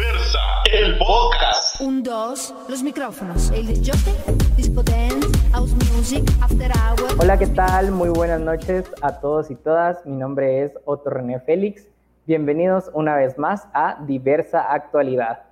Diversa, 0.00 0.38
el 0.72 0.96
podcast. 0.96 1.78
Un, 1.82 2.02
dos, 2.02 2.54
los 2.70 2.82
micrófonos. 2.82 3.50
El 3.50 3.66
disjockey, 3.66 4.14
disco 4.56 4.82
dance, 4.82 5.28
house 5.52 5.74
music, 5.92 6.24
after 6.40 6.70
hour. 6.70 7.10
Hola, 7.20 7.38
¿qué 7.38 7.46
tal? 7.48 7.90
Muy 7.90 8.08
buenas 8.08 8.40
noches 8.40 8.90
a 9.02 9.20
todos 9.20 9.50
y 9.50 9.56
todas. 9.56 10.06
Mi 10.06 10.16
nombre 10.16 10.62
es 10.62 10.72
Otto 10.86 11.10
René 11.10 11.38
Félix. 11.40 11.86
Bienvenidos 12.26 12.90
una 12.94 13.14
vez 13.14 13.36
más 13.36 13.68
a 13.74 14.02
Diversa 14.06 14.72
Actualidad. 14.72 15.42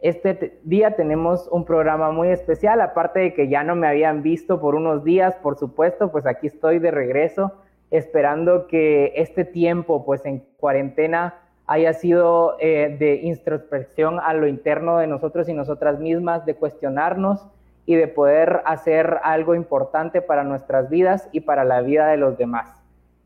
Este 0.00 0.58
día 0.64 0.96
tenemos 0.96 1.46
un 1.52 1.64
programa 1.64 2.10
muy 2.10 2.30
especial, 2.30 2.80
aparte 2.80 3.20
de 3.20 3.34
que 3.34 3.48
ya 3.48 3.62
no 3.62 3.76
me 3.76 3.86
habían 3.86 4.24
visto 4.24 4.60
por 4.60 4.74
unos 4.74 5.04
días, 5.04 5.36
por 5.36 5.56
supuesto, 5.56 6.10
pues 6.10 6.26
aquí 6.26 6.48
estoy 6.48 6.80
de 6.80 6.90
regreso, 6.90 7.52
esperando 7.92 8.66
que 8.66 9.12
este 9.14 9.44
tiempo, 9.44 10.04
pues 10.04 10.26
en 10.26 10.40
cuarentena, 10.56 11.41
haya 11.66 11.92
sido 11.92 12.56
eh, 12.60 12.96
de 12.98 13.16
introspección 13.22 14.20
a 14.20 14.34
lo 14.34 14.46
interno 14.46 14.98
de 14.98 15.06
nosotros 15.06 15.48
y 15.48 15.54
nosotras 15.54 15.98
mismas, 15.98 16.44
de 16.44 16.54
cuestionarnos 16.54 17.46
y 17.86 17.96
de 17.96 18.08
poder 18.08 18.62
hacer 18.64 19.18
algo 19.22 19.54
importante 19.54 20.22
para 20.22 20.44
nuestras 20.44 20.88
vidas 20.88 21.28
y 21.32 21.40
para 21.40 21.64
la 21.64 21.80
vida 21.80 22.08
de 22.08 22.16
los 22.16 22.36
demás. 22.38 22.82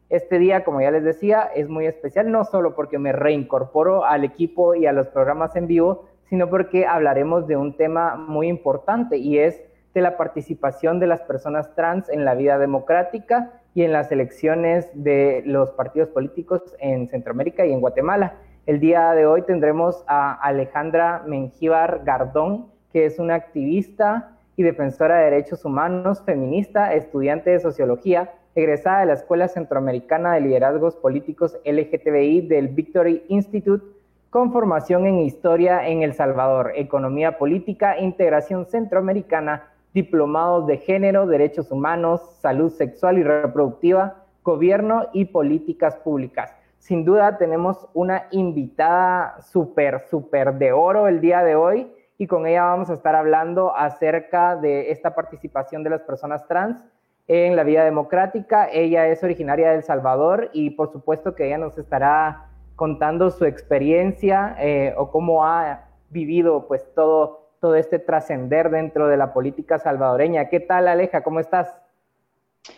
Este 0.08 0.38
día, 0.38 0.64
como 0.64 0.80
ya 0.80 0.90
les 0.90 1.02
decía, 1.02 1.50
es 1.54 1.68
muy 1.68 1.86
especial, 1.86 2.30
no 2.30 2.44
solo 2.44 2.74
porque 2.74 2.98
me 2.98 3.12
reincorporo 3.12 4.04
al 4.04 4.24
equipo 4.24 4.74
y 4.74 4.86
a 4.86 4.92
los 4.92 5.08
programas 5.08 5.56
en 5.56 5.66
vivo, 5.66 6.04
sino 6.28 6.48
porque 6.48 6.86
hablaremos 6.86 7.46
de 7.46 7.56
un 7.56 7.76
tema 7.76 8.16
muy 8.16 8.48
importante 8.48 9.16
y 9.16 9.38
es 9.38 9.62
de 9.94 10.00
la 10.00 10.16
participación 10.16 11.00
de 11.00 11.06
las 11.06 11.22
personas 11.22 11.74
trans 11.74 12.08
en 12.08 12.24
la 12.24 12.34
vida 12.34 12.58
democrática 12.58 13.60
y 13.76 13.82
en 13.82 13.92
las 13.92 14.10
elecciones 14.10 14.88
de 14.94 15.42
los 15.44 15.70
partidos 15.72 16.08
políticos 16.08 16.62
en 16.78 17.08
Centroamérica 17.08 17.66
y 17.66 17.72
en 17.72 17.80
Guatemala. 17.80 18.36
El 18.64 18.80
día 18.80 19.10
de 19.12 19.26
hoy 19.26 19.42
tendremos 19.42 20.02
a 20.06 20.32
Alejandra 20.32 21.22
Mengíbar 21.26 22.00
Gardón, 22.02 22.68
que 22.90 23.04
es 23.04 23.18
una 23.18 23.34
activista 23.34 24.38
y 24.56 24.62
defensora 24.62 25.18
de 25.18 25.24
derechos 25.24 25.66
humanos, 25.66 26.22
feminista, 26.24 26.94
estudiante 26.94 27.50
de 27.50 27.60
sociología, 27.60 28.32
egresada 28.54 29.00
de 29.00 29.06
la 29.06 29.12
Escuela 29.12 29.46
Centroamericana 29.46 30.32
de 30.32 30.40
Liderazgos 30.40 30.96
Políticos 30.96 31.58
LGTBI 31.66 32.48
del 32.48 32.68
Victory 32.68 33.26
Institute 33.28 33.84
con 34.30 34.54
formación 34.54 35.04
en 35.04 35.18
Historia 35.18 35.86
en 35.86 36.02
El 36.02 36.14
Salvador, 36.14 36.72
Economía 36.76 37.36
Política, 37.36 37.98
Integración 37.98 38.64
Centroamericana, 38.64 39.68
Diplomados 39.96 40.66
de 40.66 40.76
Género, 40.76 41.26
Derechos 41.26 41.72
Humanos, 41.72 42.20
Salud 42.42 42.70
Sexual 42.70 43.16
y 43.16 43.22
Reproductiva, 43.22 44.24
Gobierno 44.42 45.06
y 45.14 45.24
Políticas 45.24 45.96
Públicas. 45.96 46.54
Sin 46.76 47.06
duda 47.06 47.38
tenemos 47.38 47.88
una 47.94 48.26
invitada 48.30 49.40
súper, 49.40 50.02
súper 50.10 50.52
de 50.58 50.70
oro 50.72 51.08
el 51.08 51.22
día 51.22 51.42
de 51.42 51.54
hoy 51.54 51.90
y 52.18 52.26
con 52.26 52.46
ella 52.46 52.64
vamos 52.64 52.90
a 52.90 52.92
estar 52.92 53.14
hablando 53.14 53.74
acerca 53.74 54.56
de 54.56 54.90
esta 54.90 55.14
participación 55.14 55.82
de 55.82 55.88
las 55.88 56.02
personas 56.02 56.46
trans 56.46 56.84
en 57.26 57.56
la 57.56 57.64
vida 57.64 57.82
democrática. 57.82 58.68
Ella 58.70 59.06
es 59.06 59.24
originaria 59.24 59.70
de 59.70 59.76
El 59.76 59.82
Salvador 59.82 60.50
y 60.52 60.68
por 60.68 60.92
supuesto 60.92 61.34
que 61.34 61.46
ella 61.46 61.56
nos 61.56 61.78
estará 61.78 62.50
contando 62.74 63.30
su 63.30 63.46
experiencia 63.46 64.56
eh, 64.60 64.92
o 64.98 65.10
cómo 65.10 65.46
ha 65.46 65.86
vivido 66.10 66.66
pues 66.68 66.86
todo, 66.94 67.45
todo 67.60 67.74
este 67.76 67.98
trascender 67.98 68.70
dentro 68.70 69.08
de 69.08 69.16
la 69.16 69.32
política 69.32 69.78
salvadoreña. 69.78 70.48
¿Qué 70.48 70.60
tal 70.60 70.88
Aleja? 70.88 71.22
¿Cómo 71.22 71.40
estás? 71.40 71.68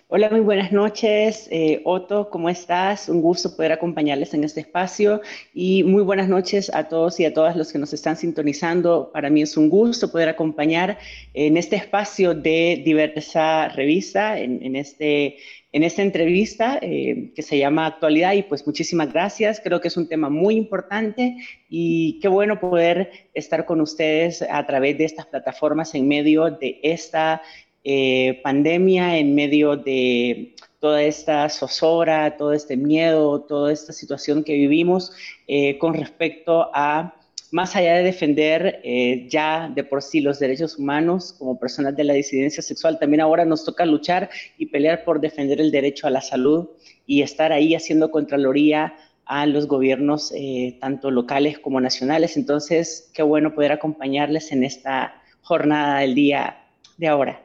Hola, 0.08 0.28
muy 0.30 0.40
buenas 0.40 0.72
noches. 0.72 1.48
Eh, 1.50 1.82
Otto, 1.84 2.30
¿cómo 2.30 2.48
estás? 2.48 3.08
Un 3.08 3.20
gusto 3.20 3.54
poder 3.56 3.72
acompañarles 3.72 4.34
en 4.34 4.44
este 4.44 4.60
espacio 4.60 5.20
y 5.54 5.82
muy 5.84 6.02
buenas 6.02 6.28
noches 6.28 6.70
a 6.74 6.88
todos 6.88 7.20
y 7.20 7.24
a 7.24 7.32
todas 7.32 7.56
los 7.56 7.72
que 7.72 7.78
nos 7.78 7.92
están 7.92 8.16
sintonizando. 8.16 9.10
Para 9.12 9.30
mí 9.30 9.42
es 9.42 9.56
un 9.56 9.68
gusto 9.68 10.10
poder 10.10 10.28
acompañar 10.28 10.98
en 11.34 11.56
este 11.56 11.76
espacio 11.76 12.34
de 12.34 12.82
diversa 12.84 13.68
revista, 13.68 14.38
en, 14.38 14.62
en 14.62 14.76
este 14.76 15.36
en 15.72 15.82
esta 15.82 16.02
entrevista 16.02 16.78
eh, 16.80 17.32
que 17.34 17.42
se 17.42 17.58
llama 17.58 17.86
Actualidad 17.86 18.32
y 18.32 18.42
pues 18.42 18.66
muchísimas 18.66 19.12
gracias. 19.12 19.60
Creo 19.62 19.80
que 19.80 19.88
es 19.88 19.96
un 19.96 20.08
tema 20.08 20.30
muy 20.30 20.56
importante 20.56 21.36
y 21.68 22.18
qué 22.20 22.28
bueno 22.28 22.58
poder 22.58 23.28
estar 23.34 23.66
con 23.66 23.80
ustedes 23.80 24.42
a 24.42 24.66
través 24.66 24.96
de 24.96 25.04
estas 25.04 25.26
plataformas 25.26 25.94
en 25.94 26.08
medio 26.08 26.50
de 26.50 26.80
esta 26.82 27.42
eh, 27.84 28.40
pandemia, 28.42 29.18
en 29.18 29.34
medio 29.34 29.76
de 29.76 30.54
toda 30.80 31.02
esta 31.02 31.48
zozobra, 31.48 32.36
todo 32.36 32.52
este 32.52 32.76
miedo, 32.76 33.42
toda 33.42 33.72
esta 33.72 33.92
situación 33.92 34.44
que 34.44 34.54
vivimos 34.54 35.12
eh, 35.46 35.76
con 35.78 35.94
respecto 35.94 36.70
a 36.72 37.17
más 37.50 37.76
allá 37.76 37.94
de 37.94 38.02
defender 38.02 38.80
eh, 38.84 39.26
ya 39.28 39.70
de 39.74 39.84
por 39.84 40.02
sí 40.02 40.20
los 40.20 40.38
derechos 40.38 40.78
humanos 40.78 41.34
como 41.38 41.58
personas 41.58 41.96
de 41.96 42.04
la 42.04 42.14
disidencia 42.14 42.62
sexual, 42.62 42.98
también 42.98 43.20
ahora 43.20 43.44
nos 43.44 43.64
toca 43.64 43.86
luchar 43.86 44.28
y 44.56 44.66
pelear 44.66 45.04
por 45.04 45.20
defender 45.20 45.60
el 45.60 45.70
derecho 45.70 46.06
a 46.06 46.10
la 46.10 46.20
salud 46.20 46.68
y 47.06 47.22
estar 47.22 47.52
ahí 47.52 47.74
haciendo 47.74 48.10
contraloría 48.10 48.94
a 49.24 49.46
los 49.46 49.66
gobiernos 49.66 50.32
eh, 50.34 50.78
tanto 50.80 51.10
locales 51.10 51.58
como 51.58 51.80
nacionales. 51.80 52.36
Entonces, 52.36 53.10
qué 53.14 53.22
bueno 53.22 53.54
poder 53.54 53.72
acompañarles 53.72 54.52
en 54.52 54.64
esta 54.64 55.22
jornada 55.42 56.00
del 56.00 56.14
día 56.14 56.58
de 56.96 57.08
ahora. 57.08 57.42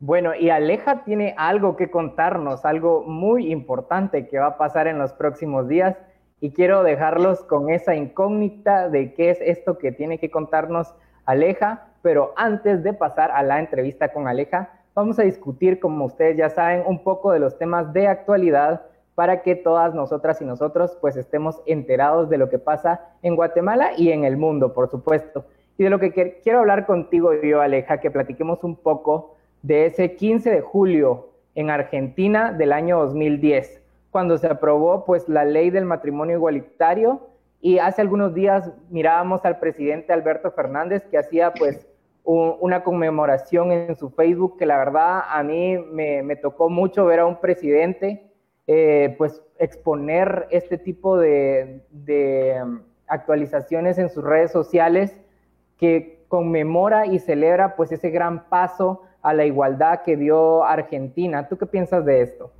Bueno, 0.00 0.34
y 0.34 0.50
Aleja 0.50 1.04
tiene 1.04 1.32
algo 1.36 1.76
que 1.76 1.88
contarnos, 1.88 2.64
algo 2.64 3.04
muy 3.04 3.52
importante 3.52 4.26
que 4.28 4.38
va 4.38 4.48
a 4.48 4.58
pasar 4.58 4.88
en 4.88 4.98
los 4.98 5.12
próximos 5.12 5.68
días 5.68 5.96
y 6.42 6.50
quiero 6.50 6.82
dejarlos 6.82 7.44
con 7.44 7.70
esa 7.70 7.94
incógnita 7.94 8.88
de 8.88 9.14
qué 9.14 9.30
es 9.30 9.40
esto 9.40 9.78
que 9.78 9.92
tiene 9.92 10.18
que 10.18 10.28
contarnos 10.28 10.92
Aleja, 11.24 11.86
pero 12.02 12.32
antes 12.36 12.82
de 12.82 12.92
pasar 12.92 13.30
a 13.30 13.44
la 13.44 13.60
entrevista 13.60 14.12
con 14.12 14.26
Aleja, 14.26 14.70
vamos 14.92 15.20
a 15.20 15.22
discutir, 15.22 15.78
como 15.78 16.04
ustedes 16.04 16.36
ya 16.36 16.50
saben, 16.50 16.82
un 16.84 17.04
poco 17.04 17.30
de 17.30 17.38
los 17.38 17.58
temas 17.58 17.92
de 17.92 18.08
actualidad 18.08 18.82
para 19.14 19.42
que 19.42 19.54
todas 19.54 19.94
nosotras 19.94 20.42
y 20.42 20.44
nosotros 20.44 20.98
pues 21.00 21.16
estemos 21.16 21.62
enterados 21.64 22.28
de 22.28 22.38
lo 22.38 22.50
que 22.50 22.58
pasa 22.58 23.12
en 23.22 23.36
Guatemala 23.36 23.92
y 23.96 24.10
en 24.10 24.24
el 24.24 24.36
mundo, 24.36 24.72
por 24.72 24.90
supuesto. 24.90 25.44
Y 25.78 25.84
de 25.84 25.90
lo 25.90 26.00
que 26.00 26.40
quiero 26.42 26.58
hablar 26.58 26.86
contigo 26.86 27.34
yo, 27.40 27.60
Aleja, 27.60 28.00
que 28.00 28.10
platiquemos 28.10 28.64
un 28.64 28.74
poco 28.74 29.36
de 29.62 29.86
ese 29.86 30.16
15 30.16 30.50
de 30.50 30.60
julio 30.60 31.28
en 31.54 31.70
Argentina 31.70 32.52
del 32.52 32.72
año 32.72 32.98
2010 32.98 33.82
cuando 34.12 34.36
se 34.36 34.46
aprobó 34.46 35.04
pues 35.06 35.26
la 35.26 35.44
ley 35.44 35.70
del 35.70 35.86
matrimonio 35.86 36.36
igualitario 36.36 37.30
y 37.62 37.78
hace 37.78 38.02
algunos 38.02 38.34
días 38.34 38.70
mirábamos 38.90 39.44
al 39.46 39.58
presidente 39.58 40.12
Alberto 40.12 40.52
Fernández 40.52 41.02
que 41.10 41.16
hacía 41.16 41.52
pues 41.54 41.88
una 42.24 42.84
conmemoración 42.84 43.72
en 43.72 43.96
su 43.96 44.10
Facebook 44.10 44.58
que 44.58 44.66
la 44.66 44.76
verdad 44.76 45.22
a 45.28 45.42
mí 45.42 45.78
me, 45.78 46.36
tocó 46.36 46.68
mucho 46.68 47.06
ver 47.06 47.20
a 47.20 47.26
un 47.26 47.40
presidente 47.40 48.30
eh, 48.66 49.14
pues 49.16 49.42
exponer 49.58 50.46
este 50.50 50.76
tipo 50.76 51.18
de, 51.18 51.82
de 51.90 52.60
um, 52.62 52.82
actualizaciones 53.06 53.98
en 53.98 54.10
sus 54.10 54.22
redes 54.22 54.52
sociales 54.52 55.18
que 55.78 56.24
conmemora 56.28 57.06
y 57.06 57.18
celebra 57.18 57.76
pues 57.76 57.90
ese 57.90 58.10
gran 58.10 58.48
paso 58.50 59.02
a 59.22 59.32
la 59.32 59.46
igualdad 59.46 60.02
que 60.02 60.16
dio 60.16 60.64
Argentina. 60.64 61.48
¿Tú 61.48 61.56
qué 61.56 61.66
piensas 61.66 62.04
de 62.04 62.22
esto? 62.22 62.52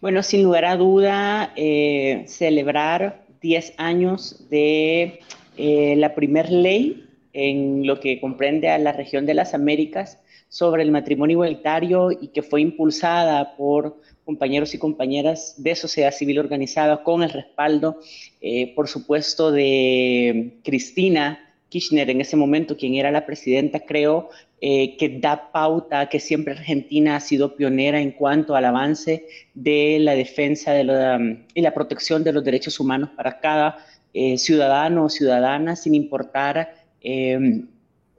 Bueno, 0.00 0.22
sin 0.22 0.42
lugar 0.42 0.64
a 0.64 0.76
duda, 0.76 1.52
eh, 1.56 2.24
celebrar 2.26 3.24
10 3.40 3.74
años 3.76 4.48
de 4.50 5.20
eh, 5.56 5.94
la 5.96 6.14
primer 6.14 6.50
ley 6.50 7.08
en 7.32 7.86
lo 7.86 8.00
que 8.00 8.20
comprende 8.20 8.68
a 8.68 8.78
la 8.78 8.92
región 8.92 9.26
de 9.26 9.34
las 9.34 9.54
Américas 9.54 10.18
sobre 10.48 10.82
el 10.82 10.90
matrimonio 10.90 11.34
igualitario 11.34 12.10
y 12.12 12.28
que 12.28 12.42
fue 12.42 12.60
impulsada 12.60 13.56
por 13.56 13.98
compañeros 14.24 14.74
y 14.74 14.78
compañeras 14.78 15.54
de 15.56 15.74
sociedad 15.74 16.12
civil 16.12 16.38
organizada 16.38 17.02
con 17.02 17.22
el 17.22 17.30
respaldo, 17.30 17.98
eh, 18.40 18.74
por 18.74 18.86
supuesto, 18.86 19.50
de 19.50 20.58
Cristina 20.62 21.52
Kirchner 21.68 22.10
en 22.10 22.20
ese 22.20 22.36
momento, 22.36 22.76
quien 22.76 22.94
era 22.94 23.10
la 23.10 23.24
presidenta, 23.24 23.80
creo, 23.80 24.28
eh, 24.64 24.96
que 24.96 25.08
da 25.18 25.50
pauta 25.50 26.08
que 26.08 26.20
siempre 26.20 26.54
Argentina 26.54 27.16
ha 27.16 27.20
sido 27.20 27.56
pionera 27.56 28.00
en 28.00 28.12
cuanto 28.12 28.54
al 28.54 28.64
avance 28.64 29.26
de 29.54 29.98
la 29.98 30.14
defensa 30.14 30.70
de 30.70 30.84
um, 30.84 31.44
y 31.52 31.62
la 31.62 31.74
protección 31.74 32.22
de 32.22 32.32
los 32.32 32.44
derechos 32.44 32.78
humanos 32.78 33.10
para 33.16 33.40
cada 33.40 33.78
eh, 34.14 34.38
ciudadano 34.38 35.06
o 35.06 35.08
ciudadana, 35.08 35.74
sin 35.74 35.96
importar 35.96 36.76
em, 37.00 37.66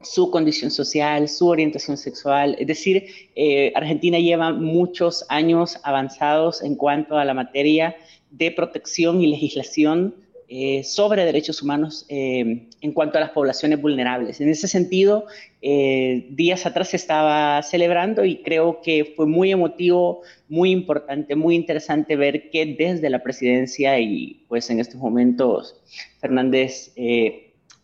su 0.02 0.30
condición 0.32 0.70
social, 0.70 1.30
su 1.30 1.48
orientación 1.48 1.96
sexual. 1.96 2.58
Es 2.60 2.68
decir, 2.68 3.06
eh, 3.38 3.72
Argentina 3.74 4.20
lleva 4.20 4.52
muchos 4.52 5.26
años 5.30 5.80
avanzados 5.84 6.62
en 6.62 6.76
cuanto 6.76 7.18
a 7.18 7.24
la 7.24 7.34
materia 7.34 7.96
de 8.32 8.52
protección 8.52 9.22
y 9.22 9.28
legislación 9.28 10.14
eh, 10.48 10.84
sobre 10.84 11.26
derechos 11.26 11.62
humanos 11.62 12.06
eh, 12.10 12.68
en 12.82 12.92
cuanto 12.92 13.18
a 13.18 13.22
las 13.22 13.32
poblaciones 13.32 13.82
vulnerables. 13.82 14.42
En 14.42 14.50
ese 14.50 14.68
sentido, 14.68 15.26
eh, 15.62 16.28
días 16.32 16.66
atrás 16.66 16.90
se 16.90 16.98
estaba 16.98 17.62
celebrando 17.64 18.26
y 18.26 18.44
creo 18.44 18.82
que 18.82 19.14
fue 19.16 19.26
muy 19.26 19.52
emotivo, 19.52 20.22
muy 20.50 20.72
importante, 20.72 21.36
muy 21.36 21.56
interesante 21.56 22.16
ver 22.16 22.50
que 22.50 22.66
desde 22.78 23.10
la 23.10 23.24
presidencia 23.24 24.00
y 24.00 24.46
pues 24.48 24.70
en 24.70 24.80
estos 24.80 25.00
momentos 25.00 25.82
Fernández 26.20 26.94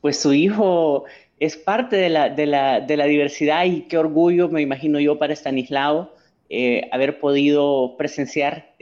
pues 0.02 0.20
su 0.20 0.34
hijo 0.34 1.06
es 1.40 1.58
parte 1.58 1.96
de 1.96 2.10
la, 2.10 2.30
de 2.30 2.46
la, 2.46 2.82
de 2.82 2.98
la 2.98 3.06
diversidad 3.06 3.66
y 3.66 3.82
qué 3.82 3.98
orgullo, 3.98 4.50
me 4.50 4.62
imagino 4.62 5.00
yo, 5.00 5.18
para 5.18 5.34
Stanislao 5.34 6.14
haber 6.92 7.20
podido 7.20 7.96
presenciar 7.98 8.76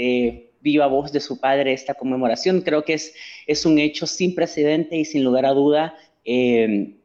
viva 0.67 0.87
voz 0.87 1.11
de 1.13 1.21
su 1.21 1.39
padre 1.39 1.71
esta 1.71 1.93
conmemoración. 1.93 2.61
Creo 2.61 2.83
que 2.83 2.93
es, 2.93 3.13
es 3.47 3.65
un 3.65 3.79
hecho 3.79 4.05
sin 4.05 4.35
precedente 4.35 4.97
y 4.97 5.05
sin 5.05 5.23
lugar 5.23 5.45
a 5.45 5.53
duda. 5.53 5.95
Eh, 6.25 6.95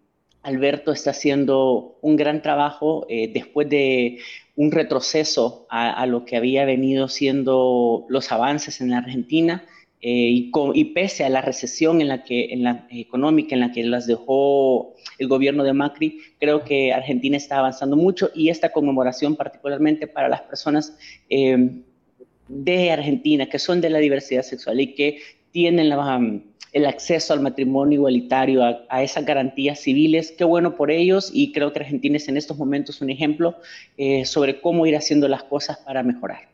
Alberto 0.43 0.91
está 0.91 1.11
haciendo 1.11 1.99
un 2.03 2.17
gran 2.17 2.43
trabajo 2.43 3.07
eh, 3.09 3.31
después 3.33 3.69
de 3.69 4.19
un 4.57 4.73
retroceso 4.73 5.67
a, 5.71 6.05
lo 6.07 6.25
que 6.25 6.37
había 6.37 6.65
venido 6.65 7.09
siendo 7.09 8.05
los 8.09 8.33
avances 8.33 8.81
en 8.81 8.91
la 8.91 8.99
Argentina 8.99 9.65
y, 10.01 10.51
y, 10.75 10.85
pese 10.87 11.25
a 11.25 11.31
la 11.31 11.41
recesión 11.41 12.01
en 12.01 12.09
la 12.09 12.25
que, 12.25 12.53
en 12.53 12.65
la 12.65 12.87
económica 12.91 13.55
en 13.55 13.61
la 13.61 13.71
que 13.73 13.85
las 13.85 14.07
dejó 14.07 14.95
el 15.19 15.29
gobierno 15.29 15.63
de 15.63 15.73
Macri, 15.73 16.19
creo 16.39 16.65
que 16.65 16.93
Argentina 16.93 17.37
está 17.37 17.61
avanzando 17.61 17.97
mucho 17.97 18.31
y 18.35 18.49
esta 18.49 18.73
conmemoración 18.73 19.37
particularmente 19.37 20.07
para 20.07 20.29
las 20.29 20.43
personas 20.43 20.99
eh, 21.31 21.83
de 22.53 22.91
Argentina 22.91 23.49
que 23.49 23.59
son 23.59 23.81
de 23.81 23.91
la 23.91 23.99
diversidad 23.99 24.43
sexual 24.43 24.81
y 24.81 24.95
que 24.95 25.19
tienen 25.51 25.93
um, 25.93 26.43
el 26.73 26.87
acceso 26.87 27.33
al 27.33 27.41
matrimonio 27.41 27.99
igualitario, 27.99 28.63
a, 28.89 29.03
esas 29.03 29.25
garantías 29.25 29.81
civiles. 29.81 30.33
Qué 30.37 30.45
bueno 30.45 30.75
por 30.77 30.91
ellos 30.91 31.31
y 31.33 31.53
creo 31.53 31.73
que 31.73 31.81
Argentina 31.81 32.17
es 32.17 32.29
en 32.29 32.37
estos 32.37 32.59
momentos 32.59 33.01
un 33.01 33.11
ejemplo 33.11 33.57
eh, 33.97 34.25
sobre 34.25 34.61
cómo 34.61 34.87
ir 34.87 34.97
haciendo 34.97 35.29
las 35.29 35.43
cosas 35.45 35.79
para 35.79 36.03
mejorar. 36.03 36.53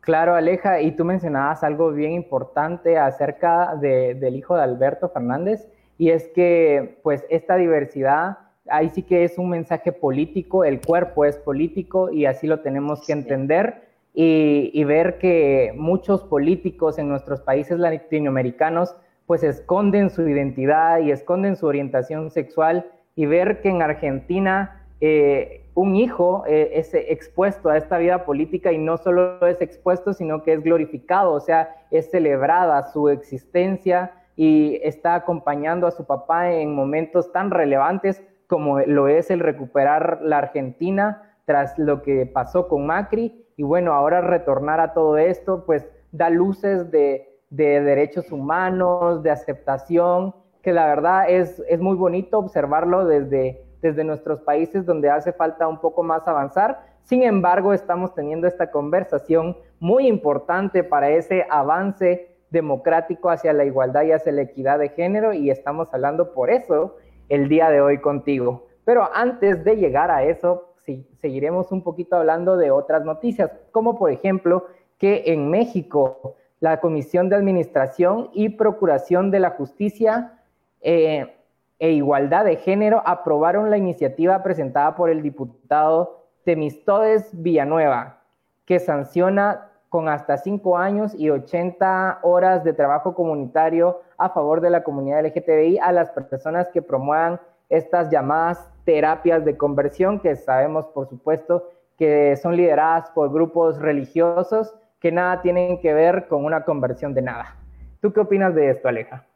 Claro, 0.00 0.34
Aleja, 0.34 0.82
y 0.82 0.92
tú 0.92 1.04
mencionabas 1.04 1.64
algo 1.64 1.90
bien 1.90 2.12
importante 2.12 2.98
acerca 2.98 3.74
del 3.74 4.36
hijo 4.36 4.54
de 4.54 4.62
Alberto 4.62 5.08
Fernández, 5.08 5.66
y 5.96 6.10
es 6.10 6.28
que 6.34 6.98
pues 7.02 7.24
esta 7.30 7.56
diversidad, 7.56 8.36
ahí 8.68 8.90
sí 8.90 9.02
que 9.02 9.24
es 9.24 9.38
un 9.38 9.48
mensaje 9.48 9.92
político, 9.92 10.64
el 10.64 10.82
cuerpo 10.82 11.24
es 11.24 11.36
político 11.36 12.10
y 12.10 12.26
así 12.26 12.46
lo 12.46 12.60
tenemos 12.60 13.06
que 13.06 13.14
entender 13.14 13.93
y, 14.16 14.84
ver 14.84 15.18
que 15.18 15.72
muchos 15.76 16.22
políticos 16.22 16.98
en 16.98 17.08
nuestros 17.08 17.40
países 17.40 17.78
latinoamericanos 17.78 18.94
pues 19.26 19.42
esconden 19.42 20.10
su 20.10 20.28
identidad 20.28 21.00
y 21.00 21.10
esconden 21.10 21.56
su 21.56 21.66
orientación 21.66 22.30
sexual 22.30 22.86
y 23.16 23.26
ver 23.26 23.60
que 23.60 23.70
en 23.70 23.82
Argentina 23.82 24.86
eh, 25.00 25.64
un 25.74 25.96
hijo 25.96 26.44
eh, 26.46 26.72
es 26.74 26.94
expuesto 26.94 27.68
a 27.68 27.76
esta 27.76 27.98
vida 27.98 28.24
política 28.24 28.70
y 28.70 28.78
no 28.78 28.96
solo 28.98 29.44
es 29.46 29.60
expuesto, 29.60 30.12
sino 30.12 30.44
que 30.44 30.52
es 30.52 30.62
glorificado, 30.62 31.32
o 31.32 31.40
sea, 31.40 31.74
es 31.90 32.10
celebrada 32.10 32.86
su 32.92 33.08
existencia 33.08 34.12
y 34.36 34.78
está 34.82 35.16
acompañando 35.16 35.86
a 35.86 35.90
su 35.90 36.04
papá 36.06 36.52
en 36.52 36.74
momentos 36.74 37.32
tan 37.32 37.50
relevantes 37.50 38.22
como 38.46 38.80
lo 38.80 39.08
es 39.08 39.30
el 39.30 39.40
recuperar 39.40 40.20
la 40.22 40.38
Argentina 40.38 41.34
tras 41.44 41.78
lo 41.78 42.02
que 42.02 42.26
pasó 42.26 42.68
con 42.68 42.86
Macri. 42.86 43.43
Y 43.56 43.62
bueno, 43.62 43.92
ahora 43.92 44.20
retornar 44.20 44.80
a 44.80 44.92
todo 44.92 45.16
esto, 45.16 45.64
pues 45.64 45.88
da 46.12 46.30
luces 46.30 46.90
de, 46.90 47.30
derechos 47.50 48.32
humanos, 48.32 49.22
de 49.22 49.30
aceptación, 49.30 50.34
que 50.62 50.72
la 50.72 50.86
verdad 50.86 51.28
es, 51.28 51.62
es 51.68 51.80
muy 51.80 51.96
bonito 51.96 52.38
observarlo 52.38 53.04
desde, 53.04 53.62
desde 53.80 54.02
nuestros 54.02 54.40
países 54.40 54.86
donde 54.86 55.10
hace 55.10 55.32
falta 55.32 55.68
un 55.68 55.80
poco 55.80 56.02
más 56.02 56.26
avanzar. 56.26 56.80
Sin 57.02 57.22
embargo, 57.22 57.74
estamos 57.74 58.14
teniendo 58.14 58.46
esta 58.46 58.70
conversación 58.70 59.56
muy 59.78 60.08
importante 60.08 60.82
para 60.82 61.10
ese 61.10 61.46
avance 61.50 62.34
democrático 62.50 63.28
hacia 63.28 63.52
la 63.52 63.64
igualdad 63.64 64.04
y 64.04 64.12
hacia 64.12 64.32
la 64.32 64.42
equidad 64.42 64.78
de 64.78 64.88
género 64.88 65.34
y 65.34 65.50
estamos 65.50 65.92
hablando 65.92 66.32
por 66.32 66.50
eso 66.50 66.96
el 67.28 67.48
día 67.48 67.68
de 67.68 67.80
hoy 67.80 68.00
contigo. 68.00 68.66
Pero 68.84 69.10
antes 69.12 69.64
de 69.64 69.76
llegar 69.76 70.10
a 70.10 70.24
eso, 70.24 70.73
sí, 70.84 71.06
seguiremos 71.20 71.72
un 71.72 71.82
poquito 71.82 72.16
hablando 72.16 72.56
de 72.56 72.70
otras 72.70 73.04
noticias, 73.04 73.50
como 73.72 73.98
por 73.98 74.10
ejemplo 74.10 74.66
que 74.98 75.24
en 75.26 75.50
México 75.50 76.36
la 76.60 76.80
Comisión 76.80 77.28
de 77.28 77.36
Administración 77.36 78.30
y 78.32 78.50
Procuración 78.50 79.30
de 79.30 79.40
la 79.40 79.50
Justicia 79.50 80.38
eh, 80.80 81.34
e 81.78 81.90
Igualdad 81.92 82.44
de 82.44 82.56
Género 82.56 83.02
aprobaron 83.04 83.70
la 83.70 83.76
iniciativa 83.76 84.42
presentada 84.42 84.94
por 84.94 85.10
el 85.10 85.22
diputado 85.22 86.24
Temistodes 86.44 87.30
Villanueva, 87.32 88.20
que 88.64 88.78
sanciona 88.78 89.70
con 89.88 90.08
hasta 90.08 90.36
cinco 90.38 90.76
años 90.76 91.14
y 91.14 91.30
80 91.30 92.20
horas 92.22 92.64
de 92.64 92.72
trabajo 92.72 93.14
comunitario 93.14 94.00
a 94.18 94.28
favor 94.28 94.60
de 94.60 94.70
la 94.70 94.82
comunidad 94.82 95.24
LGTBI 95.24 95.78
a 95.78 95.92
las 95.92 96.10
personas 96.10 96.68
que 96.68 96.82
promuevan 96.82 97.40
estas 97.68 98.10
llamadas 98.10 98.73
terapias 98.84 99.44
de 99.44 99.56
conversión, 99.56 100.20
que 100.20 100.36
sabemos, 100.36 100.86
por 100.86 101.08
supuesto, 101.08 101.70
que 101.98 102.36
son 102.36 102.56
lideradas 102.56 103.10
por 103.10 103.32
grupos 103.32 103.78
religiosos 103.78 104.74
que 105.00 105.12
nada 105.12 105.42
tienen 105.42 105.80
que 105.80 105.92
ver 105.92 106.28
con 106.28 106.44
una 106.44 106.64
conversión 106.64 107.14
de 107.14 107.22
nada. 107.22 107.56
¿Tú 108.00 108.12
qué 108.12 108.20
opinas 108.20 108.54
de 108.54 108.70
esto, 108.70 108.88
Aleja? 108.88 109.26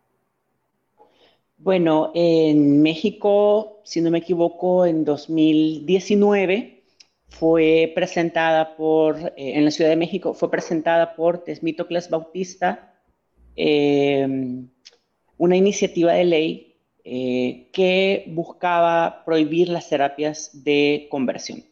Bueno, 1.58 2.12
en 2.14 2.82
México, 2.82 3.80
si 3.82 4.00
no 4.00 4.10
me 4.10 4.18
equivoco, 4.18 4.86
en 4.86 5.04
2019 5.04 6.84
fue 7.28 7.92
presentada 7.94 8.76
por, 8.76 9.18
eh, 9.18 9.32
en 9.36 9.64
la 9.64 9.70
Ciudad 9.70 9.90
de 9.90 9.96
México, 9.96 10.34
fue 10.34 10.50
presentada 10.50 11.14
por 11.16 11.38
Tesmítocles 11.44 12.08
Bautista 12.08 12.94
em, 13.56 14.68
una 15.36 15.56
iniciativa 15.56 16.12
de 16.12 16.24
ley 16.24 16.67
eh, 17.10 17.68
que 17.72 18.24
buscaba 18.28 19.24
prohibir 19.24 19.68
las 19.68 19.88
terapias 19.88 20.50
de 20.64 21.06
conversión. 21.10 21.64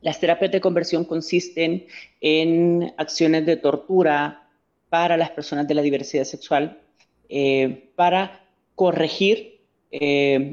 Las 0.00 0.20
terapias 0.20 0.52
de 0.52 0.60
conversión 0.60 1.04
consisten 1.04 1.86
en 2.20 2.94
acciones 2.96 3.44
de 3.44 3.56
tortura 3.56 4.48
para 4.88 5.16
las 5.16 5.30
personas 5.30 5.68
de 5.68 5.74
la 5.74 5.82
diversidad 5.82 6.24
sexual 6.24 6.80
eh, 7.28 7.90
para 7.94 8.44
corregir 8.74 9.58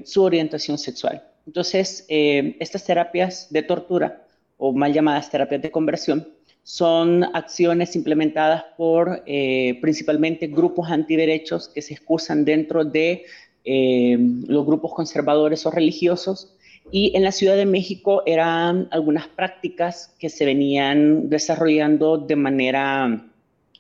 su 0.05 0.23
orientación 0.23 0.77
sexual. 0.77 1.21
Entonces, 1.45 2.05
eh, 2.09 2.57
estas 2.59 2.85
terapias 2.85 3.47
de 3.51 3.63
tortura, 3.63 4.25
o 4.57 4.73
mal 4.73 4.93
llamadas 4.93 5.29
terapias 5.29 5.61
de 5.61 5.71
conversión, 5.71 6.27
son 6.63 7.23
acciones 7.35 7.95
implementadas 7.95 8.63
por 8.77 9.21
eh, 9.27 9.77
principalmente 9.81 10.47
grupos 10.47 10.89
antiderechos 10.89 11.69
que 11.69 11.83
se 11.83 11.93
excusan 11.93 12.43
dentro 12.43 12.83
de 12.83 13.25
eh, 13.65 14.17
los 14.47 14.65
grupos 14.65 14.93
conservadores 14.93 15.65
o 15.65 15.71
religiosos. 15.71 16.55
Y 16.91 17.15
en 17.17 17.23
la 17.23 17.31
Ciudad 17.31 17.55
de 17.55 17.65
México 17.65 18.21
eran 18.25 18.87
algunas 18.91 19.27
prácticas 19.27 20.15
que 20.19 20.29
se 20.29 20.45
venían 20.45 21.29
desarrollando 21.29 22.17
de 22.17 22.35
manera 22.35 23.25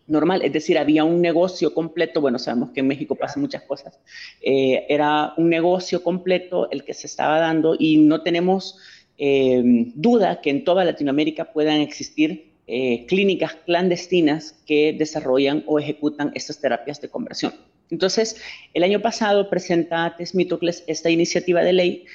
normal, 0.07 0.41
es 0.43 0.53
decir, 0.53 0.77
había 0.77 1.03
un 1.03 1.21
negocio 1.21 1.73
completo, 1.73 2.21
bueno, 2.21 2.37
sabemos 2.39 2.71
que 2.71 2.81
en 2.81 2.87
México 2.87 3.15
pasan 3.15 3.41
muchas 3.41 3.63
cosas, 3.63 3.99
eh, 4.41 4.85
era 4.87 5.33
un 5.37 5.49
negocio 5.49 6.03
completo 6.03 6.69
el 6.69 6.83
que 6.83 6.93
se 6.93 7.07
estaba 7.07 7.39
dando 7.39 7.75
y 7.77 7.97
no 7.97 8.21
tenemos 8.21 8.77
eh, 9.17 9.63
duda 9.95 10.41
que 10.41 10.49
en 10.49 10.63
toda 10.63 10.83
Latinoamérica 10.83 11.51
puedan 11.53 11.81
existir 11.81 12.51
eh, 12.67 13.05
clínicas 13.07 13.55
clandestinas 13.65 14.53
que 14.65 14.93
desarrollan 14.97 15.63
o 15.67 15.79
ejecutan 15.79 16.31
estas 16.35 16.59
terapias 16.59 16.99
de 16.99 17.09
conversión. 17.09 17.53
Entonces, 17.91 18.41
el 18.73 18.83
año 18.83 19.01
pasado 19.01 19.49
presenta 19.49 20.15
Tesmitocles 20.17 20.83
esta 20.87 21.09
iniciativa 21.09 21.61
de 21.61 21.73
ley, 21.73 22.05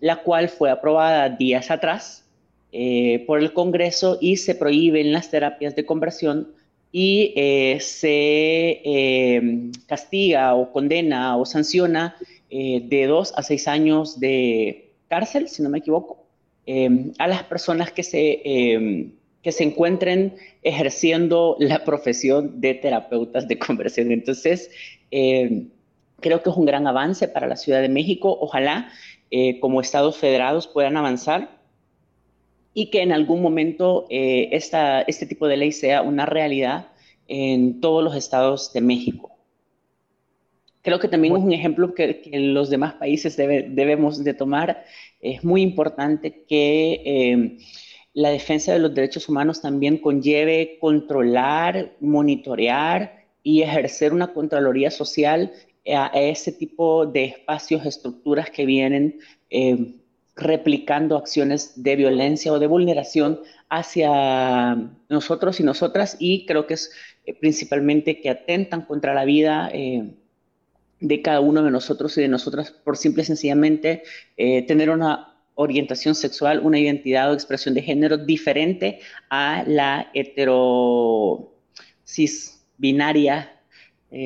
la 0.00 0.22
cual 0.22 0.48
fue 0.48 0.70
aprobada 0.70 1.28
días 1.28 1.70
atrás 1.70 2.24
por 3.26 3.40
el 3.40 3.52
Congreso 3.52 4.18
y 4.20 4.36
se 4.36 4.54
prohíben 4.54 5.12
las 5.12 5.30
terapias 5.30 5.76
de 5.76 5.84
conversión 5.84 6.48
y 6.92 7.32
eh, 7.36 7.78
se 7.80 8.80
eh, 8.84 9.70
castiga 9.86 10.54
o 10.54 10.72
condena 10.72 11.36
o 11.36 11.46
sanciona 11.46 12.16
eh, 12.50 12.82
de 12.84 13.06
dos 13.06 13.32
a 13.36 13.42
seis 13.42 13.68
años 13.68 14.18
de 14.18 14.90
cárcel, 15.08 15.48
si 15.48 15.62
no 15.62 15.70
me 15.70 15.78
equivoco, 15.78 16.24
a 17.18 17.26
las 17.26 17.42
personas 17.44 17.90
que 17.90 18.04
se, 18.04 19.10
que 19.42 19.52
se 19.52 19.64
encuentren 19.64 20.36
ejerciendo 20.62 21.56
la 21.58 21.84
profesión 21.84 22.60
de 22.60 22.74
terapeutas 22.74 23.48
de 23.48 23.58
conversión. 23.58 24.12
Entonces, 24.12 24.70
creo 25.10 26.42
que 26.42 26.50
es 26.50 26.56
un 26.56 26.66
gran 26.66 26.86
avance 26.86 27.26
para 27.28 27.46
la 27.46 27.56
Ciudad 27.56 27.80
de 27.80 27.88
México. 27.88 28.36
Ojalá 28.40 28.90
como 29.60 29.80
estados 29.80 30.18
federados 30.18 30.66
puedan 30.66 30.96
avanzar 30.96 31.60
y 32.74 32.90
que 32.90 33.02
en 33.02 33.12
algún 33.12 33.42
momento 33.42 34.06
eh, 34.10 34.48
este 34.52 35.26
tipo 35.26 35.48
de 35.48 35.56
ley 35.56 35.72
sea 35.72 36.02
una 36.02 36.26
realidad 36.26 36.88
en 37.28 37.80
todos 37.80 38.02
los 38.02 38.14
estados 38.14 38.72
de 38.72 38.80
México. 38.80 39.36
Creo 40.82 40.98
que 40.98 41.08
también 41.08 41.36
es 41.36 41.42
un 41.42 41.52
ejemplo 41.52 41.94
que, 41.94 42.22
los 42.32 42.70
demás 42.70 42.94
países 42.94 43.36
debemos 43.36 44.24
de 44.24 44.34
tomar. 44.34 44.84
Es 45.20 45.44
muy 45.44 45.62
importante 45.62 46.44
que 46.48 47.02
eh, 47.04 47.58
la 48.12 48.30
defensa 48.30 48.72
de 48.72 48.80
los 48.80 48.94
derechos 48.94 49.28
humanos 49.28 49.60
también 49.60 49.98
conlleve 49.98 50.78
controlar, 50.80 51.92
monitorear 52.00 53.26
y 53.42 53.62
ejercer 53.62 54.12
una 54.12 54.32
Contraloría 54.32 54.90
Social 54.90 55.52
a, 55.86 56.10
ese 56.14 56.52
tipo 56.52 57.06
de 57.06 57.24
espacios, 57.24 57.86
estructuras 57.86 58.50
que 58.50 58.66
vienen 58.66 59.20
eh, 59.48 59.94
replicando 60.36 61.16
acciones 61.16 61.82
de 61.82 61.96
violencia 61.96 62.52
o 62.52 62.58
de 62.58 62.66
vulneración 62.66 63.40
hacia 63.68 64.76
nosotros 65.08 65.60
y 65.60 65.62
nosotras. 65.62 66.16
Y 66.18 66.46
creo 66.46 66.66
que 66.66 66.74
es 66.74 66.92
eh, 67.26 67.34
principalmente 67.34 68.20
que 68.20 68.30
atentan 68.30 68.82
contra 68.82 69.14
la 69.14 69.24
vida 69.24 69.70
eh, 69.72 70.14
de 71.00 71.22
cada 71.22 71.40
uno 71.40 71.62
de 71.62 71.70
nosotros 71.70 72.16
y 72.18 72.22
de 72.22 72.28
nosotras 72.28 72.72
por 72.72 72.96
simple 72.96 73.22
y 73.22 73.26
sencillamente 73.26 74.02
tener 74.36 74.90
una 74.90 75.29
orientación 75.60 76.14
sexual, 76.14 76.60
una 76.62 76.78
identidad 76.78 77.30
o 77.30 77.34
expresión 77.34 77.74
de 77.74 77.82
género 77.82 78.16
diferente 78.16 79.00
a 79.28 79.64
la 79.66 80.10
heterosis 80.14 81.46
binaria 82.78 83.56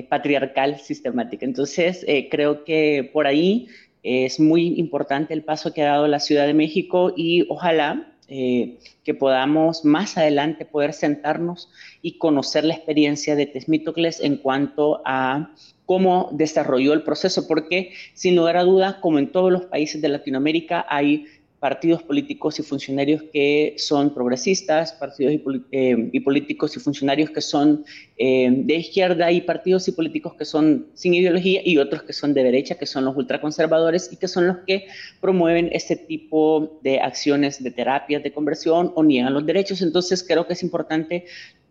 patriarcal 0.08 0.78
sistemática. 0.78 1.44
Entonces, 1.44 2.06
creo 2.30 2.64
que 2.64 3.10
por 3.12 3.26
ahí 3.26 3.68
es 4.02 4.38
muy 4.38 4.78
importante 4.78 5.34
el 5.34 5.42
paso 5.42 5.72
que 5.72 5.82
ha 5.82 5.86
dado 5.86 6.06
la 6.06 6.20
Ciudad 6.20 6.46
de 6.46 6.54
México 6.54 7.12
y 7.16 7.46
ojalá 7.50 8.14
eh, 8.28 8.78
que 9.02 9.12
podamos 9.12 9.84
más 9.84 10.16
adelante 10.16 10.64
poder 10.64 10.94
sentarnos 10.94 11.70
y 12.00 12.16
conocer 12.16 12.64
la 12.64 12.74
experiencia 12.74 13.36
de 13.36 13.44
Tesmítocles 13.44 14.20
en 14.20 14.36
cuanto 14.36 15.02
a 15.04 15.54
cómo 15.86 16.30
desarrolló 16.32 16.92
el 16.92 17.02
proceso, 17.02 17.46
porque 17.46 17.92
sin 18.14 18.36
lugar 18.36 18.56
a 18.56 18.64
dudas, 18.64 18.96
como 18.96 19.18
en 19.18 19.30
todos 19.32 19.52
los 19.52 19.66
países 19.66 20.00
de 20.00 20.08
Latinoamérica, 20.08 20.86
hay 20.88 21.26
partidos 21.64 22.02
políticos 22.02 22.58
y 22.58 22.62
funcionarios 22.62 23.22
que 23.32 23.72
son 23.78 24.12
progresistas, 24.12 24.92
partidos 24.92 25.32
y, 25.32 25.42
eh, 25.72 26.20
políticos 26.22 26.76
y 26.76 26.78
funcionarios 26.78 27.30
que 27.30 27.40
son 27.40 27.86
eh, 28.18 28.50
de 28.54 28.74
izquierda 28.74 29.32
y 29.32 29.40
partidos 29.40 29.88
y 29.88 29.92
políticos 29.92 30.34
que 30.34 30.44
son 30.44 30.88
sin 30.92 31.14
ideología 31.14 31.62
y 31.64 31.78
otros 31.78 32.02
que 32.02 32.12
son 32.12 32.34
de 32.34 32.42
derecha, 32.42 32.74
que 32.74 32.84
son 32.84 33.06
los 33.06 33.16
ultraconservadores 33.16 34.12
y 34.12 34.18
que 34.18 34.28
son 34.28 34.46
los 34.46 34.58
que 34.66 34.88
promueven 35.22 35.70
este 35.72 35.96
tipo 35.96 36.78
de 36.82 37.00
acciones 37.00 37.64
de 37.64 37.70
terapias 37.70 38.22
de 38.22 38.30
conversión 38.30 38.92
o 38.94 39.02
niegan 39.02 39.32
los 39.32 39.46
derechos. 39.46 39.80
Entonces 39.80 40.22
creo 40.22 40.46
que 40.46 40.52
es 40.52 40.62
importante 40.62 41.24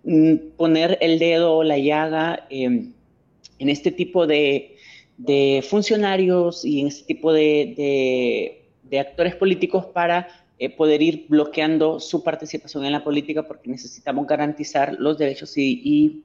mm, 0.05 0.55
poner 0.57 0.97
el 1.01 1.19
dedo, 1.19 1.61
la 1.61 1.77
llaga 1.77 2.47
eh, 2.49 2.87
en 3.59 3.69
este 3.69 3.91
tipo 3.91 4.27
de, 4.27 4.75
funcionarios 5.69 6.65
y 6.65 6.81
en 6.81 6.87
este 6.87 7.05
tipo 7.05 7.31
de 7.31 8.63
de 8.93 8.99
actores 8.99 9.35
políticos 9.35 9.87
para 9.87 10.27
eh, 10.59 10.69
poder 10.69 11.01
ir 11.01 11.25
bloqueando 11.27 11.99
su 11.99 12.23
participación 12.23 12.85
en 12.85 12.91
la 12.91 13.03
política 13.03 13.41
porque 13.43 13.71
necesitamos 13.71 14.27
garantizar 14.27 14.95
los 14.99 15.17
derechos 15.17 15.57
y, 15.57 16.23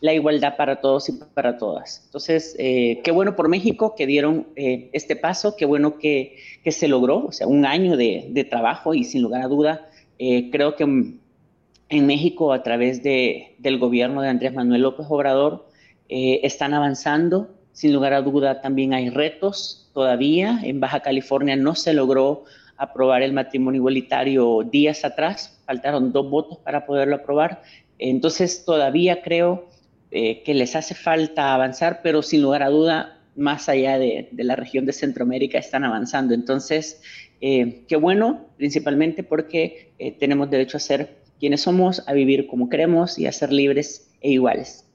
la 0.00 0.12
igualdad 0.12 0.56
para 0.56 0.80
todos 0.80 1.08
y 1.08 1.12
para 1.12 1.56
todas. 1.56 2.02
Entonces, 2.06 2.54
eh, 2.58 3.00
qué 3.02 3.10
bueno 3.10 3.34
por 3.34 3.48
México 3.48 3.94
que 3.94 4.06
dieron 4.06 4.46
eh, 4.54 4.90
este 4.92 5.16
paso, 5.16 5.56
qué 5.56 5.64
bueno 5.64 5.98
que, 5.98 6.36
que, 6.62 6.70
se 6.70 6.86
logró, 6.86 7.26
o 7.26 7.32
sea, 7.32 7.46
un 7.46 7.64
año 7.64 7.96
de, 7.96 8.26
de 8.30 8.44
trabajo 8.44 8.94
y 8.94 9.04
sin 9.04 9.22
lugar 9.22 9.42
a 9.42 9.48
duda, 9.48 9.88
creo 10.18 10.76
que 10.76 10.84
en 10.84 12.06
México 12.06 12.52
a 12.52 12.62
través 12.62 13.02
de, 13.02 13.54
del 13.58 13.78
gobierno 13.78 14.20
de 14.20 14.28
Andrés 14.28 14.52
Manuel 14.52 14.82
López 14.82 15.06
Obrador 15.08 15.66
están 16.08 16.72
avanzando, 16.74 17.48
sin 17.72 17.92
lugar 17.92 18.12
a 18.14 18.22
duda 18.22 18.60
también 18.60 18.94
hay 18.94 19.10
retos, 19.10 19.90
todavía. 19.92 20.60
En 20.62 20.80
Baja 20.80 21.00
California 21.00 21.56
no 21.56 21.74
se 21.74 21.92
logró 21.92 22.44
aprobar 22.76 23.22
el 23.22 23.32
matrimonio 23.32 23.78
igualitario 23.78 24.62
días 24.70 25.04
atrás, 25.04 25.58
faltaron 25.64 26.12
dos 26.12 26.28
votos 26.30 26.58
para 26.58 26.86
poderlo 26.86 27.16
aprobar. 27.16 27.62
Entonces 27.98 28.64
todavía 28.64 29.22
creo 29.22 29.68
eh, 30.10 30.42
que 30.42 30.54
les 30.54 30.76
hace 30.76 30.94
falta 30.94 31.54
avanzar, 31.54 32.00
pero 32.02 32.22
sin 32.22 32.42
lugar 32.42 32.62
a 32.62 32.68
duda, 32.68 33.20
más 33.34 33.68
allá 33.68 33.98
de, 33.98 34.28
la 34.32 34.56
región 34.56 34.86
de 34.86 34.92
Centroamérica 34.92 35.58
están 35.58 35.84
avanzando. 35.84 36.34
Entonces, 36.34 37.02
eh, 37.40 37.84
qué 37.88 37.96
bueno, 37.96 38.46
principalmente 38.56 39.22
porque 39.22 39.92
eh, 39.98 40.12
tenemos 40.12 40.50
derecho 40.50 40.76
a 40.76 40.80
ser 40.80 41.16
quienes 41.38 41.62
somos, 41.62 42.02
a 42.06 42.14
vivir 42.14 42.46
como 42.46 42.68
queremos 42.68 43.18
y 43.18 43.26
a 43.26 43.32
ser 43.32 43.52
libres 43.52 44.10
e 44.20 44.30
iguales. 44.30 44.85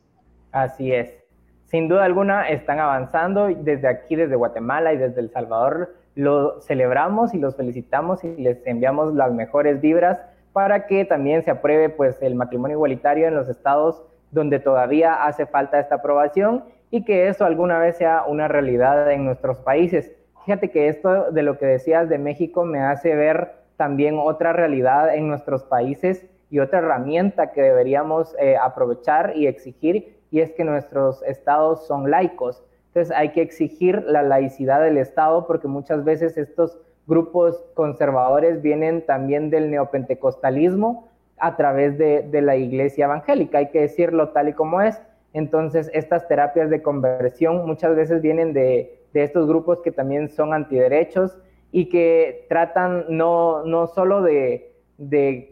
Así 0.52 0.94
es 0.94 1.22
sin 1.72 1.88
duda 1.88 2.04
alguna 2.04 2.50
están 2.50 2.80
avanzando 2.80 3.48
desde 3.48 3.88
aquí, 3.88 4.18
desde 4.18 4.36
Guatemala 4.36 4.92
y 4.92 4.98
desde 4.98 5.22
El 5.22 5.32
Salvador. 5.32 5.96
Lo 6.16 6.60
celebramos 6.60 7.34
y 7.34 7.40
los 7.40 7.56
felicitamos 7.56 8.26
y 8.26 8.36
les 8.36 8.68
enviamos 8.68 9.14
las 9.16 9.32
mejores 9.32 9.80
vibras 9.80 10.20
para 10.52 10.86
que 10.86 11.06
también 11.06 11.44
se 11.44 11.52
apruebe 11.52 11.88
pues 11.88 12.22
el 12.22 12.36
matrimonio 12.36 12.76
igualitario 12.76 13.26
en 13.26 13.36
los 13.36 13.48
estados 13.48 14.04
donde 14.32 14.60
todavía 14.60 15.26
hace 15.26 15.46
falta 15.46 15.80
esta 15.80 15.96
aprobación 15.96 16.66
y 16.90 17.06
que 17.06 17.30
eso 17.30 17.46
alguna 17.46 17.80
vez 17.80 17.96
sea 17.96 18.26
una 18.28 18.50
realidad 18.50 19.10
en 19.10 19.24
nuestros 19.24 19.60
países. 19.60 20.12
Fíjate 20.44 20.72
que 20.72 20.90
esto 20.90 21.32
de 21.32 21.42
lo 21.42 21.58
que 21.58 21.68
decías 21.68 22.10
de 22.10 22.18
México 22.18 22.66
me 22.66 22.82
hace 22.82 23.16
ver 23.16 23.54
también 23.78 24.18
otra 24.20 24.52
realidad 24.52 25.16
en 25.16 25.30
nuestros 25.30 25.64
países 25.64 26.26
y 26.50 26.60
otra 26.60 26.80
herramienta 26.80 27.54
que 27.54 27.62
deberíamos 27.62 28.36
eh, 28.42 28.58
aprovechar 28.58 29.38
y 29.38 29.48
exigir 29.48 30.20
y 30.32 30.40
es 30.40 30.52
que 30.54 30.64
nuestros 30.64 31.22
estados 31.24 31.86
son 31.86 32.10
laicos. 32.10 32.64
Entonces 32.88 33.16
hay 33.16 33.30
que 33.30 33.42
exigir 33.42 34.04
la 34.08 34.24
laicidad 34.24 34.82
del 34.82 34.98
Estado 34.98 35.46
porque 35.46 35.68
muchas 35.68 36.04
veces 36.04 36.38
estos 36.38 36.80
grupos 37.06 37.64
conservadores 37.74 38.62
vienen 38.62 39.06
también 39.06 39.50
del 39.50 39.70
neopentecostalismo 39.70 41.10
a 41.38 41.58
través 41.58 41.98
de, 41.98 42.42
la 42.42 42.56
iglesia 42.56 43.06
evangélica, 43.06 43.58
hay 43.58 43.70
que 43.70 43.82
decirlo 43.82 44.30
tal 44.30 44.50
y 44.50 44.54
como 44.54 44.82
es. 44.82 45.02
Entonces 45.34 45.90
estas 45.94 46.28
terapias 46.28 46.70
de 46.70 46.82
conversión 46.82 47.66
muchas 47.66 47.96
veces 47.96 48.22
vienen 48.22 48.54
de, 48.54 48.98
estos 49.14 49.48
grupos 49.48 49.82
que 49.82 49.92
también 49.92 50.30
son 50.30 50.54
antiderechos 50.54 51.38
y 51.72 51.90
que 51.90 52.46
tratan 52.48 53.06
no, 53.10 53.66
no 53.66 53.88
solo 53.88 54.22
de, 54.22 54.74
de 54.98 55.51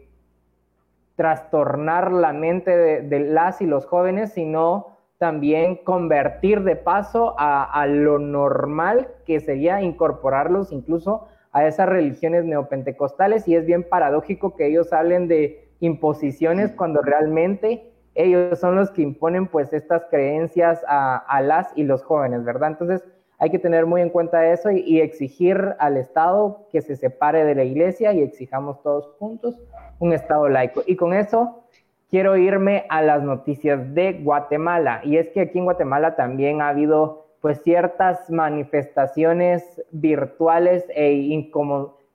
trastornar 1.20 2.12
la 2.12 2.32
mente 2.32 3.02
de, 3.02 3.20
las 3.20 3.60
y 3.60 3.66
los 3.66 3.84
jóvenes, 3.84 4.32
sino 4.32 4.96
también 5.18 5.76
convertir 5.84 6.62
de 6.62 6.76
paso 6.76 7.34
a, 7.36 7.86
lo 7.86 8.18
normal 8.18 9.06
que 9.26 9.38
sería 9.38 9.82
incorporarlos 9.82 10.72
incluso 10.72 11.28
a 11.52 11.66
esas 11.66 11.90
religiones 11.90 12.46
neopentecostales 12.46 13.46
y 13.46 13.54
es 13.54 13.66
bien 13.66 13.86
paradójico 13.86 14.56
que 14.56 14.68
ellos 14.68 14.94
hablen 14.94 15.28
de 15.28 15.68
imposiciones 15.80 16.72
cuando 16.72 17.02
realmente 17.02 17.92
ellos 18.14 18.58
son 18.58 18.76
los 18.76 18.90
que 18.90 19.02
imponen 19.02 19.46
pues 19.46 19.74
estas 19.74 20.06
creencias 20.06 20.82
a, 20.88 21.42
las 21.42 21.70
y 21.76 21.82
los 21.82 22.02
jóvenes, 22.02 22.44
¿verdad? 22.44 22.70
Entonces 22.70 23.06
hay 23.40 23.48
que 23.48 23.58
tener 23.58 23.86
muy 23.86 24.02
en 24.02 24.10
cuenta 24.10 24.52
eso 24.52 24.70
y, 24.70 25.00
exigir 25.00 25.74
al 25.78 25.96
Estado 25.96 26.66
que 26.70 26.82
se 26.82 26.94
separe 26.94 27.42
de 27.44 27.54
la 27.54 27.64
iglesia 27.64 28.12
y 28.12 28.22
exijamos 28.22 28.82
todos 28.82 29.08
juntos 29.18 29.56
un 29.98 30.12
Estado 30.12 30.46
laico. 30.50 30.82
Y 30.86 30.96
con 30.96 31.14
eso 31.14 31.64
quiero 32.10 32.36
irme 32.36 32.84
a 32.90 33.00
las 33.00 33.22
noticias 33.22 33.94
de 33.94 34.12
Guatemala. 34.12 35.00
Y 35.04 35.16
es 35.16 35.30
que 35.30 35.40
aquí 35.40 35.58
en 35.58 35.64
Guatemala 35.64 36.16
también 36.16 36.60
ha 36.60 36.68
habido 36.68 37.28
pues 37.40 37.62
ciertas 37.62 38.30
manifestaciones 38.30 39.82
virtuales 39.90 40.84
e 40.94 41.12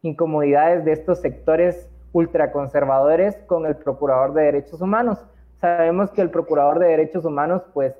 incomodidades 0.03 0.85
de 0.85 0.91
estos 0.91 1.21
sectores 1.21 1.89
ultraconservadores 2.11 3.35
con 3.47 3.65
el 3.65 3.75
Procurador 3.77 4.33
de 4.33 4.43
Derechos 4.43 4.79
Humanos. 4.79 5.25
Sabemos 5.59 6.11
que 6.11 6.21
el 6.21 6.29
Procurador 6.29 6.77
de 6.77 6.87
Derechos 6.87 7.25
Humanos 7.25 7.63
pues 7.73 7.95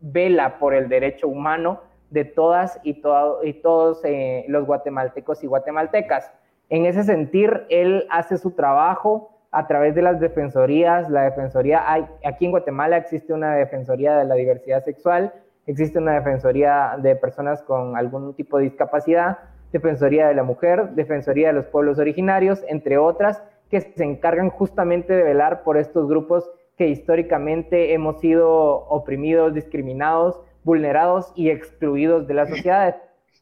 vela 0.00 0.58
por 0.58 0.74
el 0.74 0.90
derecho 0.90 1.26
humano 1.26 1.80
de 2.10 2.24
todas 2.24 2.78
y, 2.82 3.02
y 3.42 3.52
todos 3.54 4.04
eh, 4.04 4.44
los 4.48 4.66
guatemaltecos 4.66 5.42
y 5.42 5.46
guatemaltecas. 5.46 6.30
En 6.68 6.86
ese 6.86 7.04
sentir, 7.04 7.66
él 7.68 8.06
hace 8.10 8.38
su 8.38 8.52
trabajo 8.52 9.30
a 9.50 9.66
través 9.66 9.94
de 9.94 10.02
las 10.02 10.20
defensorías. 10.20 11.08
La 11.10 11.22
defensoría, 11.22 11.90
hay, 11.90 12.06
aquí 12.24 12.44
en 12.44 12.50
Guatemala 12.52 12.96
existe 12.96 13.32
una 13.32 13.54
defensoría 13.54 14.16
de 14.16 14.24
la 14.24 14.34
diversidad 14.34 14.84
sexual, 14.84 15.32
existe 15.66 15.98
una 15.98 16.14
defensoría 16.14 16.96
de 16.98 17.16
personas 17.16 17.62
con 17.62 17.96
algún 17.96 18.34
tipo 18.34 18.58
de 18.58 18.64
discapacidad, 18.64 19.38
defensoría 19.72 20.28
de 20.28 20.34
la 20.34 20.42
mujer, 20.42 20.90
defensoría 20.90 21.48
de 21.48 21.54
los 21.54 21.66
pueblos 21.66 21.98
originarios, 21.98 22.64
entre 22.68 22.98
otras, 22.98 23.42
que 23.70 23.80
se 23.80 24.04
encargan 24.04 24.50
justamente 24.50 25.12
de 25.12 25.22
velar 25.22 25.62
por 25.62 25.76
estos 25.76 26.08
grupos 26.08 26.50
que 26.76 26.88
históricamente 26.88 27.92
hemos 27.92 28.20
sido 28.20 28.48
oprimidos, 28.88 29.54
discriminados, 29.54 30.40
vulnerados 30.64 31.32
y 31.34 31.50
excluidos 31.50 32.26
de 32.26 32.34
la 32.34 32.46
sociedad. 32.46 32.96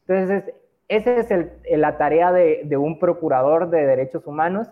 Entonces, 0.07 0.53
esa 0.87 1.11
es 1.17 1.29
la 1.69 1.97
tarea 1.97 2.31
de, 2.31 2.77
un 2.77 2.99
procurador 2.99 3.69
de 3.69 3.85
derechos 3.85 4.25
humanos. 4.25 4.67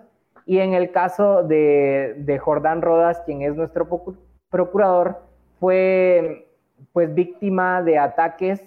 Y 0.46 0.60
en 0.60 0.74
el 0.74 0.92
caso 0.92 1.44
de, 1.44 2.40
Jordán 2.42 2.82
Rodas, 2.82 3.22
quien 3.26 3.42
es 3.42 3.56
nuestro 3.56 3.88
procurador, 4.50 5.22
fue 5.60 6.48
pues 6.94 7.14
víctima 7.14 7.82
de 7.84 7.98
ataques 7.98 8.64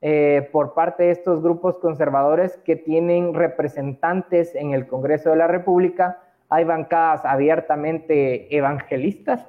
eh, 0.00 0.48
por 0.52 0.74
parte 0.74 1.04
de 1.04 1.10
estos 1.10 1.42
grupos 1.42 1.78
conservadores 1.78 2.56
que 2.58 2.76
tienen 2.76 3.34
representantes 3.34 4.54
en 4.54 4.72
el 4.72 4.86
Congreso 4.86 5.30
de 5.30 5.36
la 5.36 5.48
República. 5.48 6.22
Hay 6.48 6.64
bancadas 6.64 7.24
abiertamente 7.24 8.54
evangelistas, 8.56 9.46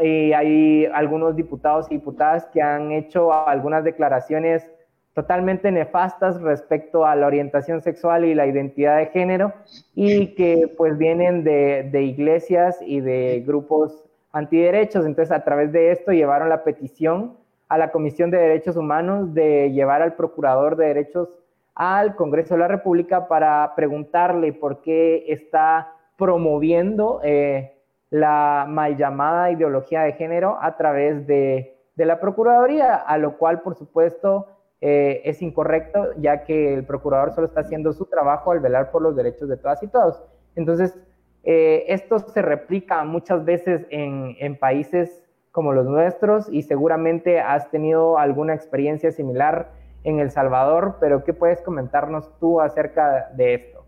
y 0.00 0.32
hay 0.32 0.86
algunos 0.86 1.36
diputados 1.36 1.86
y 1.90 1.96
diputadas 1.96 2.46
que 2.46 2.62
han 2.62 2.92
hecho 2.92 3.32
algunas 3.32 3.84
declaraciones 3.84 4.68
totalmente 5.14 5.70
nefastas 5.70 6.40
respecto 6.40 7.04
a 7.04 7.14
la 7.14 7.26
orientación 7.26 7.82
sexual 7.82 8.24
y 8.24 8.34
la 8.34 8.46
identidad 8.46 8.96
de 8.96 9.06
género 9.06 9.52
y 9.94 10.28
que 10.34 10.72
pues 10.76 10.96
vienen 10.96 11.44
de, 11.44 11.88
de 11.92 12.02
iglesias 12.02 12.78
y 12.80 13.00
de 13.00 13.42
grupos 13.46 14.04
antiderechos. 14.32 15.04
Entonces 15.04 15.32
a 15.32 15.44
través 15.44 15.70
de 15.72 15.92
esto 15.92 16.12
llevaron 16.12 16.48
la 16.48 16.64
petición 16.64 17.36
a 17.68 17.78
la 17.78 17.90
Comisión 17.90 18.30
de 18.30 18.38
Derechos 18.38 18.76
Humanos 18.76 19.34
de 19.34 19.70
llevar 19.72 20.02
al 20.02 20.14
Procurador 20.14 20.76
de 20.76 20.86
Derechos 20.86 21.28
al 21.74 22.16
Congreso 22.16 22.54
de 22.54 22.60
la 22.60 22.68
República 22.68 23.28
para 23.28 23.74
preguntarle 23.74 24.52
por 24.52 24.82
qué 24.82 25.24
está 25.28 25.92
promoviendo 26.16 27.20
eh, 27.24 27.71
la 28.12 28.66
mal 28.68 28.98
llamada 28.98 29.50
ideología 29.50 30.02
de 30.02 30.12
género 30.12 30.58
a 30.60 30.76
través 30.76 31.26
de, 31.26 31.78
la 31.96 32.20
Procuraduría, 32.20 32.94
a 32.96 33.16
lo 33.16 33.38
cual, 33.38 33.62
por 33.62 33.74
supuesto, 33.74 34.48
eh, 34.82 35.22
es 35.24 35.40
incorrecto, 35.40 36.08
ya 36.18 36.44
que 36.44 36.74
el 36.74 36.84
procurador 36.84 37.32
solo 37.32 37.46
está 37.46 37.60
haciendo 37.60 37.92
su 37.94 38.04
trabajo 38.04 38.52
al 38.52 38.60
velar 38.60 38.90
por 38.90 39.00
los 39.00 39.16
derechos 39.16 39.48
de 39.48 39.56
todas 39.56 39.82
y 39.82 39.88
todos. 39.88 40.22
Entonces, 40.56 40.98
eh, 41.44 41.84
esto 41.88 42.18
se 42.18 42.42
replica 42.42 43.02
muchas 43.04 43.46
veces 43.46 43.86
en, 43.88 44.36
en, 44.40 44.58
países 44.58 45.22
como 45.50 45.72
los 45.72 45.86
nuestros 45.86 46.48
y 46.50 46.62
seguramente 46.62 47.40
has 47.40 47.70
tenido 47.70 48.18
alguna 48.18 48.52
experiencia 48.52 49.10
similar 49.10 49.70
en 50.04 50.18
El 50.18 50.30
Salvador, 50.30 50.96
pero 51.00 51.24
¿qué 51.24 51.32
puedes 51.32 51.62
comentarnos 51.62 52.30
tú 52.38 52.60
acerca 52.60 53.30
de 53.34 53.54
esto? 53.54 53.82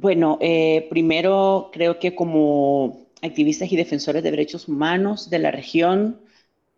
Bueno, 0.00 0.38
eh, 0.40 0.86
primero 0.90 1.70
creo 1.72 1.98
que 1.98 2.14
como 2.14 3.07
activistas 3.22 3.70
y 3.72 3.76
defensores 3.76 4.22
de 4.22 4.30
derechos 4.30 4.68
humanos 4.68 5.30
de 5.30 5.38
la 5.38 5.50
región, 5.50 6.20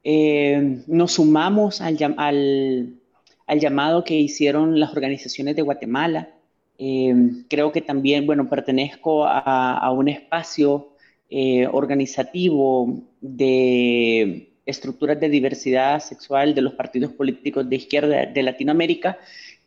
eh, 0.05 0.83
nos 0.87 1.13
sumamos 1.13 1.81
al, 1.81 1.97
llamado 3.59 4.05
que 4.05 4.15
hicieron 4.15 4.79
las 4.81 4.93
organizaciones 4.93 5.57
de 5.57 5.63
Guatemala. 5.63 6.31
Eh, 6.79 7.15
creo 7.49 7.73
que 7.73 7.83
también, 7.83 8.27
bueno, 8.27 8.49
pertenezco 8.49 9.27
a, 9.27 9.91
un 9.93 10.09
espacio 10.09 10.89
organizativo 11.73 13.03
de 13.21 14.51
estructuras 14.67 15.21
de 15.21 15.29
diversidad 15.29 16.01
sexual 16.01 16.55
de 16.55 16.63
los 16.63 16.75
partidos 16.75 17.13
políticos 17.13 17.69
de 17.69 17.77
izquierda 17.77 18.27
de 18.27 18.43
Latinoamérica 18.43 19.19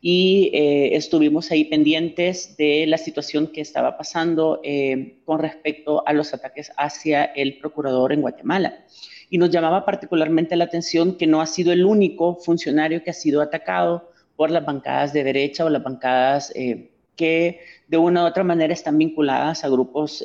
y 0.05 0.51
eh, 0.53 0.97
estuvimos 0.97 1.49
ahí 1.49 1.63
pendientes 1.63 2.57
de 2.57 2.85
la 2.87 2.97
situación 2.97 3.47
que 3.47 3.61
estaba 3.61 3.97
pasando 3.97 4.59
eh, 4.61 5.21
con 5.23 5.39
respecto 5.39 6.05
a 6.05 6.11
los 6.11 6.33
ataques 6.33 6.73
hacia 6.75 7.23
el 7.23 7.57
procurador 7.57 8.11
en 8.11 8.19
Guatemala. 8.19 8.83
Y 9.29 9.37
nos 9.37 9.49
llamaba 9.49 9.85
particularmente 9.85 10.57
la 10.57 10.65
atención 10.65 11.15
que 11.15 11.25
no 11.25 11.39
ha 11.39 11.45
sido 11.45 11.71
el 11.71 11.85
único 11.85 12.35
funcionario 12.35 13.01
que 13.01 13.11
ha 13.11 13.13
sido 13.13 13.41
atacado 13.41 14.11
por 14.35 14.51
las 14.51 14.65
bancadas 14.65 15.13
de 15.13 15.23
derecha 15.23 15.63
o 15.63 15.69
las 15.69 15.81
bancadas 15.81 16.51
eh, 16.53 16.91
que 17.15 17.61
de 17.87 17.97
una 17.97 18.25
u 18.25 18.27
otra 18.27 18.43
manera 18.43 18.73
están 18.73 18.97
vinculadas 18.97 19.63
a 19.63 19.69
grupos 19.69 20.21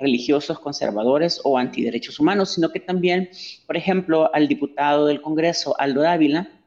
religiosos 0.00 0.58
conservadores 0.58 1.40
o 1.44 1.56
antiderechos 1.58 2.18
humanos, 2.18 2.54
sino 2.54 2.70
que 2.70 2.80
también, 2.80 3.28
por 3.66 3.76
ejemplo, 3.76 4.34
al 4.34 4.48
diputado 4.48 5.06
del 5.06 5.20
Congreso, 5.20 5.78
Aldo 5.78 6.00
Dávila, 6.00 6.59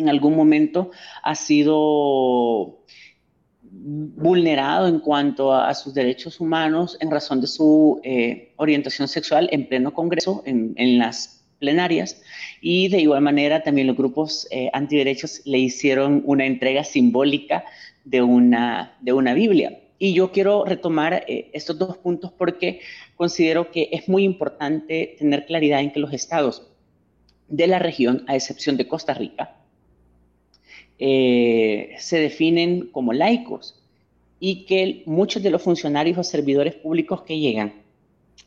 en 0.00 0.08
algún 0.08 0.36
momento 0.36 0.90
ha 1.22 1.34
sido 1.34 2.80
vulnerado 3.72 4.88
en 4.88 4.98
cuanto 4.98 5.54
a, 5.54 5.72
sus 5.74 5.94
derechos 5.94 6.40
humanos 6.40 6.96
en 7.00 7.10
razón 7.10 7.40
de 7.40 7.46
su 7.46 8.00
eh, 8.02 8.52
orientación 8.56 9.08
sexual 9.08 9.48
en 9.52 9.68
pleno 9.68 9.94
Congreso, 9.94 10.42
en, 10.44 10.98
las 10.98 11.44
plenarias, 11.58 12.20
y 12.60 12.88
de 12.88 13.00
igual 13.00 13.20
manera 13.20 13.62
también 13.62 13.86
los 13.86 13.96
grupos 13.96 14.48
eh, 14.50 14.70
antiderechos 14.72 15.42
le 15.44 15.58
hicieron 15.58 16.22
una 16.24 16.46
entrega 16.46 16.84
simbólica 16.84 17.64
de 18.04 18.22
una, 18.22 18.96
de 19.00 19.12
una 19.12 19.34
Biblia. 19.34 19.78
Y 19.98 20.14
yo 20.14 20.32
quiero 20.32 20.64
retomar 20.64 21.24
eh, 21.28 21.50
estos 21.52 21.78
dos 21.78 21.98
puntos 21.98 22.32
porque 22.32 22.80
considero 23.14 23.70
que 23.70 23.90
es 23.92 24.08
muy 24.08 24.24
importante 24.24 25.16
tener 25.18 25.44
claridad 25.44 25.80
en 25.80 25.92
que 25.92 26.00
los 26.00 26.14
estados 26.14 26.66
de 27.48 27.66
la 27.66 27.78
región, 27.78 28.24
a 28.26 28.36
excepción 28.36 28.78
de 28.78 28.88
Costa 28.88 29.12
Rica, 29.12 29.59
eh, 31.02 31.94
se 31.98 32.18
definen 32.18 32.90
como 32.92 33.14
laicos 33.14 33.82
y 34.38 34.66
que 34.66 35.02
muchos 35.06 35.42
de 35.42 35.50
los 35.50 35.62
funcionarios 35.62 36.18
o 36.18 36.22
servidores 36.22 36.74
públicos 36.74 37.22
que 37.22 37.38
llegan 37.38 37.72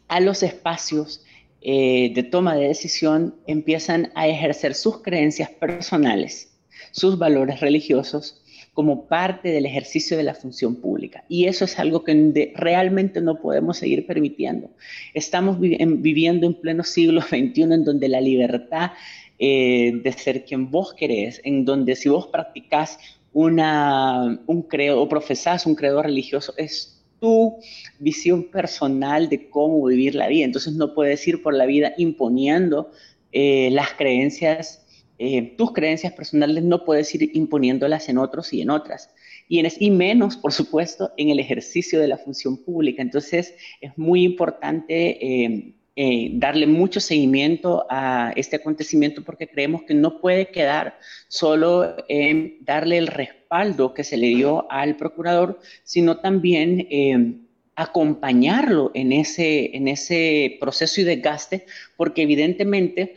a 0.08 0.20
los 0.20 0.44
espacios 0.44 1.26
eh, 1.62 2.12
de 2.14 2.22
toma 2.22 2.56
de 2.56 2.68
decisión 2.68 3.36
empiezan 3.48 4.12
a 4.14 4.28
ejercer 4.28 4.76
sus 4.76 5.02
creencias 5.02 5.50
personales, 5.50 6.54
sus 6.92 7.18
valores 7.18 7.60
religiosos 7.60 8.44
como 8.74 9.08
parte 9.08 9.50
del 9.50 9.66
ejercicio 9.66 10.16
de 10.16 10.24
la 10.24 10.36
función 10.36 10.76
pública. 10.76 11.24
Y 11.30 11.46
eso 11.46 11.66
es 11.66 11.80
algo 11.80 12.04
que 12.04 12.54
realmente 12.56 13.22
no 13.22 13.40
podemos 13.40 13.78
seguir 13.78 14.06
permitiendo. 14.06 14.70
Estamos 15.14 15.60
viviendo 15.60 16.48
en 16.48 16.54
pleno 16.56 16.84
siglo 16.84 17.22
XXI 17.22 17.62
en 17.64 17.84
donde 17.84 18.10
la 18.10 18.22
libertad 18.22 18.92
eh, 19.40 19.92
de 20.04 20.12
ser 20.14 20.46
quien 20.46 20.70
vos 20.70 20.94
querés, 20.94 21.42
en 21.44 21.66
donde 21.66 21.96
si 21.96 22.10
vos 22.10 22.28
practicás 22.28 23.00
una, 23.34 24.40
un 24.46 24.62
credo 24.64 25.02
o 25.02 25.10
profesás 25.10 25.66
un 25.66 25.76
credo 25.76 26.04
religioso, 26.04 26.54
es 26.58 27.04
tu 27.20 27.56
visión 28.00 28.44
personal 28.52 29.30
de 29.30 29.50
cómo 29.50 29.86
vivir 29.86 30.14
la 30.14 30.28
vida. 30.28 30.46
Entonces 30.46 30.74
no 30.74 30.94
puedes 30.94 31.28
ir 31.28 31.42
por 31.42 31.54
la 31.54 31.66
vida 31.66 31.94
imponiendo 31.98 32.92
eh, 33.32 33.70
las 33.72 33.94
creencias, 33.94 34.86
eh, 35.18 35.56
tus 35.58 35.72
creencias 35.74 36.14
personales, 36.14 36.64
no 36.64 36.86
puedes 36.86 37.14
ir 37.16 37.36
imponiéndolas 37.36 38.10
en 38.10 38.20
otros 38.20 38.54
y 38.54 38.62
en 38.62 38.70
otras. 38.70 39.10
Y, 39.50 39.60
en, 39.60 39.68
y 39.80 39.90
menos, 39.90 40.38
por 40.38 40.54
supuesto, 40.54 41.12
en 41.18 41.30
el 41.30 41.40
ejercicio 41.40 42.00
de 42.00 42.08
la 42.08 42.18
función 42.18 42.58
pública. 42.58 43.02
Entonces 43.02 43.56
es 43.82 43.98
muy 43.98 44.24
importante 44.24 45.76
eh, 45.96 46.32
darle 46.34 46.66
mucho 46.66 47.00
seguimiento 47.00 47.86
a 47.88 48.34
este 48.36 48.56
acontecimiento 48.56 49.24
porque 49.24 49.48
creemos 49.48 49.84
que 49.84 49.94
no 49.94 50.20
puede 50.20 50.48
quedar 50.48 50.98
solo 51.28 51.96
en 52.10 52.58
darle 52.62 52.98
el 52.98 53.06
respaldo 53.06 53.94
que 53.94 54.04
se 54.04 54.18
le 54.18 54.30
dio 54.30 54.66
al 54.72 54.96
procurador, 54.96 55.60
sino 55.84 56.18
también 56.18 56.88
eh, 56.90 57.36
acompañarlo 57.76 58.90
en 58.96 59.12
ese, 59.12 59.78
en 59.78 59.88
ese 59.88 60.58
proceso 60.60 61.00
y 61.00 61.04
desgaste, 61.04 61.68
porque 61.96 62.24
evidentemente 62.24 63.14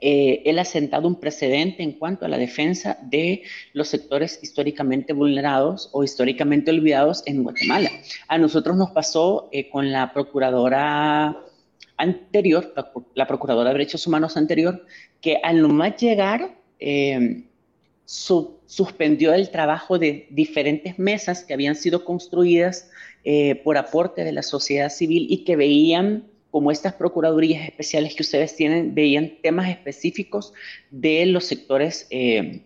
eh, 0.00 0.42
él 0.44 0.58
ha 0.58 0.64
sentado 0.64 1.06
un 1.06 1.20
precedente 1.20 1.84
en 1.84 1.92
cuanto 1.92 2.26
a 2.26 2.28
la 2.28 2.36
defensa 2.36 2.98
de 3.00 3.42
los 3.74 3.86
sectores 3.86 4.40
históricamente 4.42 5.12
vulnerados 5.12 5.88
o 5.92 6.02
históricamente 6.02 6.72
olvidados 6.72 7.22
en 7.26 7.44
Guatemala. 7.44 7.92
A 8.26 8.38
nosotros 8.38 8.76
nos 8.76 8.90
pasó 8.90 9.48
con 9.70 9.92
la 9.92 10.12
procuradora 10.12 11.44
anterior, 11.96 12.72
la, 13.14 13.26
Procuradora 13.26 13.70
de 13.70 13.74
Derechos 13.74 14.06
Humanos 14.06 14.36
anterior, 14.36 14.84
que 15.20 15.38
al 15.42 15.62
nomás 15.62 15.96
llegar 15.96 16.56
eh, 16.80 17.44
suspendió 18.04 19.32
el 19.32 19.50
trabajo 19.50 19.98
de 19.98 20.26
diferentes 20.30 20.98
mesas 20.98 21.44
que 21.44 21.54
habían 21.54 21.76
sido 21.76 22.04
construidas 22.04 22.90
eh, 23.24 23.54
por 23.56 23.76
aporte 23.76 24.24
de 24.24 24.32
la 24.32 24.42
sociedad 24.42 24.90
civil 24.90 25.26
y 25.30 25.44
que 25.44 25.56
veían 25.56 26.24
como 26.50 26.70
estas 26.70 26.94
procuradurías 26.94 27.66
especiales 27.66 28.14
que 28.14 28.22
ustedes 28.22 28.56
tienen, 28.56 28.94
veían 28.94 29.38
temas 29.42 29.70
específicos 29.70 30.52
de 30.90 31.24
los 31.26 31.44
sectores 31.44 32.06
eh, 32.10 32.62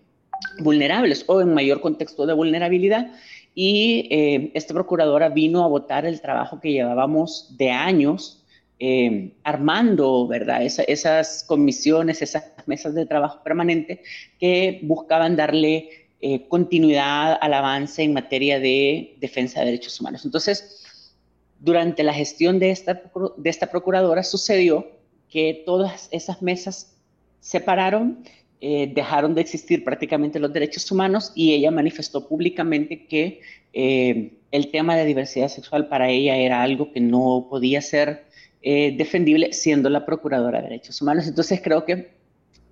vulnerables 0.58 1.24
o 1.28 1.40
en 1.40 1.54
mayor 1.54 1.80
contexto 1.80 2.26
de 2.26 2.32
vulnerabilidad. 2.32 3.12
Y 3.54 4.08
esta 4.52 4.74
procuradora 4.74 5.30
vino 5.30 5.64
a 5.64 5.66
votar 5.66 6.04
el 6.04 6.20
trabajo 6.20 6.60
que 6.60 6.72
llevábamos 6.72 7.56
de 7.56 7.70
años 7.70 8.44
eh, 8.78 9.32
armando, 9.42 10.26
¿verdad? 10.26 10.62
esas 10.62 11.44
comisiones, 11.44 12.20
esas 12.20 12.44
mesas 12.66 12.94
de 12.94 13.06
trabajo 13.06 13.42
permanente 13.42 14.02
que 14.38 14.80
buscaban 14.82 15.34
darle 15.34 15.88
eh, 16.20 16.46
continuidad 16.48 17.38
al 17.40 17.54
avance 17.54 18.02
en 18.02 18.12
materia 18.12 18.60
de 18.60 19.16
defensa 19.18 19.60
de 19.60 19.66
derechos 19.66 19.98
humanos. 19.98 20.26
Entonces, 20.26 21.14
durante 21.58 22.02
la 22.02 22.12
gestión 22.12 22.58
de 22.58 22.70
esta, 22.70 23.00
de 23.38 23.48
esta 23.48 23.70
procuradora 23.70 24.22
sucedió 24.22 24.86
que 25.30 25.62
todas 25.64 26.10
esas 26.12 26.42
mesas 26.42 26.98
se 27.40 27.60
pararon, 27.60 28.24
eh, 28.60 28.92
dejaron 28.94 29.34
de 29.34 29.40
existir 29.40 29.84
prácticamente 29.84 30.38
los 30.38 30.52
derechos 30.52 30.90
humanos 30.92 31.32
y 31.34 31.54
ella 31.54 31.70
manifestó 31.70 32.28
públicamente 32.28 33.06
que 33.06 33.40
el 33.72 34.70
tema 34.70 34.96
de 34.96 35.04
diversidad 35.04 35.48
sexual 35.48 35.88
para 35.88 36.08
ella 36.10 36.36
era 36.36 36.62
algo 36.62 36.92
que 36.92 37.00
no 37.00 37.46
podía 37.50 37.82
ser 37.82 38.26
eh, 38.62 38.94
defendible 38.96 39.52
siendo 39.52 39.90
la 39.90 40.04
Procuradora 40.04 40.58
de 40.58 40.68
Derechos 40.68 41.00
Humanos. 41.00 41.26
Entonces 41.26 41.60
creo 41.62 41.84
que 41.84 42.16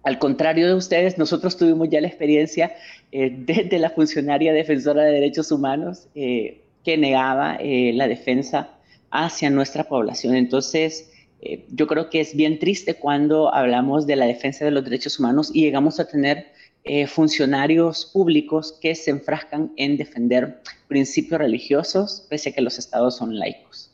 al 0.02 0.18
contrario 0.18 0.66
de 0.66 0.74
ustedes, 0.74 1.16
nosotros 1.16 1.56
tuvimos 1.56 1.88
ya 1.88 2.00
la 2.00 2.08
experiencia 2.08 2.74
eh, 3.10 3.34
desde 3.34 3.78
la 3.78 3.88
funcionaria 3.88 4.52
defensora 4.52 5.02
de 5.02 5.12
derechos 5.12 5.50
humanos 5.50 6.08
eh, 6.14 6.60
que 6.84 6.98
negaba 6.98 7.58
la 7.62 8.06
defensa 8.06 8.68
hacia 9.10 9.48
nuestra 9.48 9.84
población. 9.84 10.34
Entonces, 10.34 11.10
eh, 11.44 11.66
yo 11.70 11.86
creo 11.86 12.08
que 12.08 12.20
es 12.20 12.34
bien 12.34 12.58
triste 12.58 12.94
cuando 12.94 13.54
hablamos 13.54 14.06
de 14.06 14.16
la 14.16 14.24
defensa 14.24 14.64
de 14.64 14.70
los 14.70 14.82
derechos 14.82 15.18
humanos 15.18 15.50
y 15.52 15.60
llegamos 15.60 16.00
a 16.00 16.08
tener 16.08 16.52
eh, 16.84 17.06
funcionarios 17.06 18.06
públicos 18.06 18.78
que 18.80 18.94
se 18.94 19.10
enfrascan 19.10 19.72
en 19.76 19.98
defender 19.98 20.62
principios 20.88 21.38
religiosos, 21.38 22.26
pese 22.30 22.48
a 22.48 22.52
que 22.52 22.62
los 22.62 22.78
estados 22.78 23.16
son 23.16 23.38
laicos. 23.38 23.93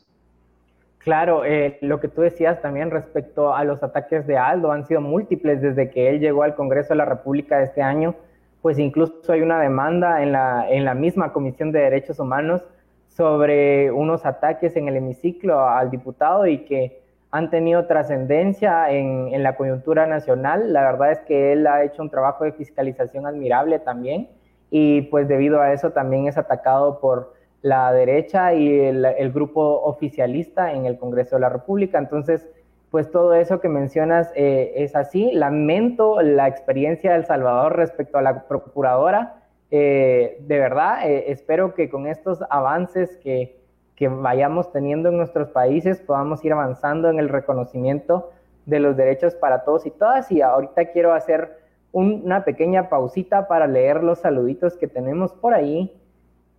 Claro, 1.03 1.45
eh, 1.45 1.79
lo 1.81 1.99
que 1.99 2.07
tú 2.07 2.21
decías 2.21 2.61
también 2.61 2.91
respecto 2.91 3.55
a 3.55 3.63
los 3.63 3.81
ataques 3.81 4.27
de 4.27 4.37
Aldo 4.37 4.71
han 4.71 4.85
sido 4.85 5.01
múltiples 5.01 5.59
desde 5.59 5.89
que 5.89 6.09
él 6.09 6.19
llegó 6.19 6.43
al 6.43 6.53
Congreso 6.53 6.89
de 6.89 6.97
la 6.97 7.05
República 7.05 7.63
este 7.63 7.81
año, 7.81 8.13
pues 8.61 8.77
incluso 8.77 9.31
hay 9.31 9.41
una 9.41 9.59
demanda 9.59 10.21
en 10.21 10.31
la, 10.31 10.69
en 10.69 10.85
la 10.85 10.93
misma 10.93 11.33
Comisión 11.33 11.71
de 11.71 11.79
Derechos 11.79 12.19
Humanos 12.19 12.63
sobre 13.07 13.91
unos 13.91 14.27
ataques 14.27 14.75
en 14.75 14.87
el 14.87 14.95
hemiciclo 14.95 15.67
al 15.67 15.89
diputado 15.89 16.45
y 16.45 16.59
que 16.65 17.01
han 17.31 17.49
tenido 17.49 17.87
trascendencia 17.87 18.91
en, 18.91 19.29
en, 19.33 19.41
la 19.41 19.55
coyuntura 19.55 20.05
nacional. 20.05 20.71
La 20.71 20.83
verdad 20.83 21.13
es 21.13 21.19
que 21.21 21.53
él 21.53 21.65
ha 21.65 21.83
hecho 21.83 22.03
un 22.03 22.11
trabajo 22.11 22.43
de 22.43 22.51
fiscalización 22.51 23.25
admirable 23.25 23.79
también 23.79 24.29
y 24.69 25.01
pues 25.03 25.27
debido 25.27 25.61
a 25.61 25.73
eso 25.73 25.91
también 25.91 26.27
es 26.27 26.37
atacado 26.37 26.99
por 26.99 27.33
la 27.61 27.93
derecha 27.93 28.53
y 28.53 28.79
el, 28.79 29.31
grupo 29.31 29.61
oficialista 29.83 30.73
en 30.73 30.85
el 30.85 30.97
Congreso 30.97 31.35
de 31.35 31.41
la 31.41 31.49
República. 31.49 31.97
Entonces, 31.97 32.47
pues 32.89 33.11
todo 33.11 33.33
eso 33.33 33.61
que 33.61 33.69
mencionas 33.69 34.31
eh, 34.35 34.73
es 34.75 34.95
así. 34.95 35.31
Lamento 35.33 36.21
la 36.21 36.47
experiencia 36.47 37.11
de 37.11 37.17
El 37.17 37.25
Salvador 37.25 37.75
respecto 37.75 38.17
a 38.17 38.21
la 38.21 38.47
procuradora. 38.47 39.43
Eh, 39.69 40.37
de 40.41 40.59
verdad, 40.59 41.07
eh, 41.07 41.25
espero 41.27 41.73
que 41.75 41.89
con 41.89 42.07
estos 42.07 42.43
avances 42.49 43.17
que, 43.17 43.59
que 43.95 44.07
vayamos 44.07 44.71
teniendo 44.71 45.09
en 45.09 45.17
nuestros 45.17 45.49
países 45.49 46.01
podamos 46.01 46.43
ir 46.43 46.53
avanzando 46.53 47.09
en 47.09 47.19
el 47.19 47.29
reconocimiento 47.29 48.31
de 48.65 48.79
los 48.79 48.97
derechos 48.97 49.35
para 49.35 49.63
todos 49.63 49.85
y 49.85 49.91
todas. 49.91 50.31
Y 50.31 50.41
ahorita 50.41 50.85
quiero 50.91 51.13
hacer 51.13 51.59
una 51.91 52.43
pequeña 52.43 52.89
pausita 52.89 53.47
para 53.47 53.67
leer 53.67 54.03
los 54.03 54.19
saluditos 54.19 54.77
que 54.77 54.87
tenemos 54.87 55.33
por 55.33 55.53
ahí 55.53 56.00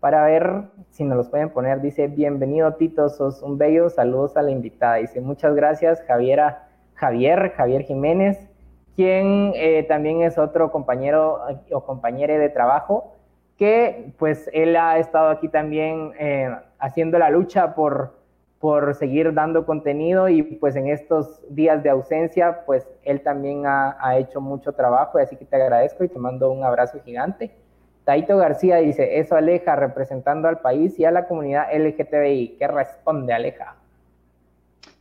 para 0.02 0.24
ver 0.24 0.64
si 0.90 1.04
nos 1.04 1.16
los 1.16 1.28
pueden 1.28 1.50
poner. 1.50 1.80
Dice, 1.80 2.08
bienvenido 2.08 2.74
Tito, 2.74 3.08
sos 3.08 3.40
un 3.40 3.56
bello, 3.56 3.88
saludos 3.88 4.36
a 4.36 4.42
la 4.42 4.50
invitada. 4.50 4.96
Dice, 4.96 5.20
muchas 5.20 5.54
gracias 5.54 6.02
Javiera, 6.08 6.66
Javier, 6.94 7.52
Javier 7.52 7.82
Jiménez, 7.82 8.50
quien 8.96 9.52
eh, 9.54 9.84
también 9.84 10.22
es 10.22 10.38
otro 10.38 10.72
compañero 10.72 11.38
o 11.70 11.84
compañero 11.84 12.36
de 12.36 12.48
trabajo, 12.48 13.12
que 13.56 14.12
pues 14.18 14.50
él 14.52 14.74
ha 14.74 14.98
estado 14.98 15.28
aquí 15.28 15.46
también 15.46 16.10
eh, 16.18 16.50
haciendo 16.80 17.20
la 17.20 17.30
lucha 17.30 17.76
por, 17.76 18.16
por 18.58 18.96
seguir 18.96 19.32
dando 19.32 19.64
contenido 19.64 20.28
y 20.28 20.42
pues 20.42 20.74
en 20.74 20.88
estos 20.88 21.40
días 21.48 21.80
de 21.84 21.90
ausencia, 21.90 22.64
pues 22.66 22.88
él 23.04 23.22
también 23.22 23.66
ha, 23.66 23.96
ha 24.00 24.18
hecho 24.18 24.40
mucho 24.40 24.72
trabajo, 24.72 25.18
así 25.18 25.36
que 25.36 25.44
te 25.44 25.54
agradezco 25.54 26.02
y 26.02 26.08
te 26.08 26.18
mando 26.18 26.50
un 26.50 26.64
abrazo 26.64 26.98
gigante. 27.04 27.61
Taito 28.04 28.36
García 28.36 28.76
dice, 28.78 29.20
eso 29.20 29.36
Aleja 29.36 29.76
representando 29.76 30.48
al 30.48 30.58
país 30.58 30.98
y 30.98 31.04
a 31.04 31.10
la 31.10 31.26
comunidad 31.26 31.68
LGTBI. 31.72 32.56
¿Qué 32.58 32.66
responde 32.66 33.32
Aleja? 33.32 33.76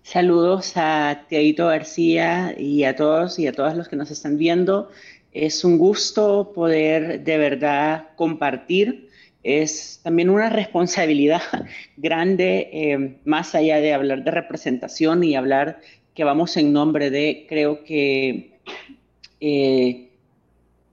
Saludos 0.04 0.74
a 0.76 1.26
Taito 1.30 1.68
García 1.68 2.54
y 2.58 2.84
a 2.84 2.96
todos 2.96 3.40
y 3.40 3.48
a 3.48 3.54
todas 3.54 3.76
los 3.76 3.88
que 3.88 3.96
nos 3.96 4.12
están 4.12 4.38
viendo. 4.38 4.90
Es 5.32 5.64
un 5.64 5.78
gusto 5.78 6.52
poder 6.54 7.24
de 7.24 7.38
verdad 7.38 8.10
compartir. 8.16 9.10
Es 9.44 10.00
también 10.04 10.30
una 10.30 10.50
responsabilidad 10.50 11.42
grande, 11.98 12.70
eh, 12.72 13.18
más 13.26 13.56
allá 13.56 13.78
de 13.78 13.94
hablar 13.94 14.24
de 14.24 14.32
representación 14.32 15.24
y 15.24 15.36
hablar 15.36 15.80
que 16.14 16.24
vamos 16.24 16.58
en 16.58 16.74
nombre 16.74 17.10
de, 17.10 17.46
creo 17.48 17.84
que 17.84 18.60
eh, 19.40 20.10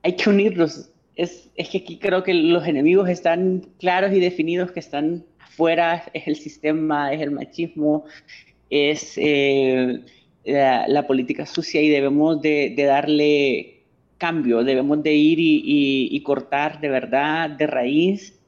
hay 0.03 0.13
que 0.17 0.31
unirnos 0.31 0.91
es, 1.19 1.51
que 1.57 1.79
aquí 1.79 1.99
creo 1.99 2.23
que 2.23 2.33
los 2.33 2.67
enemigos 2.67 3.09
están 3.09 3.67
claros 3.81 4.13
y 4.13 4.21
definidos, 4.21 4.71
que 4.71 4.79
están 4.79 5.25
afuera, 5.41 6.05
es 6.15 6.29
el 6.29 6.37
sistema, 6.37 7.13
es 7.13 7.21
el 7.21 7.33
machismo, 7.33 8.05
es 8.71 9.15
eh, 9.17 10.01
la, 10.45 11.07
política 11.09 11.45
sucia 11.45 11.83
y 11.83 11.89
debemos 11.89 12.41
de, 12.41 12.73
darle 12.77 13.83
cambio, 14.17 14.63
debemos 14.63 15.03
de 15.03 15.15
ir 15.15 15.39
y, 15.41 16.21
cortar 16.23 16.81
de 16.81 16.89
verdad, 16.89 17.51
de 17.51 17.67
raíz, 17.67 18.39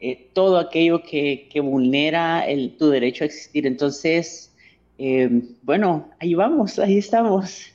eh, 0.00 0.28
todo 0.32 0.58
aquello 0.58 1.02
que, 1.04 1.48
vulnera 1.62 2.44
el, 2.48 2.76
tu 2.76 2.90
derecho 2.90 3.22
a 3.22 3.26
existir. 3.26 3.64
Entonces, 3.64 4.52
eh, 4.98 5.30
bueno, 5.62 6.10
ahí 6.18 6.34
vamos, 6.34 6.80
ahí 6.80 6.98
estamos. 6.98 7.72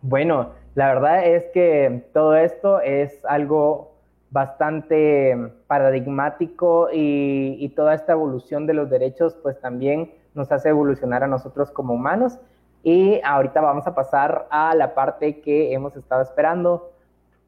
Bueno, 0.00 0.61
la 0.74 0.88
verdad 0.88 1.26
es 1.26 1.44
que 1.52 2.06
todo 2.12 2.34
esto 2.34 2.80
es 2.80 3.24
algo 3.26 3.92
bastante 4.30 5.36
paradigmático 5.66 6.88
y, 6.90 7.68
toda 7.76 7.94
esta 7.94 8.12
evolución 8.12 8.66
de 8.66 8.74
los 8.74 8.88
derechos 8.88 9.36
pues 9.42 9.60
también 9.60 10.10
nos 10.34 10.50
hace 10.50 10.70
evolucionar 10.70 11.22
a 11.22 11.26
nosotros 11.26 11.70
como 11.70 11.94
humanos. 11.94 12.38
Y 12.82 13.20
ahorita 13.22 13.60
vamos 13.60 13.86
a 13.86 13.94
pasar 13.94 14.46
a 14.50 14.74
la 14.74 14.94
parte 14.94 15.40
que 15.40 15.72
hemos 15.72 15.94
estado 15.96 16.22
esperando. 16.22 16.90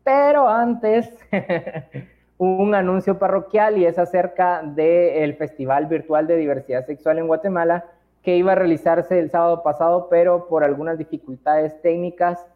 Pero 0.05 0.47
antes, 0.47 1.11
un 2.39 2.75
anuncio 2.75 3.19
parroquial 3.19 3.79
y 3.79 3.87
es 3.87 3.99
acerca 3.99 4.63
del 4.63 5.35
Festival 5.37 5.87
Virtual 5.87 6.27
de 6.27 6.37
Diversidad 6.37 6.85
Sexual 6.85 7.19
en 7.19 7.27
Guatemala 7.27 7.87
que 8.23 8.37
iba 8.37 8.53
a 8.53 8.55
realizarse 8.55 9.19
el 9.19 9.31
sábado 9.31 9.63
pasado, 9.63 10.09
pero 10.09 10.47
por 10.49 10.65
algunas 10.65 10.99
dificultades 10.99 11.81
técnicas 11.83 12.47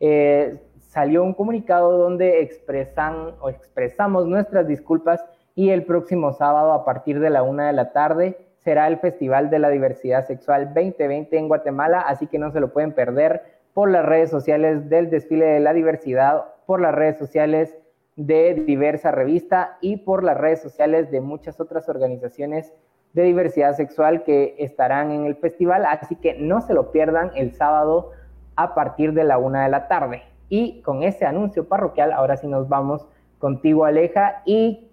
eh, 0.00 0.60
salió 0.78 1.22
un 1.22 1.34
comunicado 1.34 1.98
donde 1.98 2.40
expresan 2.40 3.34
expresamos 3.48 4.26
nuestras 4.26 4.66
disculpas 4.66 5.24
y 5.54 5.70
el 5.70 5.84
próximo 5.84 6.32
sábado 6.32 6.72
a 6.72 6.84
partir 6.84 7.20
de 7.20 7.30
la 7.30 7.42
una 7.42 7.66
de 7.66 7.72
la 7.72 7.92
tarde 7.92 8.36
será 8.64 8.86
el 8.88 8.98
Festival 8.98 9.50
de 9.50 9.58
la 9.58 9.68
Diversidad 9.68 10.26
Sexual 10.26 10.72
2020 10.74 11.36
en 11.36 11.48
Guatemala, 11.48 12.00
así 12.00 12.26
que 12.26 12.38
no 12.38 12.50
se 12.50 12.60
lo 12.60 12.72
pueden 12.72 12.92
perder 12.92 13.42
por 13.74 13.90
las 13.90 14.06
redes 14.06 14.30
sociales 14.30 14.88
del 14.88 15.10
desfile 15.10 15.44
de 15.44 15.60
la 15.60 15.74
diversidad, 15.74 16.44
por 16.66 16.80
las 16.80 16.94
redes 16.94 17.18
sociales 17.18 17.76
de 18.16 18.54
diversa 18.54 19.10
revista 19.10 19.76
y 19.80 19.98
por 19.98 20.22
las 20.22 20.38
redes 20.38 20.62
sociales 20.62 21.10
de 21.10 21.20
muchas 21.20 21.60
otras 21.60 21.88
organizaciones 21.88 22.72
de 23.12 23.22
diversidad 23.22 23.74
sexual 23.74 24.24
que 24.24 24.54
estarán 24.58 25.10
en 25.10 25.26
el 25.26 25.36
festival, 25.36 25.84
así 25.86 26.16
que 26.16 26.34
no 26.34 26.60
se 26.60 26.74
lo 26.74 26.90
pierdan 26.90 27.30
el 27.34 27.52
sábado 27.52 28.12
a 28.56 28.74
partir 28.74 29.12
de 29.12 29.24
la 29.24 29.38
una 29.38 29.64
de 29.64 29.70
la 29.70 29.88
tarde. 29.88 30.22
Y 30.48 30.80
con 30.82 31.02
ese 31.02 31.26
anuncio 31.26 31.68
parroquial, 31.68 32.12
ahora 32.12 32.36
sí 32.36 32.46
nos 32.46 32.68
vamos 32.68 33.06
contigo, 33.38 33.84
Aleja, 33.84 34.42
y 34.44 34.88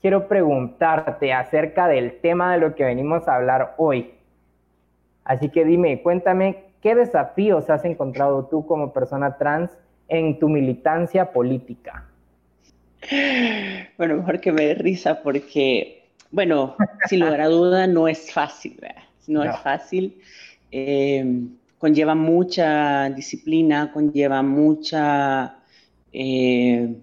quiero 0.00 0.28
preguntarte 0.28 1.32
acerca 1.32 1.88
del 1.88 2.20
tema 2.20 2.52
de 2.52 2.58
lo 2.58 2.74
que 2.74 2.84
venimos 2.84 3.28
a 3.28 3.36
hablar 3.36 3.74
hoy. 3.78 4.14
Así 5.24 5.48
que 5.50 5.64
dime, 5.64 6.02
cuéntame, 6.02 6.64
¿qué 6.80 6.94
desafíos 6.94 7.70
has 7.70 7.84
encontrado 7.84 8.46
tú 8.46 8.66
como 8.66 8.92
persona 8.92 9.36
trans 9.38 9.70
en 10.08 10.38
tu 10.38 10.48
militancia 10.48 11.32
política? 11.32 12.06
Bueno, 13.98 14.16
mejor 14.16 14.40
que 14.40 14.52
me 14.52 14.66
dé 14.66 14.74
risa 14.74 15.22
porque, 15.22 16.08
bueno, 16.30 16.76
sin 17.08 17.20
lugar 17.20 17.40
a 17.40 17.48
duda 17.48 17.86
no 17.86 18.08
es 18.08 18.32
fácil, 18.32 18.78
¿verdad? 18.80 19.02
No, 19.28 19.44
es 19.44 19.56
fácil. 19.60 20.20
Eh, 20.72 21.46
conlleva 21.82 22.14
mucha 22.14 23.10
disciplina, 23.10 23.90
conlleva 23.92 24.40
mucha... 24.40 25.58
Eh, 26.12 26.94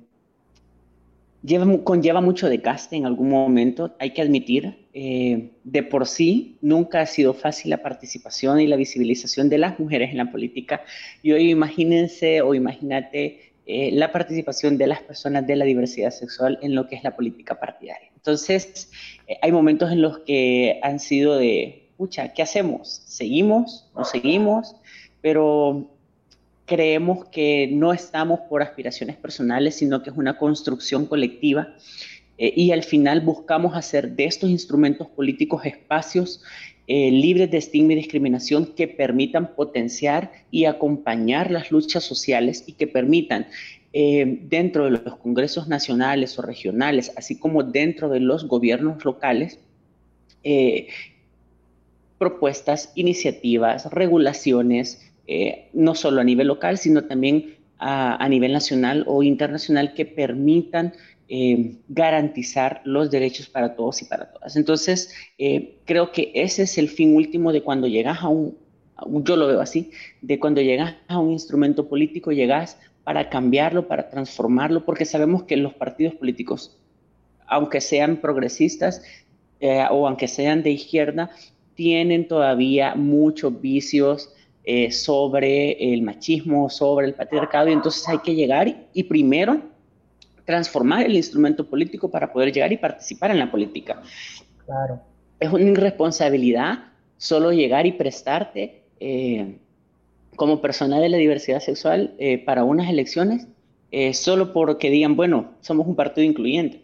conlleva 1.84 2.22
mucho 2.22 2.48
desgaste 2.48 2.96
en 2.96 3.06
algún 3.06 3.30
momento, 3.30 3.94
hay 4.00 4.12
que 4.14 4.22
admitir. 4.22 4.88
Eh, 4.94 5.52
de 5.66 5.84
por 5.84 6.08
sí, 6.08 6.58
nunca 6.62 7.02
ha 7.02 7.06
sido 7.06 7.34
fácil 7.34 7.72
la 7.72 7.84
participación 7.84 8.62
y 8.62 8.68
la 8.68 8.78
visibilización 8.78 9.50
de 9.50 9.58
las 9.58 9.78
mujeres 9.82 10.12
en 10.12 10.18
la 10.18 10.32
política. 10.32 10.82
Y 11.24 11.34
hoy 11.34 11.52
imagínense 11.52 12.42
o 12.42 12.56
imagínate 12.56 13.52
eh, 13.66 13.92
la 13.92 14.14
participación 14.14 14.78
de 14.78 14.88
las 14.88 15.02
personas 15.02 15.46
de 15.46 15.58
la 15.58 15.66
diversidad 15.66 16.12
sexual 16.12 16.58
en 16.62 16.74
lo 16.74 16.88
que 16.88 16.96
es 16.96 17.04
la 17.04 17.18
política 17.18 17.60
partidaria. 17.60 18.12
Entonces, 18.16 18.90
hay 19.42 19.52
momentos 19.52 19.92
en 19.92 20.02
los 20.02 20.20
que 20.20 20.80
han 20.84 21.00
sido 21.00 21.38
de, 21.38 21.89
pucha, 22.00 22.32
¿qué 22.34 22.42
hacemos? 22.42 23.02
¿Seguimos? 23.08 23.92
¿No 23.94 24.06
seguimos? 24.06 24.74
Pero 25.20 25.92
creemos 26.66 27.26
que 27.26 27.68
no 27.74 27.92
estamos 27.92 28.40
por 28.50 28.62
aspiraciones 28.62 29.18
personales, 29.18 29.76
sino 29.76 30.02
que 30.02 30.10
es 30.10 30.16
una 30.16 30.38
construcción 30.38 31.08
colectiva 31.08 31.76
eh, 32.38 32.54
y 32.56 32.72
al 32.72 32.84
final 32.84 33.20
buscamos 33.20 33.76
hacer 33.76 34.16
de 34.16 34.24
estos 34.24 34.50
instrumentos 34.50 35.10
políticos 35.10 35.66
espacios 35.66 36.42
eh, 36.88 37.12
libres 37.12 37.52
de 37.52 37.58
estigma 37.58 37.92
y 37.92 37.98
discriminación 37.98 38.68
que 38.76 38.88
permitan 38.88 39.54
potenciar 39.54 40.32
y 40.52 40.64
acompañar 40.66 41.52
las 41.52 41.70
luchas 41.70 42.06
sociales 42.06 42.64
y 42.66 42.74
que 42.74 42.88
permitan 42.88 43.48
eh, 43.92 44.40
dentro 44.44 44.86
de 44.86 44.92
los 44.92 45.18
congresos 45.18 45.68
nacionales 45.68 46.40
o 46.40 46.44
regionales, 46.44 47.12
así 47.18 47.38
como 47.38 47.62
dentro 47.62 48.08
de 48.08 48.22
los 48.22 48.48
gobiernos 48.48 49.04
locales, 49.04 49.60
propuestas, 52.20 52.92
iniciativas, 52.96 53.86
regulaciones, 53.92 55.10
eh, 55.26 55.70
no 55.74 55.96
solo 55.96 56.22
a 56.22 56.24
nivel 56.24 56.48
local, 56.48 56.78
sino 56.78 57.06
también 57.06 57.56
a, 57.80 58.28
nivel 58.28 58.52
nacional 58.52 59.06
o 59.08 59.24
internacional 59.24 59.94
que 59.94 60.06
permitan 60.06 60.94
eh, 61.30 61.78
garantizar 61.88 62.82
los 62.84 63.10
derechos 63.10 63.48
para 63.48 63.74
todos 63.76 64.02
y 64.02 64.06
para 64.06 64.34
todas. 64.34 64.58
Entonces, 64.58 65.14
eh, 65.38 65.78
creo 65.86 66.12
que 66.12 66.32
ese 66.36 66.64
es 66.64 66.78
el 66.78 66.90
fin 66.90 67.16
último 67.16 67.54
de 67.54 67.62
cuando 67.62 67.88
llegas 67.88 68.22
a 68.22 68.28
un, 68.28 68.58
yo 69.24 69.38
lo 69.38 69.48
veo 69.48 69.62
así, 69.62 69.92
de 70.22 70.40
cuando 70.40 70.62
llegas 70.62 70.96
a 71.08 71.20
un 71.20 71.32
instrumento 71.32 71.88
político, 71.88 72.34
llegas 72.34 72.78
para 73.06 73.30
cambiarlo, 73.30 73.88
para 73.88 74.10
transformarlo, 74.10 74.84
porque 74.84 75.06
sabemos 75.06 75.44
que 75.44 75.56
los 75.56 75.74
partidos 75.74 76.16
políticos, 76.16 76.78
aunque 77.48 77.80
sean 77.80 78.18
progresistas 78.18 79.02
o 79.92 80.08
aunque 80.08 80.28
sean 80.28 80.64
de 80.64 80.72
izquierda, 80.72 81.32
tienen 81.80 82.28
todavía 82.28 82.94
muchos 82.94 83.62
vicios 83.62 84.34
eh, 84.66 84.92
sobre 84.92 85.94
el 85.94 86.02
machismo, 86.02 86.70
sobre 86.70 87.08
el 87.08 87.14
patriarcado, 87.14 87.70
y 87.70 87.72
entonces 87.72 88.06
hay 88.10 88.18
que 88.18 88.36
llegar 88.36 88.90
y, 88.94 89.04
primero 89.04 89.62
transformar 90.44 91.06
el 91.06 91.16
instrumento 91.16 91.70
político 91.70 92.12
para 92.12 92.34
poder 92.34 92.52
llegar 92.52 92.74
y 92.74 92.78
participar 92.78 93.32
en 93.32 93.40
la 93.40 93.50
política. 93.50 94.02
Claro. 94.66 95.00
Es 95.40 95.54
una 95.54 95.70
irresponsabilidad 95.70 96.80
solo 97.16 97.54
llegar 97.54 97.86
y 97.86 97.94
prestarte 97.94 98.82
eh, 99.00 99.56
como 100.36 100.60
persona 100.60 101.00
de 101.00 101.08
la 101.08 101.16
diversidad 101.16 101.62
sexual 101.62 102.14
eh, 102.18 102.40
para 102.40 102.66
unas 102.66 102.90
elecciones 102.90 103.48
solo 104.12 104.52
porque 104.52 104.90
digan, 104.90 105.16
bueno, 105.16 105.52
somos 105.62 105.88
un 105.88 105.96
partido 105.96 106.26
incluyente 106.26 106.82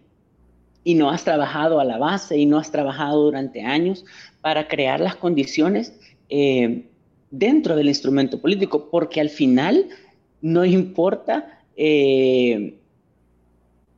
y 0.86 0.94
no 0.94 1.10
has 1.10 1.26
trabajado 1.26 1.82
a 1.82 1.84
la 1.84 1.98
base 1.98 2.38
y 2.38 2.46
no 2.46 2.60
has 2.60 2.72
trabajado 2.72 3.24
durante 3.24 3.64
años 3.64 4.06
para 4.40 4.68
crear 4.70 5.02
las 5.02 5.16
condiciones 5.16 5.94
eh, 6.30 6.86
dentro 7.32 7.76
del 7.76 7.88
instrumento 7.88 8.40
político, 8.40 8.90
porque 8.90 9.20
al 9.20 9.30
final 9.30 9.90
no 10.42 10.64
importa 10.64 11.60
eh, 11.76 12.76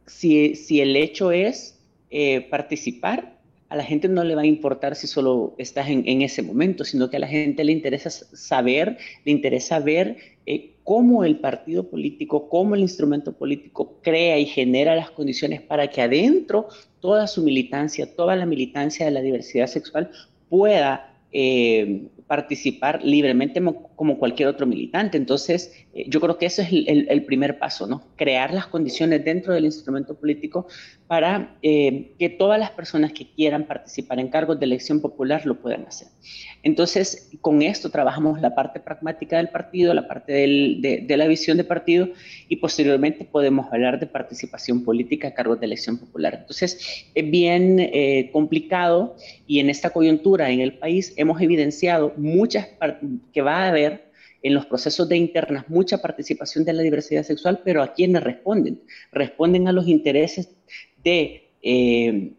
si, 0.05 0.79
el 0.79 0.95
hecho 0.95 1.31
es 1.31 1.77
eh, 2.09 2.47
participar, 2.49 3.36
a 3.69 3.75
la 3.75 3.83
gente 3.83 4.07
no 4.07 4.23
le 4.23 4.35
va 4.35 4.41
a 4.41 4.45
importar 4.45 4.95
si 4.95 5.07
solo 5.07 5.55
estás 5.57 5.89
en, 5.89 6.21
ese 6.21 6.41
momento, 6.41 6.85
sino 6.85 7.09
que 7.09 7.17
a 7.17 7.19
la 7.19 7.27
gente 7.27 7.63
le 7.63 7.71
interesa 7.71 8.09
saber, 8.09 8.97
le 9.25 9.31
interesa 9.31 9.79
ver 9.79 10.17
cómo 10.83 11.25
el 11.25 11.39
partido 11.39 11.89
político, 11.89 12.47
cómo 12.47 12.75
el 12.75 12.81
instrumento 12.81 13.33
político 13.33 13.99
crea 14.01 14.39
y 14.39 14.45
genera 14.45 14.95
las 14.95 15.11
condiciones 15.11 15.61
para 15.61 15.87
que 15.87 16.01
adentro 16.01 16.67
toda 17.01 17.27
su 17.27 17.43
militancia, 17.43 18.15
toda 18.15 18.37
la 18.37 18.45
militancia 18.45 19.05
de 19.05 19.11
la 19.11 19.21
diversidad 19.21 19.67
sexual 19.67 20.11
pueda 20.47 21.13
eh, 21.33 22.07
participar 22.25 23.03
libremente 23.03 23.61
como 23.95 24.17
cualquier 24.17 24.49
otro 24.49 24.65
militante. 24.65 25.17
Entonces, 25.17 25.73
eh, 25.93 26.05
yo 26.07 26.19
creo 26.19 26.37
que 26.37 26.45
eso 26.45 26.61
es 26.61 26.69
el, 26.71 27.25
primer 27.25 27.57
paso, 27.59 27.87
¿no? 27.87 28.03
Crear 28.15 28.53
las 28.53 28.67
condiciones 28.67 29.23
dentro 29.23 29.53
del 29.53 29.65
instrumento 29.65 30.15
político 30.15 30.67
para 31.07 31.57
eh, 31.61 32.11
que 32.19 32.29
todas 32.29 32.59
las 32.59 32.71
personas 32.71 33.13
que 33.13 33.31
quieran 33.31 33.63
participar 33.65 34.19
en 34.19 34.27
cargos 34.27 34.59
de 34.59 34.65
elección 34.65 34.99
popular 34.99 35.45
lo 35.45 35.55
puedan 35.55 35.85
hacer. 35.85 36.09
Entonces, 36.63 37.29
con 37.39 37.61
esto 37.61 37.89
trabajamos 37.89 38.41
la 38.41 38.53
parte 38.53 38.81
pragmática 38.81 39.37
del 39.37 39.47
partido, 39.47 39.93
la 39.93 40.07
parte 40.07 40.33
de, 40.33 41.17
la 41.17 41.27
visión 41.27 41.55
de 41.55 41.63
partido 41.63 42.09
y 42.49 42.57
posteriormente 42.57 43.23
podemos 43.23 43.71
hablar 43.71 43.99
de 43.99 44.07
participación 44.07 44.83
política 44.83 45.29
a 45.29 45.33
cargos 45.33 45.59
de 45.61 45.67
elección 45.67 45.97
popular. 45.97 46.35
Entonces, 46.41 47.07
es 47.15 47.31
bien 47.31 47.79
eh, 47.79 48.29
complicado 48.33 49.15
y 49.47 49.59
en 49.59 49.69
esta 49.69 49.91
coyuntura 49.91 50.49
en 50.49 50.59
el 50.59 50.73
país 50.73 51.13
hemos 51.15 51.41
evidenciado 51.41 52.13
muchas 52.17 52.67
que 53.31 53.41
va 53.41 53.63
a 53.63 53.69
haber 53.69 54.07
en 54.43 54.53
los 54.53 54.65
procesos 54.65 55.09
de 55.09 55.17
internas 55.17 55.67
mucha 55.67 56.01
participación 56.01 56.63
de 56.63 56.73
la 56.73 56.83
diversidad 56.83 57.23
sexual, 57.23 57.61
pero 57.63 57.81
¿a 57.81 57.93
quiénes 57.93 58.23
responden? 58.23 58.81
Responden 59.11 59.67
a 59.67 59.71
los 59.71 59.87
intereses 59.87 60.49
de 61.07 61.49
eh, 61.61 62.33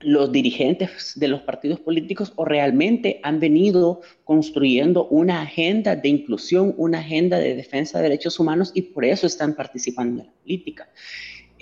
los 0.00 0.30
dirigentes 0.30 1.12
de 1.16 1.28
los 1.28 1.40
partidos 1.40 1.80
políticos 1.80 2.32
o 2.36 2.44
realmente 2.44 3.18
han 3.22 3.40
venido 3.40 4.02
construyendo 4.24 5.06
una 5.08 5.40
agenda 5.40 5.96
de 5.96 6.08
inclusión, 6.10 6.74
una 6.76 6.98
agenda 6.98 7.38
de 7.38 7.54
defensa 7.54 7.98
de 7.98 8.04
derechos 8.04 8.38
humanos 8.38 8.72
y 8.74 8.82
por 8.82 9.06
eso 9.06 9.26
están 9.26 9.54
participando 9.54 10.20
en 10.20 10.26
la 10.26 10.32
política. 10.42 10.88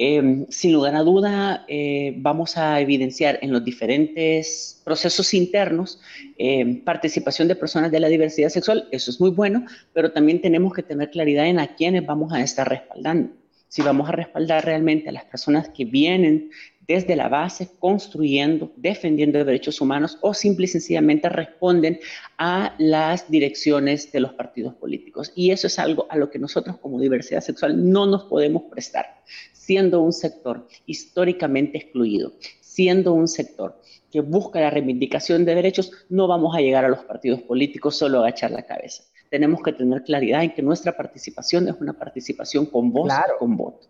Em, 0.01 0.47
sin 0.49 0.73
lugar 0.73 0.95
a 0.95 1.03
duda, 1.03 1.65
eh, 1.69 2.15
vamos 2.17 2.57
a 2.57 2.81
evidenciar 2.81 3.39
en 3.43 3.53
los 3.53 3.65
diferentes 3.65 4.81
procesos 4.85 5.35
internos 5.35 6.01
em, 6.39 6.85
participación 6.85 7.49
de 7.49 7.57
personas 7.57 7.91
de 7.91 8.01
la 8.01 8.09
diversidad 8.09 8.49
sexual. 8.49 8.89
Eso 8.93 9.11
es 9.13 9.21
muy 9.21 9.31
bueno, 9.31 9.65
pero 9.93 10.13
también 10.13 10.41
tenemos 10.41 10.73
que 10.73 10.83
tener 10.83 11.11
claridad 11.11 11.47
en 11.47 11.59
a 11.59 11.75
quiénes 11.77 12.05
vamos 12.07 12.33
a 12.33 12.41
estar 12.41 12.69
respaldando. 12.69 13.31
Si 13.69 13.83
vamos 13.83 14.09
a 14.09 14.13
respaldar 14.13 14.65
realmente 14.65 15.09
a 15.09 15.13
las 15.13 15.25
personas 15.25 15.69
que 15.69 15.85
vienen 15.85 16.51
desde 16.89 17.17
la 17.17 17.29
base, 17.29 17.69
construyendo, 17.79 18.73
defendiendo 18.77 19.45
derechos 19.45 19.83
humanos 19.83 20.17
o 20.23 20.33
simple 20.33 20.65
y 20.65 20.69
sencillamente 20.69 21.29
responden 21.29 22.01
a 22.39 22.75
las 22.79 23.31
direcciones 23.31 24.11
de 24.11 24.21
los 24.21 24.33
partidos 24.33 24.75
políticos. 24.75 25.31
Y 25.37 25.51
eso 25.51 25.67
es 25.67 25.79
algo 25.79 26.07
a 26.09 26.17
lo 26.17 26.31
que 26.31 26.39
nosotros 26.39 26.79
como 26.79 26.99
diversidad 26.99 27.43
sexual 27.43 27.91
no 27.91 28.07
nos 28.07 28.25
podemos 28.25 28.63
prestar, 28.71 29.05
siendo 29.53 30.01
un 30.01 30.15
sector 30.15 30.67
históricamente 30.87 31.77
excluido, 31.77 32.33
siendo 32.61 33.13
un 33.13 33.29
sector 33.29 33.79
que 34.11 34.23
busca 34.23 34.59
la 34.59 34.71
reivindicación 34.71 35.45
de 35.45 35.55
derechos, 35.55 35.93
no 36.09 36.27
vamos 36.27 36.57
a 36.57 36.61
llegar 36.61 36.87
a 36.87 36.89
los 36.89 37.01
partidos 37.01 37.43
políticos 37.43 37.99
solo 37.99 38.19
a 38.19 38.29
agachar 38.29 38.51
la 38.51 38.65
cabeza. 38.65 39.05
Tenemos 39.31 39.63
que 39.63 39.73
tener 39.73 40.03
claridad 40.03 40.43
en 40.43 40.55
que 40.55 40.63
nuestra 40.63 40.93
participación 40.93 41.69
es 41.69 41.81
una 41.81 41.93
participación 41.93 42.67
con 42.67 42.93
voz 42.93 43.13
y 43.13 43.39
con 43.39 43.57
voto. 43.57 43.87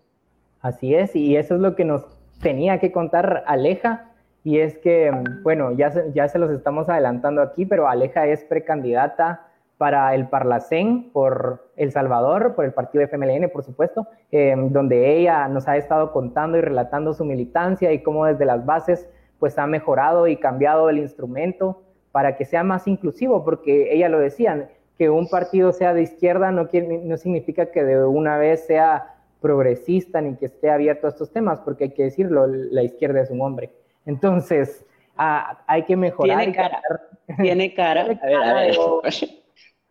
Así 0.61 0.95
es, 0.95 1.15
y 1.15 1.37
eso 1.37 1.55
es 1.55 1.61
lo 1.61 1.77
que 1.77 1.85
nos 1.85 2.05
tenía 2.43 2.81
que 2.81 2.91
contar 2.91 3.45
Aleja, 3.47 4.11
y 4.45 4.59
es 4.59 4.79
que, 4.79 5.13
bueno, 5.43 5.73
ya 5.73 5.91
se, 5.91 6.13
ya 6.13 6.29
se 6.29 6.39
los 6.39 6.51
estamos 6.51 6.89
adelantando 6.89 7.43
aquí, 7.43 7.67
pero 7.67 7.89
Aleja 7.89 8.27
es 8.27 8.45
precandidata 8.45 9.49
para 9.79 10.13
el 10.15 10.27
Parlacén 10.27 11.11
por 11.13 11.71
El 11.77 11.93
Salvador, 11.93 12.55
por 12.57 12.65
el 12.65 12.73
partido 12.73 13.05
FMLN, 13.05 13.49
por 13.51 13.63
supuesto, 13.63 14.09
em, 14.33 14.73
donde 14.73 15.17
ella 15.17 15.47
nos 15.49 15.69
ha 15.69 15.77
estado 15.77 16.13
contando 16.13 16.59
y 16.59 16.61
relatando 16.61 17.15
su 17.15 17.25
militancia 17.25 17.93
y 17.93 18.03
cómo 18.03 18.27
desde 18.27 18.45
las 18.45 18.67
bases 18.67 19.09
pues 19.39 19.57
ha 19.57 19.69
mejorado 19.69 20.27
y 20.27 20.37
cambiado 20.37 20.91
el 20.91 20.99
instrumento 20.99 21.83
para 22.11 22.37
que 22.37 22.45
sea 22.45 22.65
más 22.65 22.89
inclusivo, 22.89 23.45
porque 23.45 23.95
ella 23.95 24.09
lo 24.09 24.19
decía, 24.19 24.69
que 24.99 25.09
un 25.09 25.29
partido 25.29 25.73
sea 25.73 25.95
de 25.95 26.03
izquierda 26.03 26.51
no, 26.51 26.69
no 27.05 27.17
significa 27.17 27.71
que 27.71 27.85
de 27.85 28.05
una 28.05 28.37
vez 28.37 28.67
sea 28.67 29.15
progresista 29.41 30.21
ni 30.21 30.37
que 30.37 30.47
esté 30.47 30.71
abierto 30.71 31.07
a 31.07 31.11
estos 31.11 31.33
temas, 31.33 31.61
porque 31.61 31.85
hay 31.85 31.91
que 31.91 32.05
decirlo, 32.05 32.47
la 32.47 32.83
izquierda 32.83 33.23
es 33.23 33.31
un 33.31 33.41
hombre. 33.41 33.71
Entonces, 34.05 34.85
ah, 35.17 35.63
hay 35.67 35.85
que 35.85 35.97
mejorar. 35.97 36.39
Tiene 36.39 36.55
cara, 36.55 36.83
tiene 37.41 37.75
cara, 37.75 38.03
a 38.03 38.07
ver, 38.07 38.19
a 38.45 38.55
ver. 38.55 38.75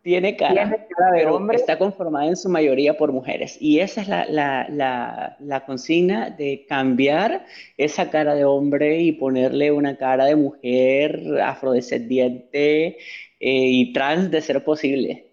Tiene 0.02 0.36
cara, 0.36 0.86
pero 1.12 1.50
está 1.50 1.76
conformada 1.76 2.28
en 2.28 2.36
su 2.36 2.48
mayoría 2.48 2.96
por 2.96 3.12
mujeres. 3.12 3.58
Y 3.60 3.80
esa 3.80 4.00
es 4.00 4.08
la, 4.08 4.66
la, 4.70 5.36
la, 5.38 5.66
consigna 5.66 6.30
de 6.30 6.64
cambiar 6.68 7.44
esa 7.76 8.08
cara 8.08 8.34
de 8.34 8.44
hombre 8.44 9.00
y 9.00 9.12
ponerle 9.12 9.70
una 9.72 9.96
cara 9.96 10.24
de 10.26 10.36
mujer 10.36 11.20
afrodescendiente 11.42 12.96
y 13.38 13.92
trans 13.92 14.30
de 14.30 14.40
ser 14.40 14.64
posible. 14.64 15.32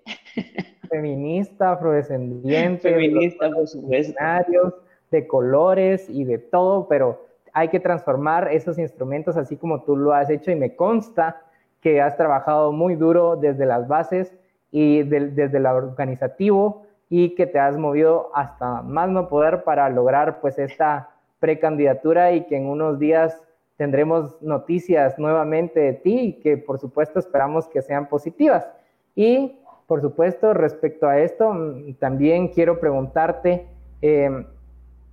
feminista, 0.89 1.71
afrodescendiente, 1.73 2.91
feminista, 2.91 3.49
por 3.49 3.67
supuesto. 3.67 4.13
de 5.11 5.27
colores 5.27 6.09
y 6.09 6.23
de 6.23 6.37
todo, 6.37 6.87
pero 6.87 7.25
hay 7.53 7.69
que 7.69 7.79
transformar 7.79 8.51
esos 8.51 8.77
instrumentos 8.77 9.37
así 9.37 9.55
como 9.55 9.83
tú 9.83 9.95
lo 9.95 10.13
has 10.13 10.29
hecho 10.29 10.51
y 10.51 10.55
me 10.55 10.75
consta 10.75 11.41
que 11.79 12.01
has 12.01 12.17
trabajado 12.17 12.71
muy 12.71 12.95
duro 12.95 13.37
desde 13.37 13.65
las 13.65 13.87
bases 13.87 14.35
y 14.71 15.03
desde 15.03 15.57
el 15.57 15.65
organizativo 15.65 16.85
y 17.09 17.35
que 17.35 17.47
te 17.47 17.59
has 17.59 17.77
movido 17.77 18.31
hasta 18.33 18.81
más 18.81 19.09
no 19.09 19.29
poder 19.29 19.63
para 19.63 19.89
lograr 19.89 20.41
pues 20.41 20.59
esta 20.59 21.11
precandidatura 21.39 22.33
y 22.33 22.45
que 22.45 22.57
en 22.57 22.65
unos 22.65 22.99
días 22.99 23.41
tendremos 23.77 24.41
noticias 24.41 25.19
nuevamente 25.19 25.79
de 25.79 25.93
ti 25.93 26.19
y 26.19 26.33
que 26.39 26.57
por 26.57 26.79
supuesto 26.79 27.19
esperamos 27.19 27.67
que 27.67 27.81
sean 27.81 28.07
positivas. 28.07 28.65
Y 29.15 29.59
por 29.87 30.01
supuesto, 30.01 30.53
respecto 30.53 31.07
a 31.07 31.19
esto, 31.19 31.53
mm, 31.53 31.95
también 31.95 32.47
quiero 32.49 32.79
preguntarte 32.79 33.67
em, 34.01 34.45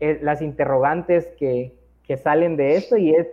eh, 0.01 0.19
las 0.23 0.43
interrogantes 0.43 1.29
que, 1.39 1.79
salen 2.23 2.59
de 2.59 2.77
esto 2.77 2.99
y 2.99 3.15
es, 3.15 3.27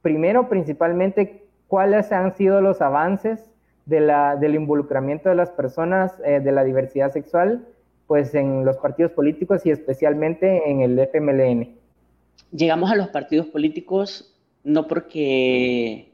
primero, 0.00 0.48
principalmente, 0.48 1.44
cuáles 1.68 2.12
han 2.12 2.34
sido 2.34 2.62
los 2.62 2.80
avances 2.80 3.50
de 3.84 4.00
la, 4.00 4.36
del 4.36 4.54
involucramiento 4.54 5.28
de 5.28 5.34
las 5.34 5.50
personas 5.50 6.18
eh, 6.24 6.40
de 6.40 6.50
la 6.50 6.64
diversidad 6.64 7.12
sexual 7.12 7.66
pues 8.06 8.34
en 8.34 8.64
los 8.64 8.76
partidos 8.78 9.12
políticos 9.12 9.66
y 9.66 9.70
especialmente 9.70 10.70
en 10.70 10.80
el 10.80 10.98
FMLN. 10.98 11.76
Llegamos 12.52 12.90
a 12.90 12.96
los 12.96 13.08
partidos 13.08 13.46
políticos 13.46 14.35
no 14.66 14.88
porque 14.88 16.10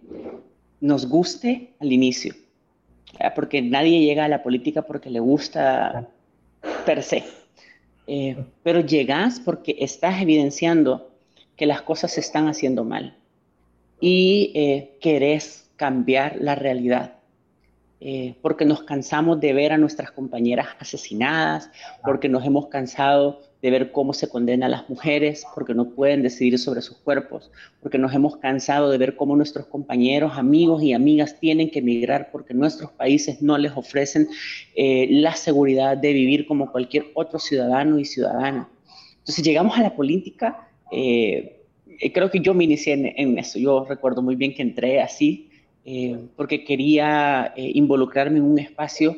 nos 0.80 1.08
guste 1.08 1.72
al 1.80 1.90
inicio, 1.90 2.34
porque 3.34 3.62
nadie 3.62 4.00
llega 4.00 4.26
a 4.26 4.28
la 4.28 4.42
política 4.42 4.82
porque 4.82 5.08
le 5.08 5.20
gusta 5.20 6.08
per 6.84 7.02
se. 7.02 7.24
Eh, 8.06 8.36
pero 8.62 8.80
llegas 8.80 9.40
porque 9.40 9.76
estás 9.78 10.20
evidenciando 10.20 11.12
que 11.56 11.66
las 11.66 11.82
cosas 11.82 12.12
se 12.12 12.20
están 12.20 12.48
haciendo 12.48 12.84
mal 12.84 13.16
y 14.00 14.52
eh, 14.54 14.98
querés 15.00 15.70
cambiar 15.76 16.36
la 16.38 16.54
realidad. 16.54 17.14
Eh, 18.00 18.34
porque 18.42 18.64
nos 18.64 18.82
cansamos 18.82 19.40
de 19.40 19.52
ver 19.52 19.72
a 19.72 19.78
nuestras 19.78 20.10
compañeras 20.10 20.66
asesinadas, 20.78 21.70
porque 22.04 22.28
nos 22.28 22.44
hemos 22.44 22.66
cansado 22.66 23.40
de 23.62 23.70
ver 23.70 23.92
cómo 23.92 24.12
se 24.12 24.29
condena 24.29 24.66
a 24.66 24.68
las 24.68 24.90
mujeres, 24.90 25.46
porque 25.55 25.72
no 25.72 25.90
pueden 25.90 26.22
decidir 26.22 26.59
sobre 26.59 26.83
sus 26.83 26.96
cuerpos, 26.96 27.53
porque 27.81 27.96
nos 27.96 28.12
hemos 28.12 28.37
cansado 28.38 28.90
de 28.90 28.98
ver 28.98 29.14
cómo 29.14 29.37
nuestros 29.37 29.66
compañeros, 29.66 30.33
amigos 30.37 30.83
y 30.83 30.92
amigas 30.92 31.38
tienen 31.38 31.70
que 31.70 31.79
emigrar 31.79 32.31
porque 32.33 32.55
nuestros 32.55 32.90
países 32.90 33.40
no 33.40 33.57
les 33.57 33.72
ofrecen 33.77 34.27
eh, 34.75 35.07
la 35.11 35.37
seguridad 35.37 35.96
de 35.96 36.12
vivir 36.12 36.44
como 36.46 36.72
cualquier 36.72 37.07
otro 37.14 37.38
ciudadano 37.38 38.01
y 38.01 38.05
ciudadana. 38.05 38.68
Entonces 39.18 39.44
llegamos 39.44 39.79
a 39.79 39.83
la 39.83 39.94
política, 39.94 40.68
eh, 40.90 41.61
creo 42.12 42.33
que 42.33 42.40
yo 42.40 42.55
me 42.55 42.64
inicié 42.64 42.94
en, 42.94 43.12
en, 43.16 43.38
eso, 43.38 43.61
yo 43.61 43.87
recuerdo 43.88 44.22
muy 44.22 44.35
bien 44.35 44.55
que 44.55 44.62
entré 44.62 45.01
así, 45.01 45.51
eh, 45.85 46.18
porque 46.35 46.64
quería 46.64 47.53
involucrarme 47.57 48.38
en 48.38 48.44
un 48.44 48.59
espacio 48.59 49.16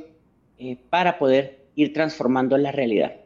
para 0.90 1.18
poder 1.18 1.64
ir 1.74 1.92
transformando 1.94 2.56
la 2.58 2.70
realidad. 2.70 3.23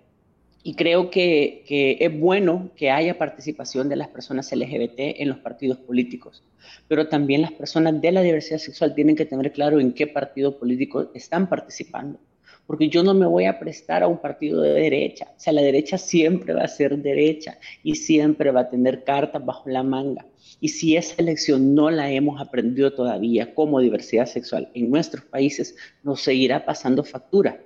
Y 0.62 0.75
creo 0.75 1.11
que, 1.11 1.97
es 2.01 2.21
bueno 2.21 2.71
que 2.77 2.90
haya 2.90 3.16
participación 3.16 3.88
de 3.88 3.97
las 3.97 4.09
personas 4.09 4.53
LGBT 4.53 5.21
en 5.21 5.29
los 5.29 5.38
partidos 5.38 5.79
políticos, 5.79 6.42
pero 6.88 7.09
también 7.09 7.42
las 7.42 7.53
personas 7.53 8.01
de 8.01 8.12
la 8.12 8.23
diversidad 8.23 8.59
sexual 8.59 8.94
tienen 8.94 9.16
que 9.16 9.25
tener 9.25 9.53
claro 9.53 9.79
en 9.79 9.92
qué 9.92 10.07
partido 10.07 10.59
político 10.59 11.11
están 11.14 11.49
participando, 11.49 12.18
porque 12.66 12.88
yo 12.88 13.05
no 13.05 13.14
me 13.14 13.27
voy 13.27 13.44
a 13.44 13.59
prestar 13.59 14.03
a 14.03 14.09
un 14.09 14.18
partido 14.18 14.61
de 14.61 14.73
derecha, 14.73 15.29
o 15.31 15.40
sea, 15.40 15.53
la 15.53 15.62
derecha 15.62 15.97
siempre 15.97 16.53
va 16.53 16.64
a 16.64 16.68
ser 16.68 16.99
derecha 16.99 17.57
y 17.85 17.94
siempre 17.94 18.51
va 18.51 18.62
a 18.62 18.71
tener 18.71 19.05
cartas 19.05 19.44
bajo 19.44 19.71
la 19.71 19.85
manga. 19.85 20.27
Y 20.61 20.71
si 20.71 20.97
esa 20.97 21.14
elección 21.18 21.75
no 21.75 21.88
la 21.88 22.11
hemos 22.11 22.40
aprendido 22.40 22.92
todavía 22.92 23.55
como 23.55 23.81
diversidad 23.81 24.27
sexual 24.27 24.71
en 24.75 24.90
nuestros 24.90 25.25
países, 25.25 25.77
nos 26.03 26.21
seguirá 26.21 26.64
pasando 26.64 27.05
factura. 27.05 27.61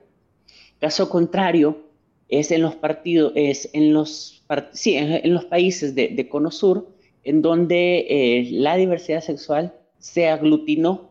Caso 0.78 1.08
contrario, 1.08 1.91
es 2.32 2.50
en 2.50 2.62
los 2.62 2.74
partidos, 2.74 3.32
es 3.36 3.68
en 3.74 3.92
los, 3.92 4.42
sí, 4.72 4.96
en, 4.96 5.34
los 5.34 5.44
países 5.44 5.94
de, 5.94 6.08
de, 6.08 6.28
Cono 6.30 6.50
Sur, 6.50 6.88
en 7.24 7.42
donde 7.42 8.06
eh, 8.08 8.48
la 8.50 8.76
diversidad 8.76 9.20
sexual 9.20 9.74
se 9.98 10.28
aglutinó 10.28 11.10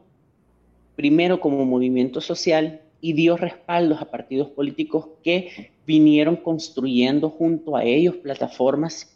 primero 0.95 1.39
como 1.39 1.63
movimiento 1.63 2.21
social 2.21 2.81
y 3.01 3.13
dio 3.13 3.37
respaldos 3.37 4.01
a 4.01 4.09
partidos 4.09 4.49
políticos 4.49 5.09
que 5.23 5.71
vinieron 5.85 6.35
construyendo 6.37 7.29
junto 7.29 7.75
a 7.75 7.83
ellos 7.83 8.15
plataformas 8.15 9.15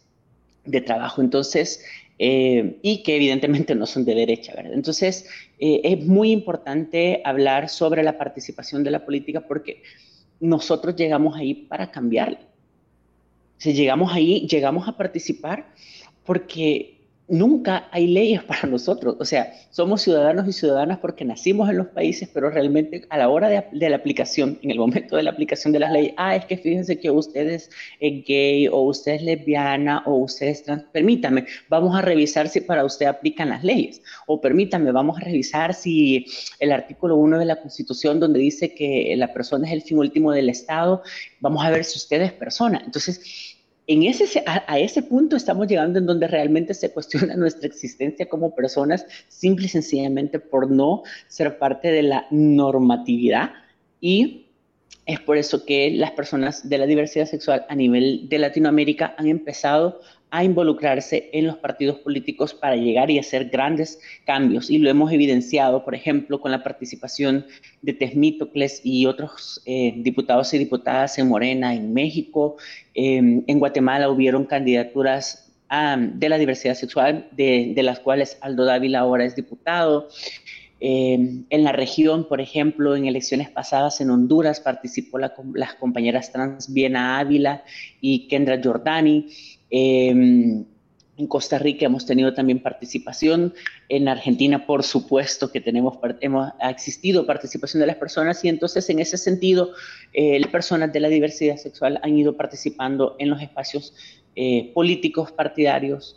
de 0.64 0.80
trabajo. 0.80 1.20
Entonces, 1.20 1.84
eh, 2.20 2.78
y 2.82 3.02
que 3.02 3.16
evidentemente 3.16 3.74
no 3.74 3.84
son 3.84 4.04
de 4.04 4.14
derecha, 4.14 4.54
¿verdad? 4.54 4.74
Entonces, 4.74 5.28
eh, 5.58 5.80
es 5.82 6.06
muy 6.06 6.30
importante 6.30 7.20
hablar 7.24 7.68
sobre 7.68 8.04
la 8.04 8.16
participación 8.16 8.84
de 8.84 8.92
la 8.92 9.04
política 9.04 9.40
porque 9.40 9.82
nosotros 10.40 10.96
llegamos 10.96 11.36
ahí 11.36 11.54
para 11.54 11.90
cambiarla. 11.90 12.40
Si 13.56 13.72
llegamos 13.72 14.12
ahí, 14.12 14.46
llegamos 14.46 14.86
a 14.86 14.96
participar 14.96 15.72
porque 16.24 16.95
nunca 17.28 17.88
hay 17.90 18.06
leyes 18.06 18.42
para 18.42 18.62
nosotros. 18.68 19.16
O 19.18 19.24
sea, 19.24 19.52
somos 19.70 20.02
ciudadanos 20.02 20.46
y 20.48 20.52
ciudadanas 20.52 20.98
porque 20.98 21.24
nacimos 21.24 21.68
en 21.68 21.78
los 21.78 21.88
países, 21.88 22.28
pero 22.32 22.50
realmente 22.50 23.06
a 23.08 23.18
la 23.18 23.28
hora 23.28 23.48
de, 23.48 23.88
la 23.88 23.96
aplicación, 23.96 24.58
en 24.62 24.70
el 24.70 24.78
momento 24.78 25.16
de 25.16 25.22
la 25.22 25.30
aplicación 25.30 25.72
de 25.72 25.80
las 25.80 25.92
leyes, 25.92 26.14
ah, 26.16 26.36
es 26.36 26.44
que 26.44 26.56
fíjense 26.56 26.98
que 26.98 27.10
usted 27.10 27.48
es 27.48 27.70
gay 28.00 28.68
o 28.68 28.82
usted 28.82 29.14
es 29.14 29.22
lesbiana 29.22 30.02
o 30.06 30.16
usted 30.16 30.48
es 30.48 30.62
trans. 30.62 30.84
Permítame, 30.92 31.46
vamos 31.68 31.96
a 31.96 32.02
revisar 32.02 32.48
si 32.48 32.60
para 32.60 32.84
usted 32.84 33.06
aplican 33.06 33.48
las 33.48 33.64
leyes. 33.64 34.02
O 34.26 34.40
permítame, 34.40 34.92
vamos 34.92 35.18
a 35.18 35.20
revisar 35.20 35.74
si 35.74 36.26
el 36.60 36.72
artículo 36.72 37.16
1 37.16 37.38
de 37.38 37.44
la 37.44 37.56
Constitución, 37.56 38.20
donde 38.20 38.38
dice 38.38 38.74
que 38.74 39.14
la 39.16 39.32
persona 39.32 39.66
es 39.66 39.72
el 39.72 39.82
fin 39.82 39.98
último 39.98 40.32
del 40.32 40.48
Estado, 40.48 41.02
vamos 41.40 41.64
a 41.64 41.70
ver 41.70 41.84
si 41.84 41.98
usted 41.98 42.20
es 42.22 42.32
persona. 42.32 42.82
Entonces, 42.84 43.55
en 43.86 44.02
ese, 44.02 44.42
a, 44.46 44.78
ese 44.78 45.02
punto 45.02 45.36
estamos 45.36 45.68
llegando 45.68 45.98
en 45.98 46.06
donde 46.06 46.26
realmente 46.26 46.74
se 46.74 46.92
cuestiona 46.92 47.36
nuestra 47.36 47.68
existencia 47.68 48.28
como 48.28 48.54
personas, 48.54 49.06
simple 49.28 49.66
y 49.66 49.68
sencillamente 49.68 50.38
por 50.38 50.70
no 50.70 51.02
ser 51.28 51.58
parte 51.58 51.88
de 51.88 52.02
la 52.02 52.26
normatividad 52.30 53.52
y 54.00 54.45
es 55.06 55.20
por 55.20 55.38
eso 55.38 55.64
que 55.64 55.90
las 55.92 56.10
personas 56.10 56.68
de 56.68 56.78
la 56.78 56.86
diversidad 56.86 57.26
sexual 57.26 57.64
a 57.68 57.74
nivel 57.74 58.28
de 58.28 58.38
Latinoamérica 58.38 59.14
han 59.16 59.28
empezado 59.28 60.00
a 60.30 60.42
involucrarse 60.42 61.30
en 61.32 61.46
los 61.46 61.56
partidos 61.56 61.98
políticos 62.00 62.52
para 62.52 62.74
llegar 62.74 63.10
y 63.10 63.18
hacer 63.18 63.48
grandes 63.48 64.00
cambios. 64.24 64.68
Y 64.68 64.78
lo 64.78 64.90
hemos 64.90 65.12
evidenciado, 65.12 65.84
por 65.84 65.94
ejemplo, 65.94 66.40
con 66.40 66.50
la 66.50 66.64
participación 66.64 67.46
de 67.82 67.92
Tesmítocles 67.92 68.80
y 68.82 69.06
otros 69.06 69.62
eh, 69.64 69.94
diputados 69.96 70.52
y 70.52 70.58
diputadas 70.58 71.16
en 71.18 71.28
Morena, 71.28 71.72
en 71.74 71.94
México. 71.94 72.56
Em, 72.92 73.44
en 73.46 73.58
Guatemala 73.60 74.10
hubieron 74.10 74.44
candidaturas 74.44 75.46
de 75.68 76.28
la 76.28 76.38
diversidad 76.38 76.74
sexual, 76.74 77.28
de, 77.32 77.74
las 77.82 77.98
cuales 77.98 78.38
Aldo 78.40 78.64
Dávila 78.64 79.00
ahora 79.00 79.24
es 79.24 79.34
diputado. 79.34 80.08
Em, 80.78 81.44
en 81.48 81.64
la 81.64 81.72
región, 81.72 82.28
por 82.28 82.40
ejemplo, 82.40 82.96
en 82.96 83.06
elecciones 83.06 83.48
pasadas 83.48 84.00
en 84.00 84.10
Honduras 84.10 84.60
participó 84.60 85.18
la, 85.18 85.32
las 85.54 85.74
compañeras 85.74 86.32
trans 86.32 86.72
Viena 86.72 87.18
Ávila 87.18 87.64
y 88.00 88.28
Kendra 88.28 88.60
Giordani. 88.60 89.28
Em, 89.70 90.64
en 91.18 91.26
Costa 91.28 91.58
Rica 91.58 91.86
hemos 91.86 92.04
tenido 92.04 92.34
también 92.34 92.60
participación. 92.60 93.54
En 93.88 94.08
Argentina, 94.08 94.66
por 94.66 94.82
supuesto, 94.82 95.50
que 95.50 95.60
tenemos, 95.60 95.98
hemos, 96.20 96.52
ha 96.60 96.70
existido 96.70 97.26
participación 97.26 97.80
de 97.80 97.86
las 97.86 97.96
personas 97.96 98.44
y 98.44 98.48
entonces 98.48 98.88
en 98.90 98.98
ese 98.98 99.16
sentido, 99.16 99.72
eh, 100.12 100.38
las 100.38 100.50
personas 100.50 100.92
de 100.92 101.00
la 101.00 101.08
diversidad 101.08 101.56
sexual 101.56 101.98
han 102.02 102.18
ido 102.18 102.36
participando 102.36 103.16
en 103.18 103.30
los 103.30 103.40
espacios 103.40 103.94
eh, 104.34 104.72
políticos 104.74 105.32
partidarios, 105.32 106.16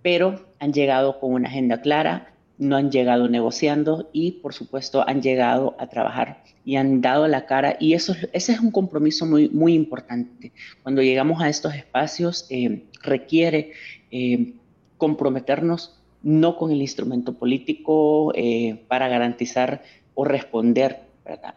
pero 0.00 0.46
han 0.58 0.72
llegado 0.72 1.20
con 1.20 1.34
una 1.34 1.48
agenda 1.48 1.82
clara, 1.82 2.32
no 2.60 2.76
han 2.76 2.90
llegado 2.90 3.26
negociando 3.28 4.10
y, 4.12 4.32
por 4.32 4.52
supuesto, 4.52 5.02
han 5.08 5.22
llegado 5.22 5.74
a 5.78 5.88
trabajar 5.88 6.44
y 6.62 6.76
han 6.76 7.00
dado 7.00 7.26
la 7.26 7.46
cara. 7.46 7.76
Y 7.80 7.94
eso, 7.94 8.14
ese 8.32 8.52
es 8.52 8.60
un 8.60 8.70
compromiso 8.70 9.24
muy, 9.24 9.48
muy 9.48 9.72
importante. 9.72 10.52
Cuando 10.82 11.00
llegamos 11.00 11.40
a 11.40 11.48
estos 11.48 11.74
espacios, 11.74 12.46
eh, 12.50 12.84
requiere 13.02 13.72
eh, 14.10 14.52
comprometernos 14.98 15.98
no 16.22 16.58
con 16.58 16.70
el 16.70 16.82
instrumento 16.82 17.32
político 17.32 18.30
eh, 18.34 18.78
para 18.88 19.08
garantizar 19.08 19.82
o 20.14 20.26
responder 20.26 21.00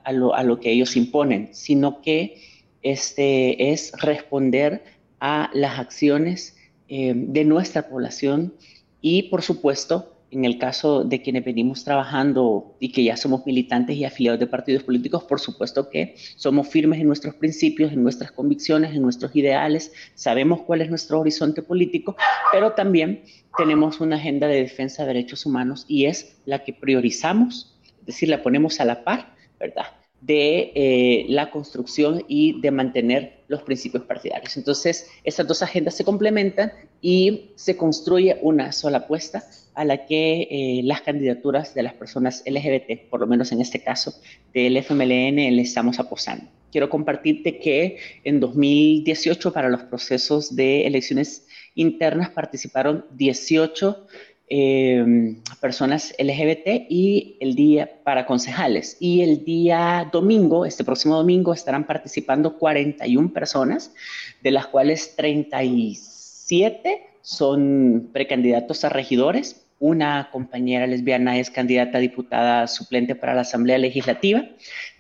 a 0.06 0.12
lo, 0.14 0.34
a 0.34 0.44
lo, 0.44 0.62
que 0.62 0.72
ellos 0.72 0.96
imponen, 0.96 1.50
sino 1.52 2.02
que 2.02 2.38
este, 2.82 3.74
es 3.74 3.92
responder 4.02 4.86
a 5.20 5.50
las 5.54 5.80
acciones 5.80 6.56
de 6.88 7.44
nuestra 7.44 7.90
población 7.90 8.54
y, 9.02 9.24
por 9.24 9.42
supuesto, 9.42 10.13
en 10.34 10.46
el 10.46 10.58
caso 10.58 11.04
de 11.04 11.22
quienes 11.22 11.46
venimos 11.46 11.84
trabajando 11.84 12.76
y 12.80 12.92
que 12.92 13.04
ya 13.04 13.16
somos 13.16 13.46
militantes 13.46 13.96
y 13.96 14.06
afiliados 14.06 14.40
de 14.40 14.48
partidos 14.48 14.84
políticos, 14.84 15.24
por 15.24 15.40
supuesto 15.40 15.90
que 15.90 16.16
somos 16.36 16.68
firmes 16.68 17.00
en 17.00 17.08
nuestros 17.08 17.36
principios, 17.36 17.92
en 17.92 18.04
nuestras 18.04 18.32
convicciones, 18.32 18.96
en 18.96 19.02
nuestros 19.02 19.36
ideales, 19.36 19.94
sabemos 20.16 20.62
cuál 20.62 20.82
es 20.82 20.90
nuestro 20.90 21.20
horizonte 21.20 21.62
político, 21.62 22.16
pero 22.52 22.74
también 22.74 23.24
tenemos 23.58 24.02
una 24.02 24.16
agenda 24.18 24.48
de 24.48 24.62
defensa 24.62 25.04
de 25.04 25.10
derechos 25.10 25.46
humanos 25.46 25.86
y 25.88 26.06
es 26.06 26.38
la 26.46 26.64
que 26.64 26.74
priorizamos, 26.74 27.80
es 28.00 28.06
decir, 28.06 28.30
la 28.30 28.44
ponemos 28.44 28.80
a 28.80 28.86
la 28.86 29.04
par, 29.04 29.36
¿verdad? 29.60 29.86
De 30.26 30.72
eh, 30.76 31.26
la 31.28 31.52
construcción 31.52 32.24
y 32.28 32.62
de 32.62 32.72
mantener 32.72 33.44
los 33.50 33.62
principios 33.64 34.04
partidarios. 34.04 34.56
Entonces, 34.56 35.10
estas 35.24 35.48
dos 35.48 35.62
agendas 35.62 35.96
se 35.96 36.06
complementan 36.06 36.72
y 37.02 37.52
se 37.56 37.76
construye 37.76 38.38
una 38.42 38.72
sola 38.72 39.00
apuesta 39.00 39.44
a 39.74 39.84
la 39.84 40.06
que 40.06 40.48
eh, 40.50 40.82
las 40.84 41.02
candidaturas 41.02 41.74
de 41.74 41.84
las 41.84 41.94
personas 41.94 42.44
LGBT, 42.46 43.10
por 43.10 43.20
lo 43.20 43.28
menos 43.28 43.52
en 43.52 43.60
este 43.60 43.82
caso 43.82 44.14
del 44.54 44.78
FMLN, 44.78 45.56
le 45.56 45.62
estamos 45.62 46.00
apostando. 46.00 46.46
Quiero 46.72 46.90
compartirte 46.90 47.60
que 47.60 47.98
en 48.24 48.40
2018 48.40 49.52
para 49.52 49.70
los 49.70 49.84
procesos 49.84 50.56
de 50.56 50.88
elecciones 50.88 51.46
internas 51.76 52.30
participaron 52.30 53.06
18 53.12 54.08
eh, 54.56 55.36
personas 55.60 56.14
LGBT 56.20 56.86
y 56.88 57.38
el 57.40 57.56
día 57.56 57.90
para 58.04 58.28
concejales. 58.28 58.98
Y 59.00 59.22
el 59.22 59.44
día 59.44 60.08
domingo, 60.12 60.64
este 60.68 60.84
próximo 60.84 61.16
domingo, 61.16 61.56
estarán 61.56 61.88
participando 61.88 62.60
41 62.60 63.34
personas, 63.34 63.96
de 64.44 64.52
las 64.52 64.68
cuales 64.68 65.16
37 65.16 67.02
son 67.24 68.12
precandidatos 68.14 68.86
a 68.86 68.90
regidores 68.90 69.64
una 69.80 70.30
compañera 70.32 70.88
lesbiana 70.88 71.40
es 71.40 71.50
candidata 71.50 71.98
a 71.98 72.02
diputada 72.02 72.68
suplente 72.68 73.16
para 73.16 73.34
la 73.34 73.42
Asamblea 73.42 73.78
Legislativa, 73.78 74.46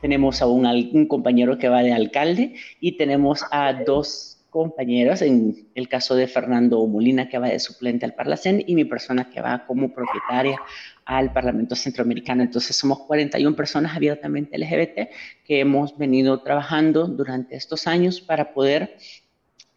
tenemos 0.01 0.41
a 0.41 0.45
un 0.45 1.07
compañero 1.07 1.57
que 1.57 1.69
va 1.69 1.83
de 1.83 1.93
alcalde 1.93 2.55
y 2.81 2.97
tenemos 2.97 3.45
a 3.51 3.71
dos 3.71 4.32
compañeros, 4.53 5.23
en 5.23 5.67
el 5.73 5.89
caso 5.89 6.15
de 6.15 6.27
Fernando 6.27 6.85
Molina, 6.85 7.27
que 7.27 7.39
va 7.39 7.47
de 7.47 7.59
suplente 7.59 8.05
al 8.05 8.13
Parlacén, 8.13 8.63
y 8.67 8.75
mi 8.75 8.85
persona 8.85 9.27
que 9.31 9.41
va 9.41 9.65
como 9.65 9.91
propietaria 9.91 10.61
al 11.05 11.33
Parlamento 11.33 11.75
Centroamericano. 11.75 12.43
Entonces 12.43 12.75
somos 12.75 12.99
41 12.99 13.55
personas 13.55 13.95
abiertamente 13.95 14.55
LGBT 14.59 15.09
que 15.43 15.59
hemos 15.59 15.97
venido 15.97 16.43
trabajando 16.43 17.07
durante 17.07 17.55
estos 17.55 17.87
años 17.87 18.21
para 18.21 18.53
poder, 18.53 18.95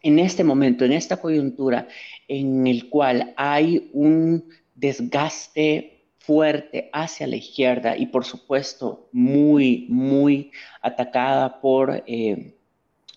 en 0.03 0.19
este 0.19 0.43
momento, 0.43 0.85
en 0.85 0.93
esta 0.93 1.17
coyuntura 1.17 1.87
en 2.27 2.67
el 2.67 2.87
cual 2.87 3.33
hay 3.35 3.89
un 3.93 4.47
desgaste 4.75 6.05
fuerte 6.19 6.91
hacia 6.93 7.25
la 7.25 7.37
izquierda 7.37 7.97
y 7.97 8.05
por 8.05 8.25
supuesto 8.25 9.09
muy, 9.11 9.87
muy 9.89 10.51
atacada 10.83 11.59
por... 11.61 12.03
Eh, 12.05 12.53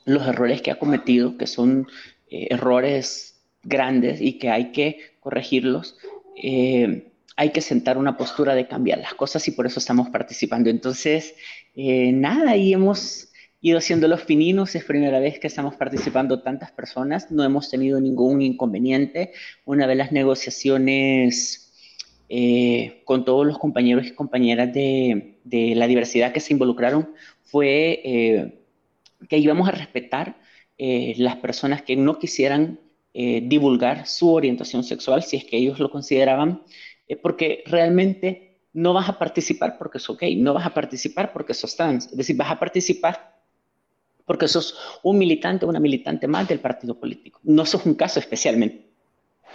los 0.05 0.27
errores 0.27 0.63
que 0.63 0.71
ha 0.71 0.79
cometido, 0.79 1.37
que 1.37 1.47
son 1.47 1.87
eh, 2.31 2.49
errores 2.51 3.41
grandes 3.63 4.21
y 4.21 4.35
que 4.39 4.51
hay 4.51 4.73
que 4.73 4.99
corregirlos, 5.21 5.97
eh, 6.43 7.13
hay 7.37 7.51
que 7.51 7.61
sentar 7.61 7.99
una 7.99 8.17
postura 8.17 8.55
de 8.55 8.67
cambiar 8.67 8.99
las 8.99 9.15
cosas 9.15 9.47
y 9.49 9.53
por 9.53 9.67
eso 9.67 9.79
estamos 9.79 10.11
participando. 10.11 10.71
Entonces, 10.71 11.35
eh, 11.75 12.13
nada, 12.13 12.57
y 12.57 12.73
hemos 12.73 13.29
ido 13.61 13.79
haciendo 13.79 14.09
los 14.09 14.23
fininos, 14.23 14.75
es 14.75 14.85
primera 14.85 15.21
vez 15.21 15.39
que 15.39 15.47
estamos 15.47 15.75
participando 15.75 16.43
tantas 16.43 16.71
personas, 16.71 17.31
no 17.31 17.45
hemos 17.45 17.71
tenido 17.71 18.01
ningún 18.01 18.41
inconveniente. 18.43 19.33
Una 19.65 19.87
de 19.87 19.95
las 19.95 20.13
negociaciones 20.13 21.67
con 23.05 23.25
todos 23.25 23.45
los 23.45 23.59
compañeros 23.59 24.07
y 24.07 24.13
compañeras 24.13 24.73
de, 24.73 25.41
de, 25.43 25.75
la 25.75 25.89
diversidad 25.89 26.33
que 26.33 26.39
se 26.39 26.53
involucraron 26.53 27.11
fue 27.43 28.60
que 29.29 29.39
íbamos 29.39 29.69
a 29.69 29.73
respetar 29.73 30.37
eh, 30.83 31.15
las 31.19 31.37
personas 31.37 31.83
que 31.83 31.95
no 31.95 32.19
quisieran 32.19 32.81
eh, 33.13 33.43
divulgar 33.45 34.07
su 34.07 34.33
orientación 34.33 34.83
sexual, 34.83 35.23
si 35.23 35.37
es 35.37 35.45
que 35.45 35.59
ellos 35.59 35.79
lo 35.79 35.91
consideraban, 35.91 36.63
eh, 37.07 37.17
porque 37.17 37.63
realmente 37.67 38.61
no 38.73 38.95
vas 38.95 39.09
a 39.09 39.19
participar 39.19 39.77
porque 39.77 39.99
sos 39.99 40.17
gay, 40.17 40.37
no 40.37 40.55
vas 40.55 40.65
a 40.65 40.73
participar 40.73 41.33
porque 41.33 41.53
sos 41.53 41.77
trans, 41.77 42.07
es 42.07 42.17
decir, 42.17 42.35
vas 42.37 42.51
a 42.51 42.59
participar 42.59 43.43
porque 44.25 44.49
sos 44.49 44.75
un 45.03 45.19
militante 45.19 45.67
o 45.67 45.69
una 45.69 45.81
militante 45.81 46.27
más 46.27 46.49
del 46.49 46.61
partido 46.61 46.99
político. 46.99 47.41
No 47.43 47.67
sos 47.67 47.85
un 47.85 47.95
caso 47.95 48.21
especialmente. 48.21 48.87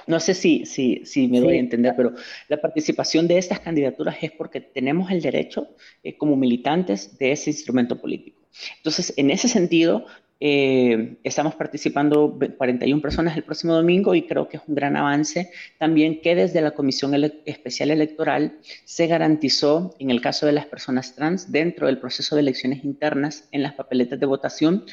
No 0.05 0.19
sé 0.19 0.35
si, 0.35 0.65
si, 0.65 1.05
si 1.05 1.27
me 1.27 1.39
doy 1.39 1.55
a 1.55 1.59
entender, 1.59 1.93
pero 1.97 2.13
la 2.49 2.61
participación 2.61 3.27
de 3.27 3.37
estas 3.37 3.61
candidaturas 3.61 4.17
es 4.21 4.31
porque 4.31 4.61
tenemos 4.61 5.09
el 5.09 5.21
derecho 5.21 5.69
como 6.17 6.35
militantes 6.35 7.17
de 7.17 7.31
ese 7.31 7.49
instrumento 7.49 7.99
político. 7.99 8.44
Entonces, 8.77 9.13
en 9.17 9.31
ese 9.31 9.47
sentido, 9.47 10.05
eh, 10.41 11.17
estamos 11.23 11.55
participando 11.55 12.37
41 12.57 13.01
personas 13.01 13.37
el 13.37 13.43
próximo 13.43 13.73
domingo 13.73 14.13
y 14.15 14.27
creo 14.27 14.49
que 14.49 14.57
es 14.57 14.63
un 14.67 14.75
gran 14.75 14.97
avance 14.97 15.49
también 15.79 16.19
que 16.19 16.35
desde 16.35 16.59
la 16.59 16.71
Comisión 16.71 17.13
Especial 17.45 17.89
Electoral 17.89 18.59
se 18.83 19.07
garantizó, 19.07 19.95
en 19.97 20.11
el 20.11 20.19
caso 20.19 20.45
de 20.45 20.51
las 20.51 20.65
personas 20.65 21.15
trans, 21.15 21.53
dentro 21.53 21.87
del 21.87 21.99
proceso 21.99 22.35
de 22.35 22.41
elecciones 22.41 22.83
internas 22.83 23.47
en 23.51 23.63
las 23.63 23.73
papeletas 23.75 24.19
de 24.19 24.25
votación, 24.25 24.85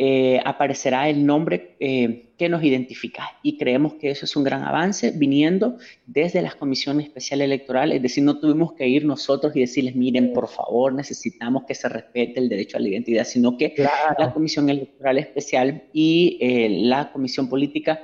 eh, 0.00 0.40
aparecerá 0.44 1.08
el 1.08 1.26
nombre 1.26 1.74
eh, 1.80 2.30
que 2.38 2.48
nos 2.48 2.62
identifica. 2.62 3.32
Y 3.42 3.58
creemos 3.58 3.94
que 3.94 4.10
eso 4.10 4.26
es 4.26 4.36
un 4.36 4.44
gran 4.44 4.62
avance 4.62 5.10
viniendo 5.10 5.76
desde 6.06 6.40
las 6.40 6.54
comisiones 6.54 7.06
especiales 7.06 7.46
electorales. 7.46 7.96
Es 7.96 8.02
decir, 8.02 8.22
no 8.22 8.38
tuvimos 8.38 8.74
que 8.74 8.86
ir 8.86 9.04
nosotros 9.04 9.56
y 9.56 9.60
decirles, 9.60 9.96
miren, 9.96 10.32
por 10.32 10.46
favor, 10.46 10.92
necesitamos 10.92 11.64
que 11.64 11.74
se 11.74 11.88
respete 11.88 12.38
el 12.38 12.48
derecho 12.48 12.76
a 12.76 12.80
la 12.80 12.90
identidad, 12.90 13.24
sino 13.24 13.58
que 13.58 13.74
la 14.16 14.32
Comisión 14.32 14.70
Electoral 14.70 15.18
Especial 15.18 15.82
y 15.92 16.38
eh, 16.40 16.68
la 16.70 17.10
Comisión 17.10 17.48
Política, 17.48 18.00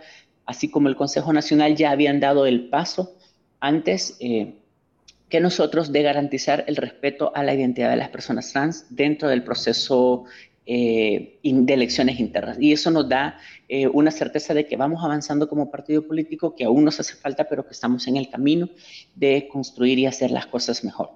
así 0.46 0.72
como 0.72 0.88
el 0.88 0.96
Consejo 0.96 1.32
Nacional, 1.32 1.76
ya 1.76 1.92
habían 1.92 2.18
dado 2.18 2.44
el 2.46 2.70
paso 2.70 3.14
antes 3.60 4.18
que 4.18 5.40
nosotros 5.40 5.92
de 5.92 6.02
garantizar 6.02 6.64
el 6.66 6.74
respeto 6.74 7.30
a 7.36 7.44
la 7.44 7.54
identidad 7.54 7.90
de 7.90 7.96
las 7.96 8.08
personas 8.08 8.52
trans 8.52 8.86
dentro 8.90 9.28
del 9.28 9.44
proceso 9.44 10.24
eh, 10.66 11.38
de 11.42 11.74
elecciones 11.74 12.18
internas. 12.20 12.56
Y 12.60 12.72
eso 12.72 12.90
nos 12.90 13.08
da 13.08 13.38
eh, 13.68 13.86
una 13.88 14.10
certeza 14.10 14.54
de 14.54 14.66
que 14.66 14.76
vamos 14.76 15.04
avanzando 15.04 15.48
como 15.48 15.70
partido 15.70 16.06
político, 16.06 16.54
que 16.54 16.64
aún 16.64 16.84
nos 16.84 16.98
hace 17.00 17.16
falta, 17.16 17.44
pero 17.44 17.64
que 17.64 17.72
estamos 17.72 18.06
en 18.08 18.16
el 18.16 18.30
camino 18.30 18.68
de 19.14 19.48
construir 19.48 19.98
y 19.98 20.06
hacer 20.06 20.30
las 20.30 20.46
cosas 20.46 20.84
mejor. 20.84 21.10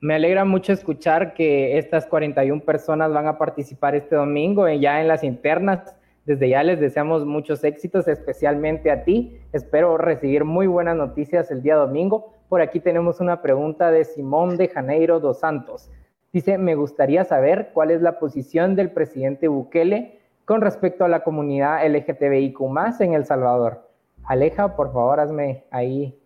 Me 0.00 0.14
alegra 0.14 0.44
mucho 0.44 0.72
escuchar 0.72 1.34
que 1.34 1.78
estas 1.78 2.06
41 2.06 2.64
personas 2.64 3.12
van 3.12 3.28
a 3.28 3.38
participar 3.38 3.94
este 3.94 4.16
domingo 4.16 4.68
ya 4.68 5.00
en 5.00 5.08
las 5.08 5.22
internas. 5.22 5.94
Desde 6.24 6.48
ya 6.48 6.62
les 6.62 6.80
deseamos 6.80 7.24
muchos 7.24 7.62
éxitos, 7.64 8.08
especialmente 8.08 8.90
a 8.90 9.04
ti. 9.04 9.38
Espero 9.52 9.98
recibir 9.98 10.44
muy 10.44 10.66
buenas 10.66 10.96
noticias 10.96 11.50
el 11.50 11.62
día 11.62 11.76
domingo. 11.76 12.34
Por 12.48 12.60
aquí 12.60 12.80
tenemos 12.80 13.20
una 13.20 13.42
pregunta 13.42 13.90
de 13.90 14.04
Simón 14.04 14.56
de 14.56 14.68
Janeiro 14.68 15.20
dos 15.20 15.40
Santos. 15.40 15.88
Dice, 16.32 16.56
me 16.56 16.74
gustaría 16.74 17.24
saber 17.24 17.72
cuál 17.74 17.90
es 17.90 18.00
la 18.00 18.18
posición 18.18 18.74
del 18.74 18.90
presidente 18.90 19.48
Bukele 19.48 20.18
con 20.46 20.62
respecto 20.62 21.04
a 21.04 21.08
la 21.08 21.24
comunidad 21.24 21.86
LGTBIQ 21.86 22.58
en 23.00 23.12
El 23.12 23.26
Salvador. 23.26 23.90
Aleja, 24.24 24.74
por 24.74 24.92
favor, 24.92 25.20
hazme 25.20 25.64
ahí 25.70 26.18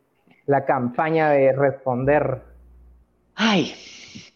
la 0.46 0.64
campaña 0.64 1.30
de 1.30 1.52
responder. 1.52 2.42
Ay, 3.34 3.72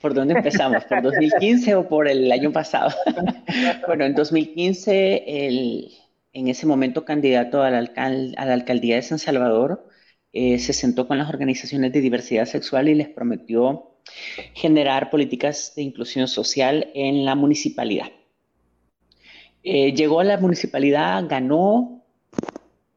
¿por 0.00 0.12
dónde 0.12 0.34
empezamos? 0.34 0.84
¿Por 0.86 1.02
2015 1.02 1.76
o 1.76 1.88
por 1.88 2.08
el 2.08 2.32
año 2.32 2.50
pasado? 2.50 2.90
bueno, 3.86 4.04
en 4.04 4.14
2015, 4.14 5.46
el, 5.46 5.92
en 6.32 6.48
ese 6.48 6.66
momento 6.66 7.04
candidato 7.04 7.62
a 7.62 7.68
a 7.68 7.70
la 7.70 8.52
alcaldía 8.52 8.96
de 8.96 9.02
San 9.02 9.20
Salvador, 9.20 9.86
eh, 10.32 10.58
se 10.58 10.72
sentó 10.72 11.08
con 11.08 11.18
las 11.18 11.28
organizaciones 11.28 11.92
de 11.92 12.00
diversidad 12.00 12.46
sexual 12.46 12.88
y 12.88 12.94
les 12.94 13.08
prometió 13.08 13.90
generar 14.54 15.10
políticas 15.10 15.72
de 15.74 15.82
inclusión 15.82 16.28
social 16.28 16.90
en 16.94 17.24
la 17.24 17.34
municipalidad. 17.34 18.10
Eh, 19.62 19.92
llegó 19.92 20.20
a 20.20 20.24
la 20.24 20.38
municipalidad, 20.38 21.24
ganó 21.28 22.04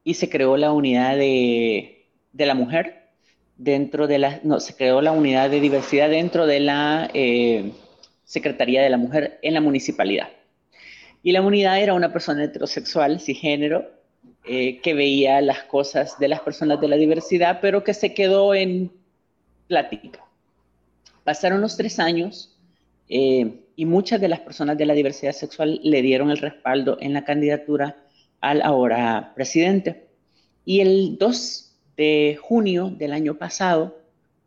y 0.02 0.14
se 0.14 0.30
creó 0.30 0.56
la 0.56 0.72
unidad 0.72 1.16
de, 1.16 2.06
la 2.32 2.54
mujer 2.54 3.10
dentro 3.56 4.06
de 4.06 4.18
la, 4.18 4.40
no, 4.44 4.60
se 4.60 4.76
creó 4.76 5.02
la 5.02 5.12
unidad 5.12 5.50
de 5.50 5.60
diversidad 5.60 6.08
dentro 6.10 6.46
de 6.46 6.60
la 6.60 7.10
eh, 7.14 7.72
Secretaría 8.24 8.82
de 8.82 8.90
la 8.90 8.96
Mujer 8.96 9.38
en 9.42 9.54
la 9.54 9.60
municipalidad. 9.60 10.28
Y 11.22 11.32
la 11.32 11.42
unidad 11.42 11.80
era 11.80 11.94
una 11.94 12.12
persona 12.12 12.44
heterosexual, 12.44 13.20
cisgénero, 13.20 13.90
eh, 14.46 14.80
que 14.80 14.94
veía 14.94 15.40
las 15.40 15.64
cosas 15.64 16.18
de 16.18 16.28
las 16.28 16.40
personas 16.40 16.80
de 16.80 16.88
la 16.88 16.96
diversidad, 16.96 17.60
pero 17.62 17.82
que 17.82 17.94
se 17.94 18.12
quedó 18.12 18.54
en 18.54 18.92
plática. 19.68 20.24
Pasaron 21.24 21.60
los 21.60 21.76
tres 21.76 21.98
años 21.98 22.54
eh, 23.08 23.60
y 23.76 23.86
muchas 23.86 24.20
de 24.20 24.28
las 24.28 24.40
personas 24.40 24.76
de 24.76 24.86
la 24.86 24.94
diversidad 24.94 25.32
sexual 25.32 25.80
le 25.82 26.02
dieron 26.02 26.30
el 26.30 26.38
respaldo 26.38 26.98
en 27.00 27.12
la 27.12 27.24
candidatura 27.24 27.96
al 28.40 28.62
ahora 28.62 29.32
presidente. 29.34 30.08
Y 30.64 30.80
el 30.80 31.16
2 31.18 31.76
de 31.96 32.38
junio 32.40 32.90
del 32.90 33.12
año 33.12 33.36
pasado 33.36 33.98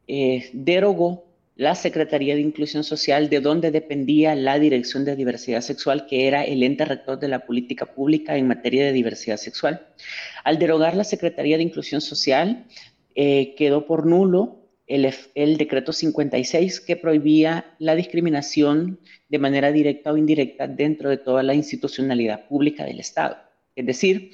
eh, 0.07 0.49
derogó 0.53 1.26
la 1.57 1.73
Secretaría 1.73 2.35
de 2.35 2.41
Inclusión 2.41 2.83
Social, 2.83 3.29
de 3.29 3.41
donde 3.41 3.71
dependía 3.71 4.35
la 4.35 4.59
Dirección 4.59 5.05
de 5.05 5.15
Diversidad 5.15 5.61
Sexual, 5.61 6.05
que 6.05 6.27
era 6.27 6.43
el 6.43 6.61
ente 6.61 6.85
rector 6.85 7.19
de 7.19 7.27
la 7.27 7.45
política 7.45 7.87
pública 7.87 8.37
en 8.37 8.47
materia 8.47 8.85
de 8.85 8.93
diversidad 8.93 9.37
sexual. 9.37 9.87
Al 10.43 10.59
derogar 10.59 10.95
la 10.95 11.03
Secretaría 11.03 11.57
de 11.57 11.63
Inclusión 11.63 11.99
Social, 11.99 12.67
eh, 13.15 13.55
quedó 13.55 13.87
por 13.87 14.05
nulo 14.05 14.67
el, 14.85 15.57
decreto 15.57 15.93
56 15.93 16.79
que 16.79 16.95
prohibía 16.95 17.75
la 17.79 17.95
discriminación 17.95 18.99
de 19.27 19.39
manera 19.39 19.71
directa 19.71 20.13
o 20.13 20.17
indirecta 20.17 20.67
dentro 20.67 21.09
de 21.09 21.17
toda 21.17 21.41
la 21.41 21.55
institucionalidad 21.55 22.47
pública 22.47 22.85
del 22.85 22.99
Estado. 22.99 23.37
Es 23.75 23.85
decir, 23.85 24.31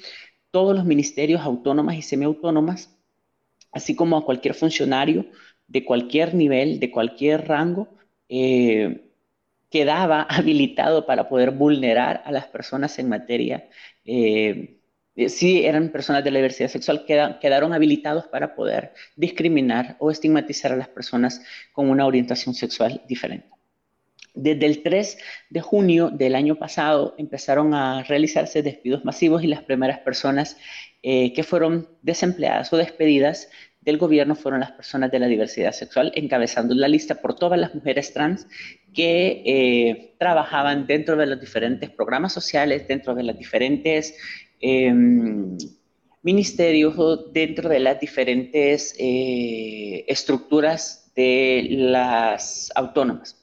todos 0.50 0.76
los 0.76 0.84
ministerios 0.84 1.40
autónomas 1.40 1.96
y 1.96 2.02
semiautónomas, 2.02 2.94
así 3.72 3.96
como 3.96 4.18
a 4.18 4.24
cualquier 4.26 4.54
funcionario 4.54 5.26
de 5.66 5.84
cualquier 5.84 6.34
nivel, 6.34 6.80
de 6.80 6.90
cualquier 6.90 7.48
rango, 7.48 7.88
eh, 8.28 9.10
quedaba 9.70 10.22
habilitado 10.30 11.06
para 11.06 11.28
poder 11.28 11.50
vulnerar 11.50 12.22
a 12.24 12.32
las 12.32 12.46
personas 12.46 12.98
en 12.98 13.08
materia 13.08 13.68
eh, 14.04 14.80
eh, 15.16 15.28
si 15.28 15.64
eran 15.64 15.90
personas 15.90 16.24
de 16.24 16.30
la 16.30 16.38
diversidad 16.38 16.68
sexual, 16.68 17.04
quedaron 17.06 17.72
habilitados 17.72 18.26
para 18.26 18.54
poder 18.54 18.92
discriminar 19.16 19.96
o 20.00 20.10
estigmatizar 20.10 20.72
a 20.72 20.76
las 20.76 20.88
personas 20.88 21.40
con 21.72 21.88
una 21.88 22.06
orientación 22.06 22.54
sexual 22.54 23.02
diferente. 23.08 23.48
Desde 24.34 24.66
el 24.66 24.82
3 24.82 25.16
de 25.50 25.60
junio 25.60 26.10
del 26.10 26.34
año 26.34 26.56
pasado 26.56 27.14
empezaron 27.18 27.72
a 27.72 28.02
realizarse 28.02 28.64
despidos 28.64 29.04
masivos 29.04 29.44
y 29.44 29.46
las 29.46 29.62
primeras 29.62 30.00
personas 30.00 30.56
eh, 31.02 31.32
que 31.32 31.44
fueron 31.44 31.88
desempleadas 32.02 32.72
o 32.72 32.76
despedidas 32.76 33.48
del 33.84 33.98
gobierno 33.98 34.34
fueron 34.34 34.60
las 34.60 34.72
personas 34.72 35.10
de 35.10 35.18
la 35.18 35.26
diversidad 35.26 35.72
sexual, 35.72 36.10
encabezando 36.14 36.74
la 36.74 36.88
lista 36.88 37.16
por 37.16 37.36
todas 37.36 37.58
las 37.58 37.74
mujeres 37.74 38.12
trans 38.12 38.46
que 38.94 39.42
eh, 39.44 40.14
trabajaban 40.18 40.86
dentro 40.86 41.16
de 41.16 41.26
los 41.26 41.40
diferentes 41.40 41.90
programas 41.90 42.32
sociales, 42.32 42.88
dentro 42.88 43.14
de 43.14 43.22
las 43.24 43.38
diferentes 43.38 44.16
em, 44.60 45.56
ministerios 46.22 46.94
o 46.96 47.16
dentro 47.16 47.68
de 47.68 47.80
las 47.80 48.00
diferentes 48.00 48.94
eh, 48.98 50.04
estructuras 50.08 51.12
de 51.14 51.66
las 51.70 52.72
autónomas. 52.74 53.40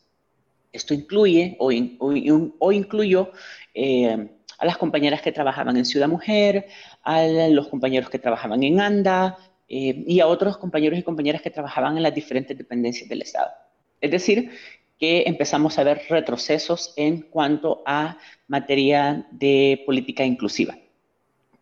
Esto 0.74 0.94
incluye 0.94 1.56
o, 1.60 1.70
o, 1.70 2.72
incluyó 2.72 3.32
eh, 3.76 4.30
a 4.58 4.66
las 4.66 4.78
compañeras 4.78 5.22
que 5.22 5.32
trabajaban 5.32 5.78
en 5.78 5.86
Ciudad 5.86 6.08
Mujer, 6.08 6.68
a 7.04 7.24
los 7.50 7.68
compañeros 7.68 8.10
que 8.10 8.20
trabajaban 8.20 8.64
en 8.64 8.80
ANDA 8.80 9.38
eh, 9.74 10.04
y 10.06 10.20
a 10.20 10.28
otros 10.28 10.58
compañeros 10.58 11.00
y 11.00 11.04
compañeras 11.04 11.42
que 11.42 11.50
trabajaban 11.50 11.96
en 11.96 12.04
las 12.04 12.14
diferentes 12.14 12.58
dependencias 12.58 13.08
del 13.08 13.22
Estado. 13.22 13.52
Es 14.02 14.12
decir, 14.12 14.52
que 15.00 15.24
empezamos 15.28 15.80
a 15.80 15.86
ver 15.86 16.02
retrocesos 16.10 16.94
en 16.98 17.22
cuanto 17.22 17.82
a 17.86 18.18
materia 18.50 19.26
de 19.32 19.82
política 19.86 20.26
inclusiva. 20.26 20.78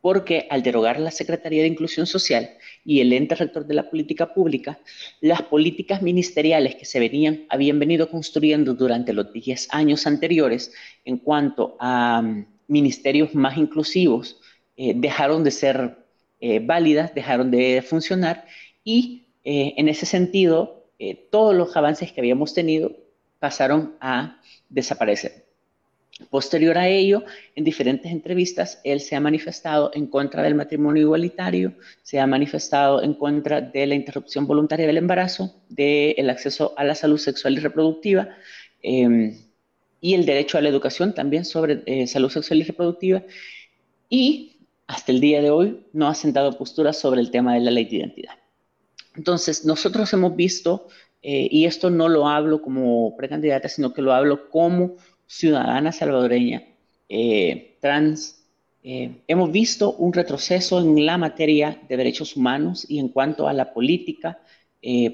Porque 0.02 0.48
al 0.50 0.64
derogar 0.64 1.00
la 1.00 1.12
Secretaría 1.12 1.62
de 1.62 1.68
Inclusión 1.68 2.08
Social 2.08 2.50
y 2.84 3.00
el 3.00 3.14
ente 3.14 3.36
rector 3.36 3.68
de 3.68 3.76
la 3.76 3.88
política 3.88 4.34
pública, 4.34 4.80
las 5.22 5.44
políticas 5.44 6.02
ministeriales 6.02 6.78
que 6.78 6.86
se 6.86 7.00
venían, 7.00 7.46
habían 7.48 7.78
venido 7.78 8.10
construyendo 8.10 8.74
durante 8.74 9.14
los 9.14 9.32
10 9.32 9.68
años 9.70 10.08
anteriores 10.08 10.74
en 11.06 11.20
cuanto 11.20 11.78
a 11.80 12.24
mm, 12.24 12.46
ministerios 12.70 13.36
más 13.36 13.56
inclusivos, 13.56 14.42
eh, 14.78 14.94
dejaron 14.96 15.44
de 15.44 15.52
ser 15.52 15.99
eh, 16.40 16.60
válidas, 16.60 17.14
dejaron 17.14 17.52
de 17.52 17.82
funcionar 17.82 18.46
y 18.84 19.28
eh, 19.44 19.74
en 19.78 19.90
ese 19.90 20.06
sentido 20.06 20.78
todos 21.30 21.56
los 21.56 21.78
avances 21.78 22.12
que 22.12 22.20
habíamos 22.20 22.54
tenido 22.54 22.92
pasaron 23.40 23.96
a 24.02 24.42
desaparecer. 24.68 25.46
Posterior 26.30 26.78
a 26.78 26.90
ello, 26.90 27.24
en 27.56 27.64
diferentes 27.64 28.12
entrevistas, 28.12 28.82
él 28.84 29.00
se 29.00 29.16
ha 29.16 29.22
manifestado 29.22 29.90
en 29.94 30.06
contra 30.08 30.44
del 30.44 30.54
matrimonio 30.54 31.04
igualitario, 31.04 31.74
se 32.04 32.20
ha 32.20 32.28
manifestado 32.28 33.02
en 33.02 33.14
contra 33.14 33.62
de 33.62 33.88
la 33.88 33.96
interrupción 33.96 34.46
voluntaria 34.46 34.86
del 34.86 34.98
embarazo, 34.98 35.56
del 35.70 36.30
acceso 36.30 36.74
a 36.76 36.84
la 36.84 36.94
salud 36.94 37.18
sexual 37.18 37.54
y 37.54 37.62
reproductiva 37.62 38.30
em, 38.82 39.38
y 40.02 40.14
el 40.14 40.26
derecho 40.26 40.58
a 40.58 40.62
la 40.62 40.68
educación 40.68 41.16
también 41.16 41.46
sobre 41.46 41.84
eh, 41.86 42.06
salud 42.06 42.30
sexual 42.30 42.60
y 42.60 42.64
reproductiva. 42.64 43.24
Y 44.10 44.58
hasta 44.90 45.12
el 45.12 45.22
día 45.22 45.40
de 45.40 45.52
hoy 45.52 45.86
no 45.94 46.08
ha 46.08 46.16
sentado 46.16 46.58
postura 46.58 46.94
sobre 46.94 47.22
el 47.22 47.30
tema 47.30 47.54
de 47.54 47.60
la 47.60 47.70
ley 47.70 47.86
de 47.86 47.98
identidad. 47.98 48.34
Entonces, 49.16 49.64
nosotros 49.64 50.12
hemos 50.14 50.36
visto, 50.36 50.88
eh, 51.22 51.48
y 51.52 51.66
esto 51.66 51.92
no 51.92 52.10
lo 52.10 52.28
hablo 52.28 52.64
como 52.64 53.16
precandidata, 53.16 53.70
sino 53.70 53.94
que 53.94 54.02
lo 54.02 54.14
hablo 54.14 54.50
como 54.50 54.96
ciudadana 55.28 55.92
salvadoreña 55.92 56.64
eh, 57.08 57.78
trans, 57.80 58.44
eh, 58.84 59.22
hemos 59.28 59.52
visto 59.52 59.94
un 59.94 60.12
retroceso 60.12 60.80
en 60.80 61.06
la 61.06 61.20
materia 61.20 61.80
de 61.88 61.96
derechos 61.96 62.36
humanos 62.36 62.88
y 62.90 62.98
en 62.98 63.10
cuanto 63.10 63.48
a 63.48 63.54
la 63.54 63.72
política 63.74 64.40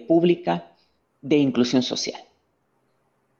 pública 0.08 0.72
de 1.22 1.38
inclusión 1.38 1.84
social. 1.84 2.22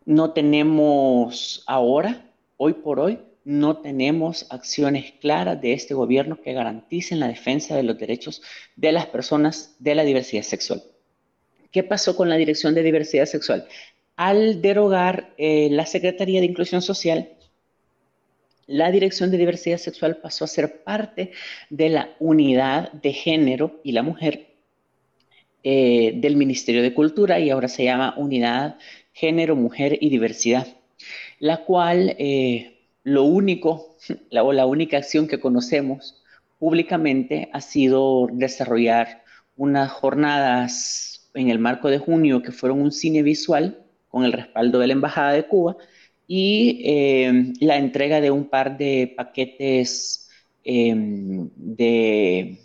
No 0.04 0.32
tenemos 0.32 1.64
ahora, 1.66 2.26
hoy 2.58 2.74
por 2.74 3.00
hoy, 3.00 3.20
no 3.46 3.78
tenemos 3.78 4.48
acciones 4.50 5.14
claras 5.22 5.62
de 5.62 5.74
este 5.74 5.94
gobierno 5.94 6.42
que 6.42 6.54
garanticen 6.54 7.20
la 7.22 7.30
defensa 7.30 7.76
de 7.76 7.84
los 7.84 7.98
derechos 7.98 8.42
de 8.76 8.92
las 8.92 9.06
personas 9.06 9.76
de 9.80 9.96
la 9.96 10.04
diversidad 10.04 10.44
sexual. 10.44 10.84
¿Qué 11.72 11.84
pasó 11.84 12.16
con 12.18 12.30
la 12.30 12.38
Dirección 12.38 12.74
de 12.74 12.84
Diversidad 12.84 13.26
Sexual? 13.26 13.68
al 14.16 14.62
derogar 14.62 15.34
eh, 15.38 15.70
la 15.72 15.86
Secretaría 15.86 16.40
de 16.40 16.46
Inclusión 16.46 16.82
Social, 16.82 17.30
la 18.68 18.92
Dirección 18.92 19.30
de 19.30 19.38
Diversidad 19.38 19.78
Sexual 19.78 20.18
pasó 20.18 20.46
a 20.46 20.48
ser 20.48 20.84
parte 20.84 21.32
de 21.70 21.90
la 21.90 22.16
unidad 22.20 22.92
de 22.94 23.14
género 23.14 23.80
y 23.84 23.92
la 23.92 24.04
mujer 24.04 24.48
eh, 25.64 26.14
del 26.16 26.36
Ministerio 26.36 26.82
de 26.82 26.94
Cultura 26.94 27.40
y 27.40 27.50
ahora 27.50 27.68
se 27.68 27.84
llama 27.84 28.16
Unidad 28.18 28.78
Género, 29.14 29.56
Mujer 29.56 29.98
y 30.02 30.10
Diversidad, 30.10 30.68
la 31.40 31.64
cual 31.66 32.16
eh, 32.18 32.75
lo 33.06 33.24
único, 33.24 33.96
la, 34.32 34.44
o 34.44 34.52
la 34.52 34.66
única 34.66 34.98
acción 34.98 35.28
que 35.28 35.40
conocemos 35.40 36.24
públicamente 36.58 37.50
ha 37.54 37.62
sido 37.62 38.28
desarrollar 38.34 39.24
unas 39.56 39.92
jornadas 39.92 41.30
en 41.36 41.52
el 41.52 41.60
marco 41.60 41.90
de 41.90 42.00
junio 42.00 42.42
que 42.42 42.52
fueron 42.52 42.82
un 42.82 42.92
cine 42.92 43.22
visual 43.22 43.86
con 44.10 44.26
el 44.26 44.34
respaldo 44.34 44.80
de 44.80 44.88
la 44.88 44.94
Embajada 44.94 45.34
de 45.34 45.46
Cuba 45.46 45.78
y 46.28 46.82
eh, 46.84 47.54
la 47.60 47.78
entrega 47.78 48.22
de 48.22 48.32
un 48.32 48.50
par 48.50 48.76
de 48.76 49.14
paquetes 49.16 50.28
em, 50.64 51.50
de, 51.56 52.58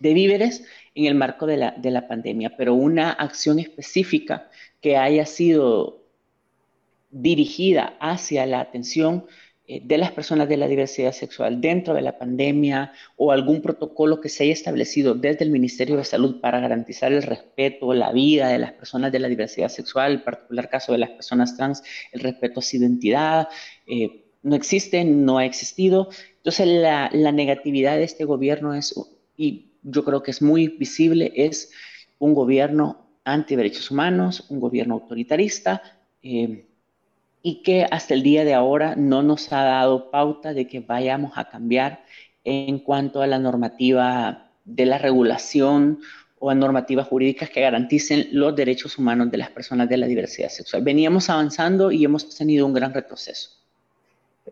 víveres 0.00 0.64
en 0.96 1.04
el 1.04 1.14
marco 1.14 1.46
de 1.46 1.58
la, 1.58 1.70
de 1.76 1.92
la 1.92 2.08
pandemia, 2.08 2.56
pero 2.56 2.74
una 2.74 3.12
acción 3.12 3.60
específica 3.60 4.50
que 4.80 4.96
haya 4.96 5.26
sido 5.26 6.02
dirigida 7.12 7.96
hacia 8.00 8.46
la 8.46 8.60
atención 8.60 9.26
de 9.84 9.98
las 9.98 10.10
personas 10.10 10.48
de 10.48 10.56
la 10.56 10.66
diversidad 10.66 11.12
sexual 11.12 11.60
dentro 11.60 11.94
de 11.94 12.02
la 12.02 12.18
pandemia 12.18 12.92
o 13.16 13.30
algún 13.30 13.62
protocolo 13.62 14.20
que 14.20 14.28
se 14.28 14.42
haya 14.42 14.52
establecido 14.52 15.14
desde 15.14 15.44
el 15.44 15.50
Ministerio 15.50 15.96
de 15.96 16.04
Salud 16.04 16.40
para 16.40 16.58
garantizar 16.58 17.12
el 17.12 17.22
respeto, 17.22 17.94
la 17.94 18.10
vida 18.10 18.48
de 18.48 18.58
las 18.58 18.72
personas 18.72 19.12
de 19.12 19.20
la 19.20 19.28
diversidad 19.28 19.68
sexual, 19.68 20.14
en 20.14 20.24
particular 20.24 20.68
caso 20.68 20.90
de 20.90 20.98
las 20.98 21.10
personas 21.10 21.56
trans, 21.56 21.84
el 22.10 22.20
respeto 22.20 22.58
a 22.58 22.62
su 22.64 22.78
identidad, 22.78 23.48
eh, 23.86 24.24
no 24.42 24.56
existe, 24.56 25.04
no 25.04 25.38
ha 25.38 25.44
existido. 25.44 26.08
Entonces 26.38 26.66
la, 26.66 27.10
negatividad 27.10 27.96
de 27.96 28.04
este 28.04 28.24
gobierno 28.24 28.74
es, 28.74 28.92
y 29.36 29.72
yo 29.82 30.04
creo 30.04 30.22
que 30.22 30.32
es 30.32 30.42
muy 30.42 30.66
visible, 30.66 31.32
es 31.36 31.70
un 32.18 32.34
gobierno 32.34 33.06
anti 33.22 33.54
derechos 33.54 33.90
humanos, 33.92 34.46
un 34.48 34.58
gobierno 34.58 34.94
autoritarista. 34.94 35.82
Eh, 36.22 36.69
y 37.42 37.62
que 37.62 37.86
hasta 37.90 38.14
el 38.14 38.22
día 38.22 38.44
de 38.44 38.54
ahora 38.54 38.94
no 38.96 39.22
nos 39.22 39.52
ha 39.52 39.64
dado 39.64 40.10
pauta 40.10 40.52
de 40.52 40.66
que 40.66 40.80
vayamos 40.80 41.32
a 41.36 41.48
cambiar 41.48 42.04
en 42.44 42.78
cuanto 42.78 43.22
a 43.22 43.26
la 43.26 43.38
normativa 43.38 44.50
de 44.64 44.86
la 44.86 44.98
regulación 44.98 46.00
o 46.38 46.50
a 46.50 46.54
normativas 46.54 47.06
jurídicas 47.06 47.50
que 47.50 47.60
garanticen 47.60 48.28
los 48.32 48.56
derechos 48.56 48.98
humanos 48.98 49.30
de 49.30 49.38
las 49.38 49.50
personas 49.50 49.88
de 49.88 49.98
la 49.98 50.06
diversidad 50.06 50.48
sexual. 50.48 50.82
Veníamos 50.82 51.28
avanzando 51.28 51.90
y 51.90 52.04
hemos 52.04 52.36
tenido 52.36 52.66
un 52.66 52.72
gran 52.72 52.94
retroceso. 52.94 53.50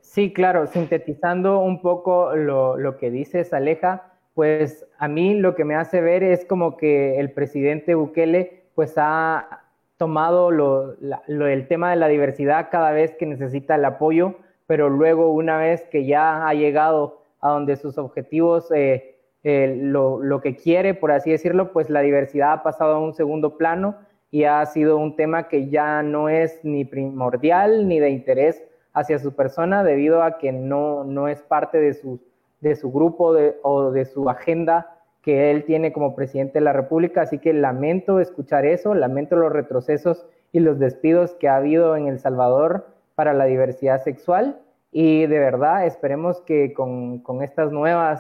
Sí, 0.03 0.33
claro, 0.33 0.67
sintetizando 0.67 1.61
un 1.61 1.81
poco 1.81 2.37
lo, 2.37 2.77
lo 2.77 2.99
que 2.99 3.11
dices, 3.11 3.53
Aleja, 3.53 4.13
pues 4.35 4.87
a 4.99 5.09
mí 5.09 5.35
lo 5.35 5.57
que 5.57 5.65
me 5.65 5.75
hace 5.75 6.01
ver 6.01 6.23
es 6.23 6.45
como 6.45 6.77
que 6.77 7.19
el 7.19 7.33
presidente 7.33 7.95
Bukele 7.95 8.65
pues 8.75 8.95
ha 8.97 9.68
tomado 9.99 10.51
lo, 10.53 10.97
el 11.27 11.69
tema 11.69 11.91
de 11.91 11.97
la 11.97 12.09
diversidad 12.09 12.69
cada 12.71 12.93
vez 12.93 13.15
que 13.17 13.27
necesita 13.27 13.75
el 13.75 13.85
apoyo, 13.85 14.37
pero 14.67 14.89
luego 14.89 15.33
una 15.33 15.59
vez 15.59 15.83
que 15.91 16.07
ya 16.07 16.47
ha 16.47 16.55
llegado 16.55 17.23
a 17.41 17.51
donde 17.51 17.77
sus 17.77 17.99
objetivos, 17.99 18.71
eh, 18.71 19.17
eh, 19.43 19.77
lo, 19.81 20.23
lo, 20.23 20.41
que 20.41 20.57
quiere, 20.57 20.95
por 20.95 21.13
así 21.13 21.31
decirlo, 21.31 21.73
pues 21.73 21.91
la 21.91 22.01
diversidad 22.01 22.53
ha 22.53 22.63
pasado 22.63 22.95
a 22.95 23.01
un 23.01 23.13
segundo 23.13 23.57
plano 23.57 23.97
y 24.31 24.45
ha 24.45 24.65
sido 24.67 24.99
un 24.99 25.17
tema 25.17 25.49
que 25.49 25.69
ya 25.69 26.03
no 26.03 26.29
es 26.29 26.65
ni 26.65 26.85
primordial 26.85 27.89
ni 27.89 27.99
de 27.99 28.11
interés 28.11 28.63
hacia 28.93 29.19
su 29.19 29.35
persona 29.35 29.85
debido 29.85 30.23
a 30.23 30.39
que 30.39 30.53
no, 30.53 31.05
no 31.05 31.29
es 31.29 31.43
parte 31.43 31.79
de 31.79 31.95
su, 31.95 32.21
de 32.61 32.77
su 32.77 32.91
grupo 32.93 33.35
o 33.63 33.91
de 33.91 34.05
su 34.05 34.29
agenda 34.29 34.98
que 35.29 35.51
él 35.51 35.65
tiene 35.67 35.93
como 35.93 36.17
presidente 36.17 36.55
de 36.55 36.63
la 36.63 36.73
República, 36.73 37.21
así 37.21 37.39
que 37.39 37.53
lamento 37.53 38.19
escuchar 38.19 38.65
eso, 38.65 38.95
lamento 38.95 39.37
los 39.37 39.53
retrocesos 39.53 40.25
y 40.53 40.61
los 40.61 40.79
despidos 40.79 41.35
que 41.35 41.51
ha 41.51 41.57
habido 41.57 41.97
en 41.97 42.09
El 42.09 42.19
Salvador 42.19 42.87
para 43.15 43.35
la 43.35 43.45
diversidad 43.45 44.03
sexual 44.03 44.59
y 44.91 45.27
de 45.27 45.39
verdad 45.39 45.85
esperemos 45.85 46.41
que 46.41 46.73
con, 46.73 47.19
con 47.19 47.43
estas 47.43 47.71
nuevas 47.71 48.19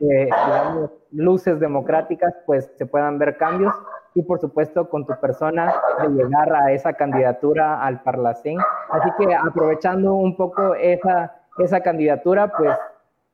eh, 0.00 0.28
luces 1.12 1.58
democráticas 1.60 2.34
pues 2.44 2.70
se 2.76 2.84
puedan 2.84 3.18
ver 3.18 3.38
cambios 3.38 3.72
y 4.14 4.20
por 4.20 4.38
supuesto 4.38 4.90
con 4.90 5.06
tu 5.06 5.18
persona 5.18 5.72
de 6.02 6.08
llegar 6.10 6.52
a 6.52 6.72
esa 6.72 6.92
candidatura 6.92 7.82
al 7.82 8.02
Parlacén. 8.02 8.58
Así 8.90 9.08
que 9.18 9.34
aprovechando 9.34 10.12
un 10.12 10.36
poco 10.36 10.74
esa, 10.74 11.34
esa 11.56 11.80
candidatura, 11.80 12.52
pues 12.54 12.76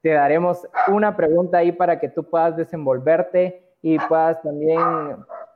te 0.03 0.11
daremos 0.11 0.67
una 0.89 1.17
pregunta 1.17 1.59
ahí 1.59 1.73
para 1.73 1.99
que 1.99 2.09
tú 2.09 2.29
puedas 2.29 2.57
desenvolverte 2.57 3.65
y 3.83 3.99
puedas 3.99 4.41
también 4.43 4.81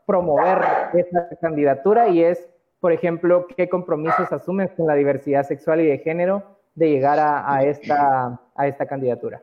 promover 0.07 0.59
esta 0.95 1.28
candidatura 1.41 2.09
y 2.09 2.22
es, 2.22 2.49
por 2.80 2.93
ejemplo, 2.93 3.47
qué 3.57 3.68
compromisos 3.68 4.32
asumes 4.32 4.72
con 4.72 4.86
la 4.86 4.95
diversidad 4.95 5.45
sexual 5.45 5.80
y 5.80 5.86
de 5.86 5.99
género 5.99 6.43
de 6.74 6.91
llegar 6.91 7.18
a, 7.20 7.64
esta, 7.64 8.41
a 8.55 8.66
esta 8.66 8.86
candidatura. 8.86 9.43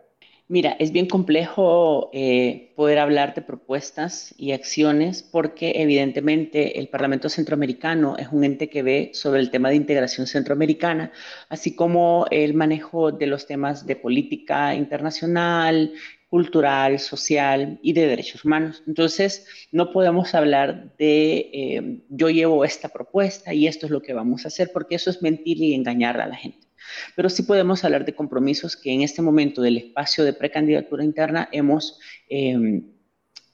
Mira, 0.50 0.78
es 0.80 0.94
bien 0.94 1.08
complejo 1.08 2.10
eh, 2.14 2.72
poder 2.78 3.00
hablar 3.00 3.36
de 3.36 3.42
propuestas 3.42 4.34
y 4.38 4.54
acciones 4.54 5.22
porque 5.22 5.74
evidentemente 5.82 6.80
el 6.80 6.88
Parlamento 6.88 7.28
Centroamericano 7.28 8.16
es 8.18 8.30
un 8.32 8.46
ente 8.46 8.70
que 8.70 8.82
ve 8.82 9.12
sobre 9.14 9.42
el 9.42 9.52
tema 9.52 9.70
de 9.70 9.76
integración 9.76 10.26
centroamericana, 10.26 11.12
así 11.50 11.76
como 11.76 12.28
el 12.32 12.54
manejo 12.54 13.12
de 13.12 13.28
los 13.28 13.46
temas 13.46 13.86
de 13.86 13.98
política 13.98 14.74
internacional, 14.74 15.92
cultural, 16.30 17.00
social 17.00 17.78
y 17.82 17.92
de 17.92 18.08
derechos 18.08 18.46
humanos. 18.46 18.84
Entonces, 18.88 19.46
no 19.74 19.92
podemos 19.92 20.34
hablar 20.34 20.96
de 20.98 21.50
eh, 21.52 22.04
yo 22.08 22.30
llevo 22.30 22.64
esta 22.64 22.88
propuesta 22.88 23.54
y 23.54 23.68
esto 23.68 23.86
es 23.86 23.92
lo 23.92 24.02
que 24.02 24.14
vamos 24.14 24.46
a 24.46 24.48
hacer 24.48 24.72
porque 24.74 24.96
eso 24.96 25.10
es 25.10 25.22
mentir 25.22 25.62
y 25.62 25.74
engañar 25.74 26.22
a 26.22 26.28
la 26.28 26.38
gente. 26.38 26.67
Pero 27.16 27.30
sí 27.30 27.44
podemos 27.44 27.84
hablar 27.84 28.06
de 28.06 28.16
compromisos 28.16 28.76
que 28.76 28.92
en 28.92 29.02
este 29.02 29.22
momento 29.22 29.62
del 29.62 29.78
espacio 29.78 30.24
de 30.24 30.34
precandidatura 30.34 31.04
interna 31.04 31.50
hemos 31.52 32.00
em, 32.30 32.84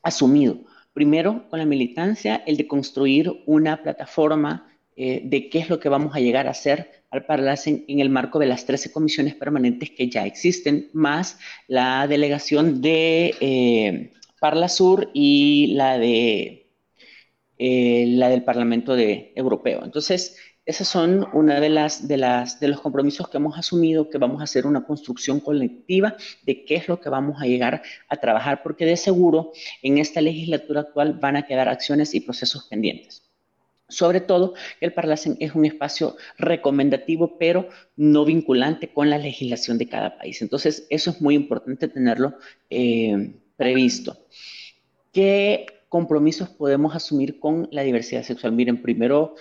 asumido. 0.02 0.60
Primero, 0.94 1.50
con 1.50 1.60
la 1.60 1.66
militancia, 1.66 2.44
el 2.46 2.58
de 2.58 2.68
construir 2.68 3.32
una 3.46 3.82
plataforma 3.82 4.68
eh, 4.96 5.22
de 5.26 5.50
qué 5.50 5.60
es 5.60 5.70
lo 5.70 5.80
que 5.80 5.90
vamos 5.90 6.16
a 6.16 6.20
llegar 6.20 6.46
a 6.48 6.52
hacer 6.52 7.04
al 7.10 7.26
Parlacen 7.26 7.84
en 7.88 8.00
el 8.00 8.10
marco 8.10 8.38
de 8.38 8.46
las 8.46 8.66
13 8.66 8.92
comisiones 8.92 9.34
permanentes 9.36 9.90
que 9.92 10.08
ya 10.10 10.26
existen, 10.26 10.90
más 10.94 11.40
la 11.68 12.08
delegación 12.08 12.82
de 12.82 13.34
eh, 13.40 14.12
Parla 14.40 14.68
Sur 14.68 15.10
y 15.14 15.74
la 15.74 15.98
de 15.98 16.64
eh, 17.58 18.06
la 18.08 18.30
del 18.30 18.44
Parlamento 18.44 18.96
Europeo. 18.98 19.84
Entonces, 19.84 20.38
esas 20.66 20.88
son 20.88 21.28
una 21.34 21.60
de 21.60 21.70
las, 21.70 22.08
de 22.08 22.18
las 22.18 22.60
de 22.60 22.70
los 22.70 22.80
compromisos 22.80 23.28
que 23.28 23.38
hemos 23.38 23.58
asumido, 23.58 24.10
que 24.10 24.18
vamos 24.18 24.40
a 24.40 24.46
hacer 24.46 24.66
una 24.66 24.86
construcción 24.86 25.40
colectiva 25.40 26.16
de 26.44 26.64
qué 26.64 26.76
es 26.76 26.88
lo 26.88 27.02
que 27.02 27.10
vamos 27.10 27.42
a 27.42 27.46
llegar 27.46 27.82
a 28.08 28.16
trabajar, 28.16 28.64
porque 28.64 28.86
de 28.86 28.96
seguro 28.96 29.52
en 29.82 29.98
esta 29.98 30.22
legislatura 30.22 30.82
actual 30.82 31.14
van 31.14 31.36
a 31.36 31.46
quedar 31.46 31.68
acciones 31.68 32.14
y 32.14 32.22
procesos 32.22 32.68
pendientes. 32.70 33.24
Sobre 33.90 34.22
todo, 34.22 34.54
el 34.80 34.94
Parlacen 34.94 35.36
es 35.40 35.54
un 35.54 35.66
espacio 35.66 36.16
recomendativo, 36.38 37.38
pero 37.38 37.68
no 37.98 38.24
vinculante 38.26 38.88
con 38.88 39.10
la 39.10 39.18
legislación 39.18 39.78
de 39.78 39.90
cada 39.90 40.18
país. 40.18 40.42
Entonces, 40.42 40.88
eso 40.90 41.12
es 41.12 41.22
muy 41.22 41.36
importante 41.36 41.90
tenerlo 41.90 42.36
eh, 42.70 43.36
previsto. 43.58 44.26
¿Qué 45.12 45.68
compromisos 45.94 46.50
podemos 46.50 46.96
asumir 46.96 47.40
con 47.40 47.70
la 47.72 47.84
diversidad 47.84 48.24
sexual? 48.24 48.54
Miren, 48.54 48.82
primero 48.82 49.36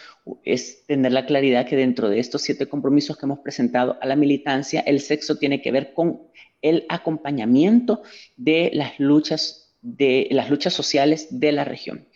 es 0.44 0.84
tener 0.84 1.10
la 1.10 1.24
claridad 1.24 1.66
que 1.66 1.76
dentro 1.76 2.10
de 2.10 2.18
estos 2.18 2.42
siete 2.42 2.68
compromisos 2.68 3.16
que 3.16 3.24
hemos 3.24 3.38
presentado 3.38 3.96
a 4.02 4.06
la 4.06 4.16
militancia, 4.16 4.80
el 4.80 5.00
sexo 5.00 5.38
tiene 5.38 5.62
que 5.62 5.72
ver 5.72 5.94
con 5.94 6.24
el 6.60 6.84
acompañamiento 6.90 8.02
de 8.36 8.70
las 8.74 9.00
luchas, 9.00 9.74
de 9.80 10.28
las 10.30 10.50
luchas 10.50 10.74
sociales 10.74 11.28
de 11.30 11.52
la 11.52 11.64
región. 11.64 12.06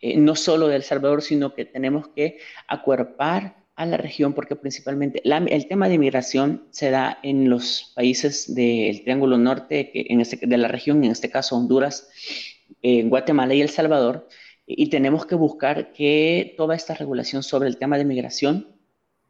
Eh, 0.00 0.16
no 0.16 0.34
solo 0.34 0.66
de 0.66 0.74
El 0.74 0.82
Salvador, 0.82 1.22
sino 1.22 1.54
que 1.54 1.64
tenemos 1.64 2.08
que 2.08 2.38
acuerpar 2.66 3.62
a 3.76 3.86
la 3.86 3.96
región 3.96 4.34
porque 4.34 4.56
principalmente 4.56 5.22
el 5.24 5.68
tema 5.68 5.88
de 5.88 5.98
migración 5.98 6.66
se 6.70 6.90
da 6.90 7.20
en 7.22 7.48
los 7.48 7.92
países 7.94 8.56
del 8.56 9.04
Triángulo 9.04 9.38
Norte, 9.38 9.90
que 9.92 10.06
en 10.08 10.20
este, 10.20 10.44
de 10.44 10.56
la 10.56 10.66
región, 10.66 11.04
en 11.04 11.12
este 11.12 11.30
caso 11.30 11.56
Honduras, 11.56 12.08
en 12.82 13.08
Guatemala 13.08 13.54
y 13.54 13.62
El 13.62 13.70
Salvador, 13.70 14.28
y 14.66 14.88
tenemos 14.88 15.26
que 15.26 15.34
buscar 15.34 15.92
que 15.92 16.54
toda 16.56 16.74
esta 16.74 16.94
regulación 16.94 17.42
sobre 17.42 17.68
el 17.68 17.76
tema 17.76 17.98
de 17.98 18.04
migración 18.04 18.74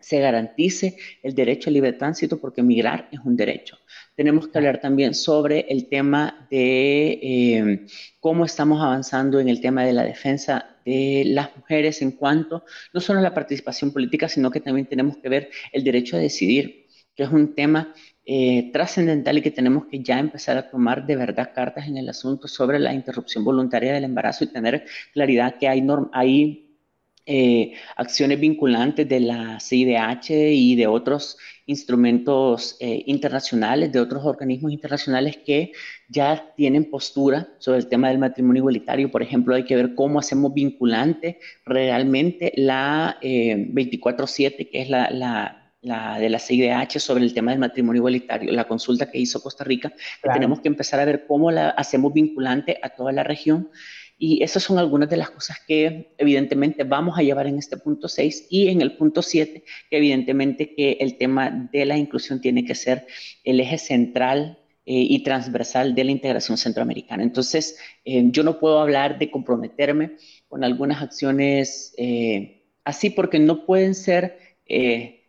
se 0.05 0.21
garantice 0.21 0.97
el 1.23 1.35
derecho 1.35 1.71
al 1.71 1.75
libre 1.75 1.95
tránsito 1.95 2.39
porque 2.39 2.63
migrar 2.63 3.09
es 3.11 3.21
un 3.25 3.37
derecho. 3.37 3.79
Tenemos 4.15 4.49
que 4.49 4.59
hablar 4.59 4.81
también 4.81 5.15
sobre 5.15 5.61
el 5.71 5.89
tema 5.89 6.47
de 6.51 7.19
eh, 7.23 7.87
cómo 8.21 8.45
estamos 8.45 8.83
avanzando 8.83 9.41
en 9.41 9.49
el 9.49 9.63
tema 9.63 9.85
de 9.85 9.95
la 9.95 10.05
defensa 10.05 10.77
de 10.85 11.23
las 11.27 11.57
mujeres 11.57 12.03
en 12.03 12.13
cuanto 12.13 12.65
no 12.93 13.01
solo 13.01 13.21
a 13.21 13.23
la 13.23 13.33
participación 13.33 13.93
política, 13.93 14.29
sino 14.29 14.51
que 14.51 14.61
también 14.61 14.87
tenemos 14.87 15.17
que 15.17 15.31
ver 15.31 15.51
el 15.73 15.83
derecho 15.83 16.17
a 16.17 16.21
decidir, 16.21 16.87
que 17.17 17.23
es 17.23 17.31
un 17.31 17.55
tema 17.55 17.95
eh, 18.27 18.71
trascendental 18.73 19.37
y 19.37 19.43
que 19.43 19.51
tenemos 19.51 19.85
que 19.85 20.03
ya 20.03 20.19
empezar 20.19 20.57
a 20.57 20.71
tomar 20.71 21.05
de 21.05 21.15
verdad 21.15 21.53
cartas 21.55 21.87
en 21.89 21.99
el 21.99 22.09
asunto 22.09 22.49
sobre 22.49 22.79
la 22.79 22.95
interrupción 22.95 23.45
voluntaria 23.45 23.93
del 23.93 24.05
embarazo 24.05 24.45
y 24.45 24.47
tener 24.47 24.87
claridad 25.13 25.57
que 25.59 25.69
hay, 25.69 25.87
hay 26.13 26.79
eh, 27.27 27.75
acciones 27.97 28.41
vinculantes 28.41 29.07
de 29.07 29.21
la 29.21 29.61
CIDH 29.61 30.31
y 30.31 30.75
de 30.75 30.87
otros 30.87 31.37
instrumentos 31.67 32.79
eh, 32.81 33.03
internacionales, 33.07 33.93
de 33.93 34.01
otros 34.01 34.25
organismos 34.25 34.73
internacionales 34.73 35.37
que 35.45 35.73
ya 36.09 36.51
tienen 36.57 36.91
postura 36.91 37.49
sobre 37.59 37.81
el 37.81 37.89
tema 37.89 38.09
del 38.09 38.19
matrimonio 38.19 38.61
igualitario. 38.61 39.11
Por 39.11 39.23
ejemplo, 39.23 39.55
hay 39.55 39.65
que 39.65 39.77
ver 39.77 39.95
cómo 39.95 40.19
hacemos 40.19 40.55
vinculante 40.55 41.41
realmente 41.67 42.55
la 42.57 43.19
24-7, 43.21 44.71
que 44.71 44.81
es 44.81 44.89
la 44.89 45.64
de 45.85 46.29
la 46.31 46.39
CIDH 46.39 46.99
sobre 46.99 47.25
el 47.25 47.35
tema 47.35 47.51
del 47.51 47.61
matrimonio 47.61 48.01
igualitario, 48.01 48.51
la 48.53 48.65
consulta 48.65 49.11
que 49.11 49.19
hizo 49.19 49.43
Costa 49.43 49.65
Rica, 49.65 49.93
que 50.23 50.31
tenemos 50.31 50.61
que 50.61 50.69
empezar 50.69 51.01
a 51.01 51.05
ver 51.05 51.27
cómo 51.27 51.51
la 51.51 51.71
hacemos 51.71 52.13
vinculante 52.13 52.79
a 52.83 52.91
toda 52.91 53.13
la 53.13 53.23
región. 53.23 53.71
Y 54.17 54.43
esas 54.43 54.63
son 54.63 54.79
algunas 54.79 55.11
de 55.11 55.17
las 55.17 55.31
cosas 55.31 55.59
que 55.67 56.15
evidentemente 56.19 56.85
vamos 56.85 57.19
a 57.19 57.23
llevar 57.23 57.47
en 57.47 57.59
este 57.59 57.77
punto 57.77 58.09
6 58.09 58.47
y 58.49 58.69
en 58.69 58.81
el 58.81 58.97
punto 58.97 59.23
7, 59.23 59.65
que 59.91 59.97
evidentemente 59.97 60.75
que 60.75 60.99
el 61.01 61.19
tema 61.19 61.69
de 61.73 61.85
la 61.85 61.99
inclusión 61.99 62.41
tiene 62.41 62.65
que 62.65 62.75
ser 62.75 63.07
el 63.43 63.61
eje 63.61 63.77
central 63.77 64.59
eh, 64.87 64.95
y 64.95 65.23
transversal 65.23 65.95
de 65.95 66.05
la 66.05 66.13
integración 66.13 66.57
centroamericana. 66.57 67.23
Entonces, 67.23 67.77
eh, 68.05 68.23
yo 68.27 68.45
no 68.45 68.61
puedo 68.61 68.79
hablar 68.79 69.19
de 69.19 69.31
comprometerme 69.31 70.13
con 70.49 70.63
algunas 70.63 71.03
acciones 71.03 71.93
eh, 71.99 72.65
así 72.85 73.11
porque 73.11 73.39
no 73.39 73.67
pueden 73.67 73.95
ser 73.95 74.39
eh, 74.67 75.24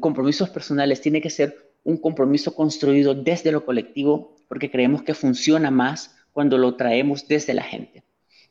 compromisos 0.00 0.50
personales, 0.50 1.00
tiene 1.00 1.20
que 1.20 1.30
ser 1.30 1.72
un 1.84 1.98
compromiso 1.98 2.54
construido 2.54 3.14
desde 3.14 3.52
lo 3.52 3.64
colectivo, 3.64 4.36
porque 4.48 4.70
creemos 4.70 5.02
que 5.02 5.14
funciona 5.14 5.70
más 5.70 6.16
cuando 6.32 6.58
lo 6.58 6.76
traemos 6.76 7.26
desde 7.28 7.54
la 7.54 7.62
gente. 7.62 8.04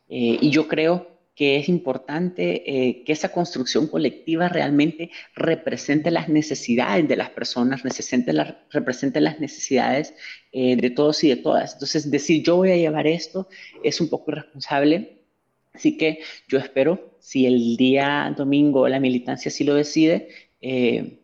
Eh, 0.10 0.38
y 0.42 0.50
yo 0.50 0.68
creo 0.68 1.18
que 1.36 1.58
es 1.58 1.70
importante 1.70 2.64
eh, 2.66 3.04
que 3.04 3.14
esa 3.14 3.30
construcción 3.30 3.88
colectiva 3.88 4.50
realmente 4.50 5.12
represente 5.36 6.10
las 6.10 6.30
necesidades 6.30 7.08
de 7.08 7.16
las 7.16 7.30
personas, 7.30 7.84
represente, 7.84 8.34
represente 8.72 9.22
las 9.22 9.40
necesidades 9.40 10.14
de 10.52 10.90
todos 10.90 11.24
y 11.24 11.30
de 11.30 11.36
todas. 11.36 11.74
Entonces, 11.74 12.10
decir 12.10 12.42
yo 12.42 12.56
voy 12.56 12.72
a 12.72 12.78
llevar 12.78 13.06
esto 13.06 13.48
es 13.84 14.02
un 14.02 14.10
poco 14.10 14.32
irresponsable. 14.32 15.22
Así 15.74 15.96
que 15.96 16.22
yo 16.48 16.58
espero, 16.58 17.16
si 17.20 17.46
el 17.46 17.78
día 17.78 18.34
domingo 18.36 18.88
la 18.88 19.00
militancia 19.00 19.52
sí 19.52 19.64
lo 19.64 19.76
decide, 19.76 20.30
eh, 20.62 21.20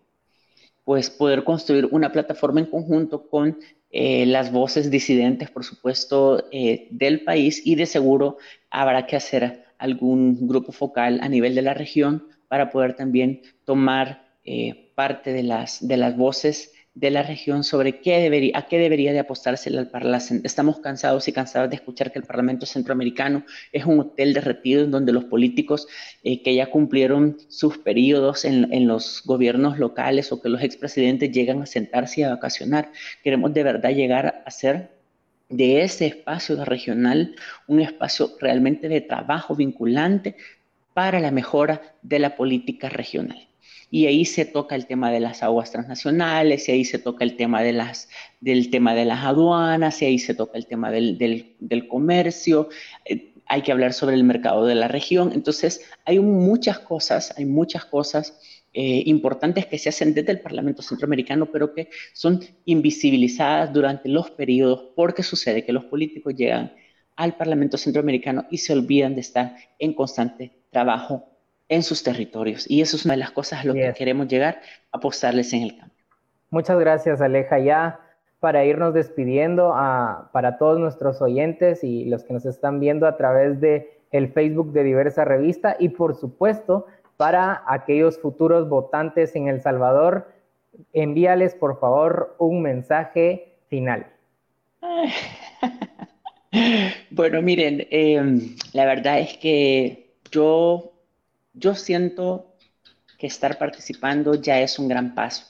pues 0.84 1.10
poder 1.10 1.44
construir 1.44 1.88
una 1.92 2.12
plataforma 2.12 2.60
en 2.60 2.66
conjunto 2.66 3.30
con 3.30 3.58
eh, 3.90 4.26
las 4.26 4.52
voces 4.52 4.92
disidentes, 4.92 5.50
por 5.50 5.64
supuesto, 5.64 6.46
eh, 6.52 6.88
del 6.92 7.24
país 7.24 7.62
y 7.66 7.76
de 7.76 7.86
seguro 7.86 8.38
habrá 8.70 9.06
que 9.06 9.16
hacer 9.16 9.66
algún 9.78 10.48
grupo 10.48 10.72
focal 10.72 11.20
a 11.22 11.30
nivel 11.30 11.56
de 11.56 11.62
la 11.62 11.74
región 11.74 12.28
para 12.48 12.70
poder 12.70 12.96
también 12.96 13.42
tomar 13.66 14.24
parte 14.96 15.32
de 15.32 15.44
las, 15.44 15.88
de 15.88 15.96
las 15.96 16.18
voces 16.18 16.72
de 16.96 17.10
la 17.10 17.24
región 17.24 17.64
sobre 17.64 18.02
qué 18.02 18.20
debería, 18.20 18.58
a 18.58 18.68
qué 18.68 18.78
debería 18.78 19.14
de 19.14 19.20
apostarse 19.20 19.70
el 19.70 19.88
Parlacen. 19.88 20.41
Estamos 20.44 20.80
cansados 20.80 21.28
y 21.28 21.34
cansadas 21.34 21.70
de 21.70 21.76
escuchar 21.76 22.12
que 22.12 22.20
el 22.20 22.26
Parlamento 22.26 22.66
Centroamericano 22.66 23.46
es 23.72 23.86
un 23.86 24.00
hotel 24.00 24.34
de 24.34 24.41
retiro 24.41 24.82
en 24.82 24.91
donde 24.91 25.12
los 25.12 25.26
políticos 25.26 25.88
eh, 26.24 26.44
que 26.44 26.54
ya 26.54 26.70
cumplieron 26.70 27.38
sus 27.48 27.80
periodos 27.80 28.46
en, 28.46 28.72
en, 28.72 28.88
los 28.88 29.24
gobiernos 29.26 29.80
locales 29.80 30.32
o 30.32 30.41
que 30.41 30.50
los 30.50 30.62
expresidentes 30.62 31.32
llegan 31.32 31.62
a 31.64 31.66
sentarse 31.66 32.22
y 32.22 32.24
a 32.26 32.30
vacacionar. 32.30 32.91
Queremos 33.24 33.54
de 33.54 33.64
verdad 33.64 33.91
llegar 33.91 34.44
a 34.46 34.52
ser 34.52 34.91
de 35.50 35.82
ese 35.82 36.06
espacio 36.08 36.64
regional 36.64 37.36
un 37.68 37.82
espacio 37.82 38.32
realmente 38.39 38.88
de 38.88 39.02
trabajo 39.02 39.56
vinculante 39.56 40.36
para 40.94 41.20
la 41.20 41.32
mejora 41.32 41.82
de 42.04 42.20
la 42.20 42.36
política 42.36 42.88
regional 42.88 43.48
y 43.94 44.08
ahí 44.08 44.26
se 44.26 44.46
toca 44.46 44.74
el 44.74 44.88
tema 44.88 45.12
de 45.12 45.20
las 45.20 45.44
aguas 45.44 45.72
transnacionales, 45.72 46.68
y 46.68 46.72
ahí 46.72 46.84
se 46.84 46.98
toca 46.98 47.24
el 47.24 47.36
tema 47.36 47.62
de 47.62 47.74
las, 47.74 48.10
del 48.41 48.72
tema 48.72 48.96
de 48.96 49.06
las 49.06 49.24
aduanas, 49.24 50.02
y 50.02 50.06
ahí 50.06 50.18
se 50.18 50.34
toca 50.34 50.58
el 50.58 50.66
tema 50.66 50.89
del, 50.89 51.88
comercio, 51.88 52.70
eh, 53.06 53.36
hay 53.46 53.62
que 53.62 53.72
hablar 53.72 53.94
sobre 53.94 54.16
el 54.16 54.24
mercado 54.24 54.66
de 54.66 54.74
la 54.74 54.88
región. 54.88 55.32
Entonces, 55.32 55.82
hay 56.06 56.18
muchas 56.20 56.80
cosas, 56.80 57.36
hay 57.38 57.46
muchas 57.46 57.86
cosas 57.86 58.39
eh, 58.74 59.04
importantes 59.06 59.68
que 59.68 59.78
se 59.78 59.89
hacen 59.89 60.16
desde 60.16 60.32
el 60.32 60.41
Parlamento 60.41 60.82
Centroamericano, 60.82 61.52
pero 61.52 61.76
que 61.76 61.89
son 62.14 62.39
invisibilizadas 62.66 63.72
durante 63.72 64.10
los 64.10 64.32
periodos, 64.32 64.88
porque 64.96 65.22
sucede 65.22 65.66
que 65.66 65.72
los 65.72 65.86
políticos 65.86 66.34
llegan 66.36 66.74
al 67.16 67.38
Parlamento 67.38 67.78
Centroamericano 67.78 68.48
y 68.50 68.58
se 68.58 68.74
olvidan 68.74 69.14
de 69.14 69.22
estar 69.22 69.56
en 69.78 69.94
constante 69.94 70.64
trabajo 70.72 71.33
en 71.74 71.84
sus 71.84 72.03
territorios. 72.03 72.69
Y 72.69 72.82
eso 72.82 72.95
es 72.95 73.05
una 73.05 73.13
de 73.15 73.19
las 73.19 73.32
cosas 73.32 73.61
a 73.61 73.65
lo 73.65 73.74
que 73.74 73.93
queremos 73.93 74.28
llegar, 74.28 74.61
apostarles 74.91 75.53
en 75.53 75.63
el 75.63 75.78
cambio. 75.78 75.97
Muchas 76.49 76.80
gracias, 76.80 77.21
Aleja. 77.21 77.59
Ya 77.59 77.99
para 78.39 78.65
irnos 78.65 78.93
despidiendo 78.93 79.74
a, 79.74 80.30
para 80.34 80.57
todos 80.57 80.80
nuestros 80.80 81.21
oyentes 81.21 81.84
y 81.84 82.05
los 82.05 82.24
que 82.24 82.34
nos 82.34 82.45
están 82.45 82.80
viendo 82.80 83.07
a 83.07 83.15
través 83.17 83.59
de 83.61 84.01
el 84.11 84.32
Facebook 84.32 84.74
de 84.74 84.84
Diversa 84.84 85.26
Revista 85.26 85.76
y 85.80 85.89
por 85.89 86.15
supuesto 86.15 86.86
para 87.17 87.63
aquellos 87.67 88.19
futuros 88.19 88.67
votantes 88.69 89.36
en 89.36 89.47
El 89.47 89.61
Salvador, 89.61 90.28
envíales 90.91 91.55
por 91.55 91.80
favor 91.80 92.36
un 92.38 92.61
mensaje 92.61 93.55
final. 93.69 94.07
Bueno, 97.09 97.41
miren, 97.41 97.88
em, 97.89 98.55
la 98.74 98.86
verdad 98.86 99.19
es 99.19 99.38
que 99.38 100.13
yo, 100.32 100.93
yo 101.54 101.76
siento 101.76 102.56
que 103.18 103.28
estar 103.28 103.58
participando 103.58 104.36
ya 104.36 104.60
es 104.60 104.80
un 104.80 104.88
gran 104.88 105.16
paso. 105.16 105.45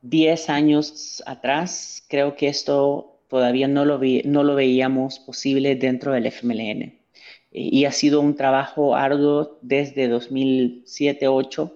Diez 0.00 0.48
años 0.48 1.22
atrás, 1.26 2.04
creo 2.08 2.34
que 2.34 2.48
esto 2.48 3.20
todavía 3.28 3.68
no 3.68 3.84
lo, 3.84 3.98
veíamos 3.98 5.18
posible 5.20 5.76
dentro 5.76 6.12
del 6.12 6.26
FMLN. 6.26 6.98
Y 7.50 7.84
ha 7.84 7.92
sido 7.92 8.20
un 8.20 8.34
trabajo 8.34 8.96
arduo 8.96 9.58
desde 9.62 10.10
2007-2008 10.10 11.72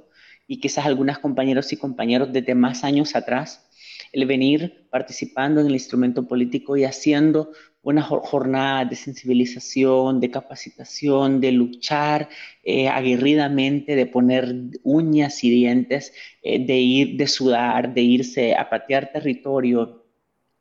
y 0.49 0.61
quizás 0.61 0.87
algunas 0.87 1.18
compañeros 1.18 1.72
y 1.72 1.77
compañeros 1.77 2.33
desde 2.33 2.55
más 2.55 2.85
años 2.85 3.14
atrás, 3.16 3.66
el 4.13 4.27
venir 4.27 4.87
participando 4.91 5.61
en 5.61 5.67
el 5.67 5.75
instrumento 5.75 6.27
político 6.27 6.77
y 6.77 6.85
haciendo 6.85 7.53
una 7.87 8.03
jornada 8.03 8.85
de 8.85 8.97
sensibilización, 8.97 10.19
de 10.19 10.29
capacitación, 10.29 11.41
de 11.41 11.53
luchar 11.53 12.29
eh, 12.65 12.89
aguerridamente, 12.89 13.95
de 13.95 14.07
poner 14.07 14.53
uñas 14.83 15.45
y 15.45 15.51
dientes, 15.51 16.13
eh, 16.43 16.67
de 16.67 16.79
ir, 16.79 17.17
de 17.17 17.29
sudar, 17.29 17.95
de 17.95 18.01
irse 18.01 18.57
a 18.57 18.69
patear 18.69 19.13
territorio, 19.13 20.05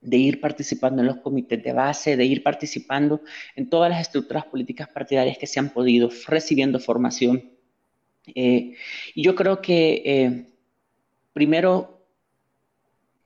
de 0.01 0.17
ir 0.17 0.39
participando 0.39 1.01
en 1.01 1.07
los 1.07 1.17
comités 1.17 1.63
de 1.63 1.73
base, 1.73 2.15
de 2.15 2.25
ir 2.25 2.43
participando 2.43 3.21
en 3.55 3.71
todas 3.71 3.89
las 3.89 4.01
estructuras 4.01 4.45
políticas 4.45 4.87
partidarias 4.89 5.39
que 5.39 5.47
se 5.47 5.59
han 5.59 5.69
podido, 5.69 6.11
recibiendo 6.27 6.79
formación. 6.79 7.49
Eh, 8.35 8.75
y 9.15 9.23
yo 9.23 9.33
creo 9.33 9.63
que 9.63 10.45
primero, 11.33 11.94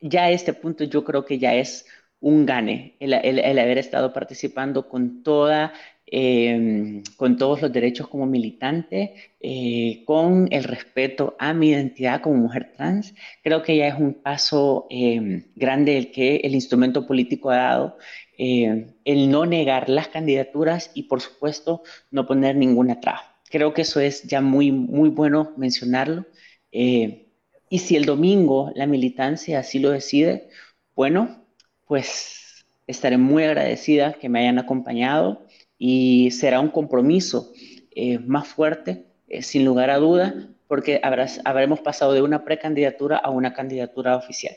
ya 0.01 0.23
a 0.23 0.31
este 0.31 0.53
punto 0.53 0.83
yo 0.83 1.03
creo 1.03 1.25
que 1.25 1.39
ya 1.39 1.55
es 1.55 1.85
un 2.21 2.45
gane 2.45 2.95
el, 2.99 3.13
haber 3.59 3.77
estado 3.77 4.11
participando 4.13 4.89
con 4.89 5.23
toda 5.23 5.73
em, 6.05 7.03
con 7.17 7.37
todos 7.37 7.61
los 7.61 7.71
derechos 7.71 8.07
como 8.07 8.25
militante, 8.25 9.13
eh, 9.39 10.03
con 10.05 10.47
el 10.51 10.63
respeto 10.63 11.35
a 11.39 11.53
mi 11.53 11.69
identidad 11.69 12.21
como 12.21 12.35
mujer 12.37 12.73
trans. 12.75 13.13
Creo 13.43 13.61
que 13.63 13.77
ya 13.77 13.87
es 13.87 13.95
un 13.95 14.15
paso 14.15 14.87
em, 14.89 15.43
grande 15.55 15.97
el 15.97 16.11
que 16.11 16.37
el 16.37 16.55
instrumento 16.55 17.05
político 17.05 17.51
ha 17.51 17.57
dado, 17.57 17.97
em, 18.37 18.87
el 19.05 19.29
no 19.29 19.45
negar 19.45 19.87
las 19.89 20.07
candidaturas 20.07 20.91
y 20.95 21.03
por 21.03 21.21
supuesto 21.21 21.83
no 22.11 22.25
poner 22.25 22.55
ninguna 22.55 22.99
traba. 22.99 23.21
Creo 23.49 23.73
que 23.73 23.81
eso 23.83 23.99
es 23.99 24.23
ya 24.23 24.41
muy, 24.41 24.71
muy 24.71 25.09
bueno 25.09 25.53
mencionarlo. 25.57 26.25
Eh, 26.71 27.28
y 27.69 27.79
si 27.79 27.95
el 27.95 28.05
domingo 28.05 28.71
la 28.75 28.87
militancia 28.87 29.59
así 29.59 29.79
lo 29.79 29.91
decide, 29.91 30.49
bueno, 30.95 31.45
pues 31.87 32.65
estaré 32.87 33.17
muy 33.17 33.43
agradecida 33.43 34.13
que 34.13 34.29
me 34.29 34.39
hayan 34.39 34.59
acompañado 34.59 35.45
y 35.77 36.31
será 36.31 36.59
un 36.59 36.69
compromiso 36.69 37.53
eh, 37.91 38.19
más 38.19 38.47
fuerte, 38.47 39.05
eh, 39.27 39.43
sin 39.43 39.63
lugar 39.65 39.91
a 39.91 39.97
duda, 39.97 40.49
porque 40.67 40.99
habremos 41.03 41.79
pasado 41.79 42.13
de 42.13 42.21
una 42.21 42.43
precandidatura 42.43 43.17
a 43.17 43.29
una 43.29 43.53
candidatura 43.53 44.15
oficial. 44.15 44.55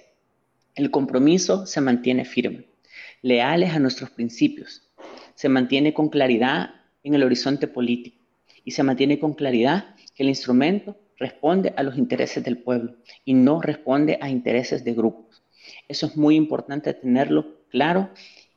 El 0.74 0.90
compromiso 0.90 1.66
se 1.66 1.80
mantiene 1.80 2.24
firme, 2.24 2.66
leales 3.20 3.74
a 3.74 3.78
nuestros 3.78 4.10
principios, 4.10 4.90
se 5.34 5.48
mantiene 5.48 5.94
con 5.94 6.08
claridad 6.08 6.70
en 7.02 7.14
el 7.14 7.22
horizonte 7.22 7.66
político 7.66 8.24
y 8.64 8.72
se 8.72 8.82
mantiene 8.82 9.18
con 9.18 9.34
claridad 9.34 9.94
que 10.14 10.22
el 10.22 10.28
instrumento 10.28 10.96
responde 11.18 11.72
a 11.76 11.82
los 11.82 11.96
intereses 11.96 12.42
del 12.44 12.58
pueblo 12.58 12.96
y 13.24 13.34
no 13.34 13.60
responde 13.60 14.18
a 14.20 14.28
intereses 14.28 14.84
de 14.84 14.94
grupos. 14.94 15.42
Eso 15.88 16.06
es 16.06 16.16
muy 16.16 16.36
importante 16.36 16.94
tenerlo 16.94 17.58
claro. 17.68 18.10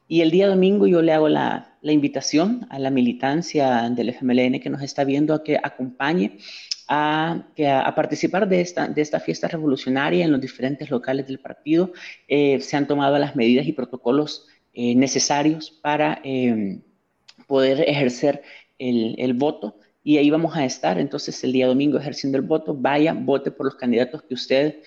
Y 0.08 0.22
el 0.22 0.32
día 0.32 0.48
domingo 0.48 0.86
yo 0.88 1.02
le 1.02 1.14
hago 1.14 1.30
la, 1.30 1.78
invitación 1.82 2.66
a 2.70 2.80
la 2.80 2.90
militancia 2.90 3.90
del 3.90 4.10
FMLN 4.10 4.60
que 4.60 4.70
nos 4.70 4.82
está 4.82 5.04
viendo 5.04 5.34
a 5.34 5.44
que 5.44 5.58
acompañe 5.62 6.38
a, 6.88 7.46
participar 7.96 8.48
de 8.48 8.62
esta, 8.62 8.88
de 8.88 9.02
esta 9.02 9.20
fiesta 9.20 9.48
revolucionaria 9.48 10.26
en 10.26 10.32
los 10.32 10.42
diferentes 10.42 10.90
locales 10.90 11.28
del 11.28 11.40
partido. 11.40 11.94
Eh, 12.28 12.60
se 12.62 12.78
han 12.78 12.88
tomado 12.88 13.18
las 13.18 13.36
medidas 13.36 13.68
y 13.68 13.74
protocolos 13.74 14.48
eh, 14.74 14.96
necesarios 14.96 15.72
para 15.72 16.22
eh, 16.24 16.80
poder 17.48 17.82
ejercer 17.88 18.44
el, 18.78 19.16
el, 19.18 19.34
voto 19.34 19.78
y 20.06 20.20
ahí 20.20 20.30
vamos 20.30 20.56
a 20.56 20.64
estar 20.64 21.00
entonces 21.00 21.44
el 21.44 21.52
día 21.52 21.66
domingo 21.66 21.98
ejerciendo 21.98 22.38
el 22.38 22.44
voto. 22.44 22.76
Vaya, 22.76 23.12
vote 23.12 23.50
por 23.50 23.66
los 23.66 23.76
candidatos 23.76 24.22
que 24.22 24.36
usted 24.36 24.84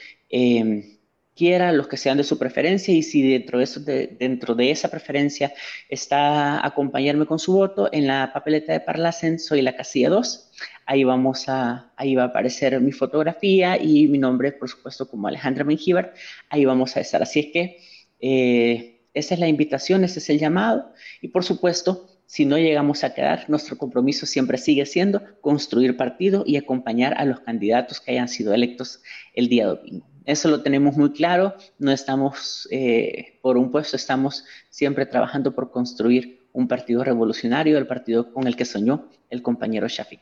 quiera, 1.35 1.73
los 1.73 1.89
que 1.89 1.97
sean 1.97 2.19
de 2.19 2.23
su 2.23 2.39
preferencia, 2.39 2.95
y 2.95 3.03
si 3.03 3.29
dentro 3.29 3.59
de, 3.59 3.65
eso, 3.65 3.81
dentro 3.81 4.55
de 4.55 4.71
esa 4.71 4.89
preferencia 4.89 5.53
está 5.89 6.65
acompañarme 6.65 7.27
con 7.27 7.41
su 7.41 7.53
voto, 7.53 7.89
en 7.93 8.07
la 8.07 8.31
papeleta 8.33 8.73
de 8.73 8.79
Parlacen 8.79 9.41
soy 9.41 9.61
la 9.61 9.75
casilla 9.75 10.09
2. 10.11 10.53
Ahí, 10.87 11.03
vamos 11.03 11.49
a, 11.49 11.93
ahí 11.97 12.15
va 12.15 12.23
a 12.23 12.27
aparecer 12.27 12.81
mi 12.81 12.93
fotografía 12.93 13.77
y 13.77 14.07
mi 14.07 14.19
nombre, 14.19 14.53
por 14.53 14.69
supuesto, 14.69 15.09
como 15.11 15.27
Alejandra 15.27 15.65
Mengíbar. 15.65 16.15
Ahí 16.49 16.65
vamos 16.65 16.97
a 16.97 17.01
estar. 17.01 17.21
Así 17.23 17.41
es 17.41 17.47
que 17.53 17.79
eh, 18.21 19.01
esa 19.15 19.35
es 19.35 19.41
la 19.41 19.49
invitación, 19.49 20.05
ese 20.05 20.21
es 20.21 20.31
el 20.31 20.39
llamado. 20.39 20.93
Y 21.21 21.29
por 21.29 21.43
supuesto, 21.43 22.18
si 22.29 22.45
no 22.45 22.59
llegamos 22.59 23.05
a 23.05 23.15
quedar, 23.15 23.49
nuestro 23.49 23.79
compromiso 23.79 24.27
siempre 24.27 24.59
sigue 24.59 24.85
siendo 24.85 25.23
construir 25.41 25.97
partido 25.97 26.43
y 26.45 26.59
acompañar 26.59 27.15
a 27.17 27.25
los 27.25 27.41
candidatos 27.41 28.03
que 28.03 28.11
hayan 28.11 28.29
sido 28.29 28.53
electos 28.53 29.03
el 29.33 29.49
día 29.49 29.67
domingo. 29.67 30.07
Eso 30.27 30.51
lo 30.51 30.63
tenemos 30.63 30.95
muy 30.95 31.13
claro, 31.13 31.55
no 31.79 31.91
estamos 31.91 32.69
eh, 32.71 33.39
por 33.41 33.57
un 33.57 33.71
puesto, 33.71 33.97
estamos 33.97 34.45
siempre 34.69 35.07
trabajando 35.07 35.55
por 35.55 35.71
construir 35.71 36.47
un 36.53 36.69
partido 36.69 37.03
revolucionario, 37.03 37.79
el 37.79 37.87
partido 37.87 38.31
con 38.35 38.47
el 38.47 38.57
que 38.57 38.67
soñó 38.67 39.09
el 39.31 39.41
compañero 39.41 39.89
Shafi. 39.89 40.21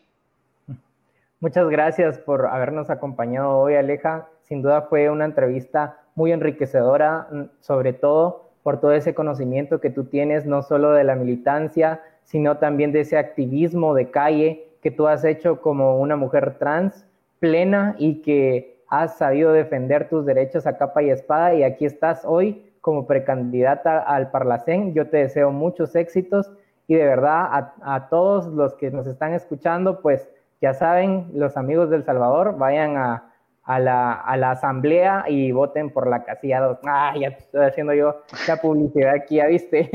Muchas 1.41 1.69
gracias 1.69 2.19
por 2.19 2.47
habernos 2.47 2.89
acompañado 2.89 3.59
hoy, 3.59 3.75
Aleja. 3.75 4.29
Sin 4.43 4.63
duda 4.63 4.83
fue 4.83 5.11
una 5.11 5.25
entrevista 5.25 5.99
muy 6.15 6.31
enriquecedora, 6.31 7.27
mm, 7.33 7.43
sobre 7.61 7.93
todo 7.93 8.46
por 8.67 8.81
todo 8.81 8.91
ese 8.91 9.15
conocimiento 9.15 9.81
que 9.81 9.91
tú 9.91 10.07
tienes, 10.07 10.45
no 10.45 10.61
solo 10.61 10.91
de 10.91 11.05
la 11.05 11.15
militancia, 11.15 12.01
sino 12.25 12.57
también 12.57 12.91
de 12.91 13.03
ese 13.03 13.17
activismo 13.17 13.95
de 13.95 14.11
calle 14.11 14.73
que 14.83 14.91
tú 14.91 15.07
has 15.07 15.25
hecho 15.25 15.61
como 15.61 16.01
una 16.01 16.17
mujer 16.17 16.57
trans 16.59 17.07
plena 17.39 17.95
y 17.97 18.23
que 18.23 18.83
has 18.89 19.19
sabido 19.19 19.53
defender 19.53 20.09
tus 20.09 20.27
derechos 20.27 20.67
a 20.67 20.79
capa 20.79 21.01
y 21.05 21.11
espada 21.11 21.55
y 21.55 21.63
aquí 21.63 21.85
estás 21.85 22.25
hoy 22.25 22.73
como 22.81 23.07
precandidata 23.07 24.01
al 24.01 24.33
Parlacén. 24.33 24.95
Yo 24.95 25.07
te 25.07 25.19
deseo 25.19 25.53
muchos 25.53 25.95
éxitos 25.95 26.51
y 26.89 26.97
de 26.97 27.05
verdad 27.05 27.71
a, 27.81 28.09
todos 28.09 28.49
los 28.49 28.75
que 28.75 28.91
nos 28.91 29.07
están 29.07 29.33
escuchando, 29.33 30.01
pues 30.01 30.29
ya 30.61 30.75
saben, 30.75 31.31
los 31.35 31.57
amigos 31.57 31.89
del 31.89 32.03
Salvador, 32.03 32.59
vayan 32.59 32.97
a, 32.97 33.33
la, 33.67 34.51
asamblea 34.51 35.25
y 35.29 35.53
voten 35.53 35.91
por 35.91 36.09
la 36.09 36.25
casilla 36.25 36.61
2. 36.61 36.79
Ah, 36.87 37.15
ya 37.19 37.29
estoy 37.29 37.67
haciendo 37.67 37.95
yo 37.95 38.23
la 38.47 38.57
publicidad 38.57 39.15
aquí, 39.15 39.37
ya 39.37 39.47
viste. 39.47 39.91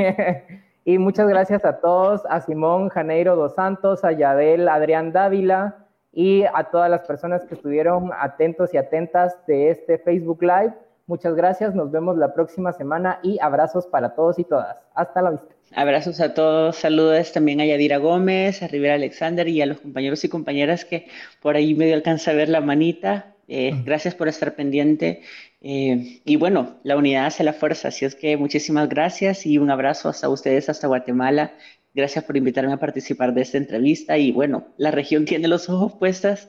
y 0.86 0.98
muchas 0.98 1.28
gracias 1.28 1.64
a 1.66 1.80
todos, 1.80 2.22
a 2.30 2.42
Simón 2.42 2.90
Janeiro 2.90 3.36
dos 3.36 3.56
Santos, 3.56 4.04
a 4.04 4.12
Yadel 4.12 4.68
Adrián 4.68 5.12
Dávila, 5.12 5.82
y 6.14 6.44
a 6.44 6.66
todas 6.72 6.90
las 6.90 7.02
personas 7.02 7.46
que 7.46 7.56
estuvieron 7.56 8.12
atentos 8.20 8.74
y 8.74 8.78
atentas 8.78 9.36
de 9.48 9.70
este 9.70 9.98
Facebook 9.98 10.42
Live. 10.42 10.74
Muchas 11.08 11.36
gracias, 11.36 11.74
nos 11.74 11.92
vemos 11.92 12.18
la 12.18 12.34
próxima 12.34 12.74
semana 12.74 13.20
y 13.24 13.40
abrazos 13.42 13.88
para 13.88 14.14
todos 14.14 14.38
y 14.40 14.44
todas. 14.44 14.78
Hasta 14.94 15.22
la 15.22 15.32
vista. 15.32 15.56
Abrazos 15.74 16.20
a 16.20 16.34
todos, 16.34 16.76
saludos 16.76 17.32
también 17.32 17.62
a 17.62 17.66
Yadira 17.66 17.98
Gómez, 17.98 18.62
a 18.62 18.68
Rivera 18.68 18.96
Alexander 18.96 19.48
y 19.48 19.62
a 19.62 19.66
los 19.66 19.80
compañeros 19.80 20.24
y 20.24 20.30
compañeras 20.30 20.84
que 20.84 21.08
por 21.42 21.56
ahí 21.56 21.74
medio 21.76 21.96
alcanza 21.96 22.32
a 22.32 22.34
ver 22.34 22.50
la 22.50 22.60
manita. 22.60 23.34
Eh, 23.54 23.74
gracias 23.84 24.16
por 24.16 24.30
estar 24.30 24.56
pendiente. 24.56 25.24
Eh, 25.60 26.22
y 26.24 26.38
bueno, 26.38 26.80
la 26.84 26.96
unidad 26.96 27.26
hace 27.26 27.44
la 27.44 27.54
fuerza, 27.54 27.90
así 27.90 28.06
es 28.06 28.16
que 28.16 28.38
muchísimas 28.38 28.88
gracias 28.88 29.46
y 29.46 29.58
un 29.58 29.70
abrazo 29.70 30.08
hasta 30.08 30.30
ustedes, 30.30 30.70
hasta 30.70 30.88
Guatemala 30.88 31.54
Gracias 31.94 32.24
por 32.24 32.38
invitarme 32.38 32.72
a 32.72 32.78
participar 32.78 33.34
de 33.34 33.42
esta 33.42 33.58
entrevista 33.58 34.18
y 34.18 34.32
bueno, 34.32 34.68
la 34.78 34.92
región 34.92 35.26
tiene 35.26 35.50
los 35.50 35.68
ojos 35.68 35.94
puestas 36.00 36.48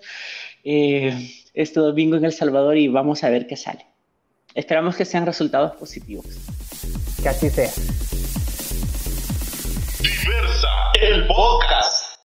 eh, 0.62 1.12
este 1.52 1.80
domingo 1.80 2.16
en 2.16 2.24
El 2.24 2.32
Salvador 2.32 2.76
y 2.76 2.86
vamos 2.86 3.24
a 3.24 3.30
ver 3.30 3.48
qué 3.48 3.56
sale. 3.56 3.84
Esperamos 4.54 4.94
que 4.94 5.04
sean 5.04 5.26
resultados 5.26 5.74
positivos. 5.76 6.26
Que 7.20 7.28
así 7.28 7.50
sea. 7.50 7.70
Diversa, 10.00 10.68
el 11.00 11.26
podcast. 11.26 12.01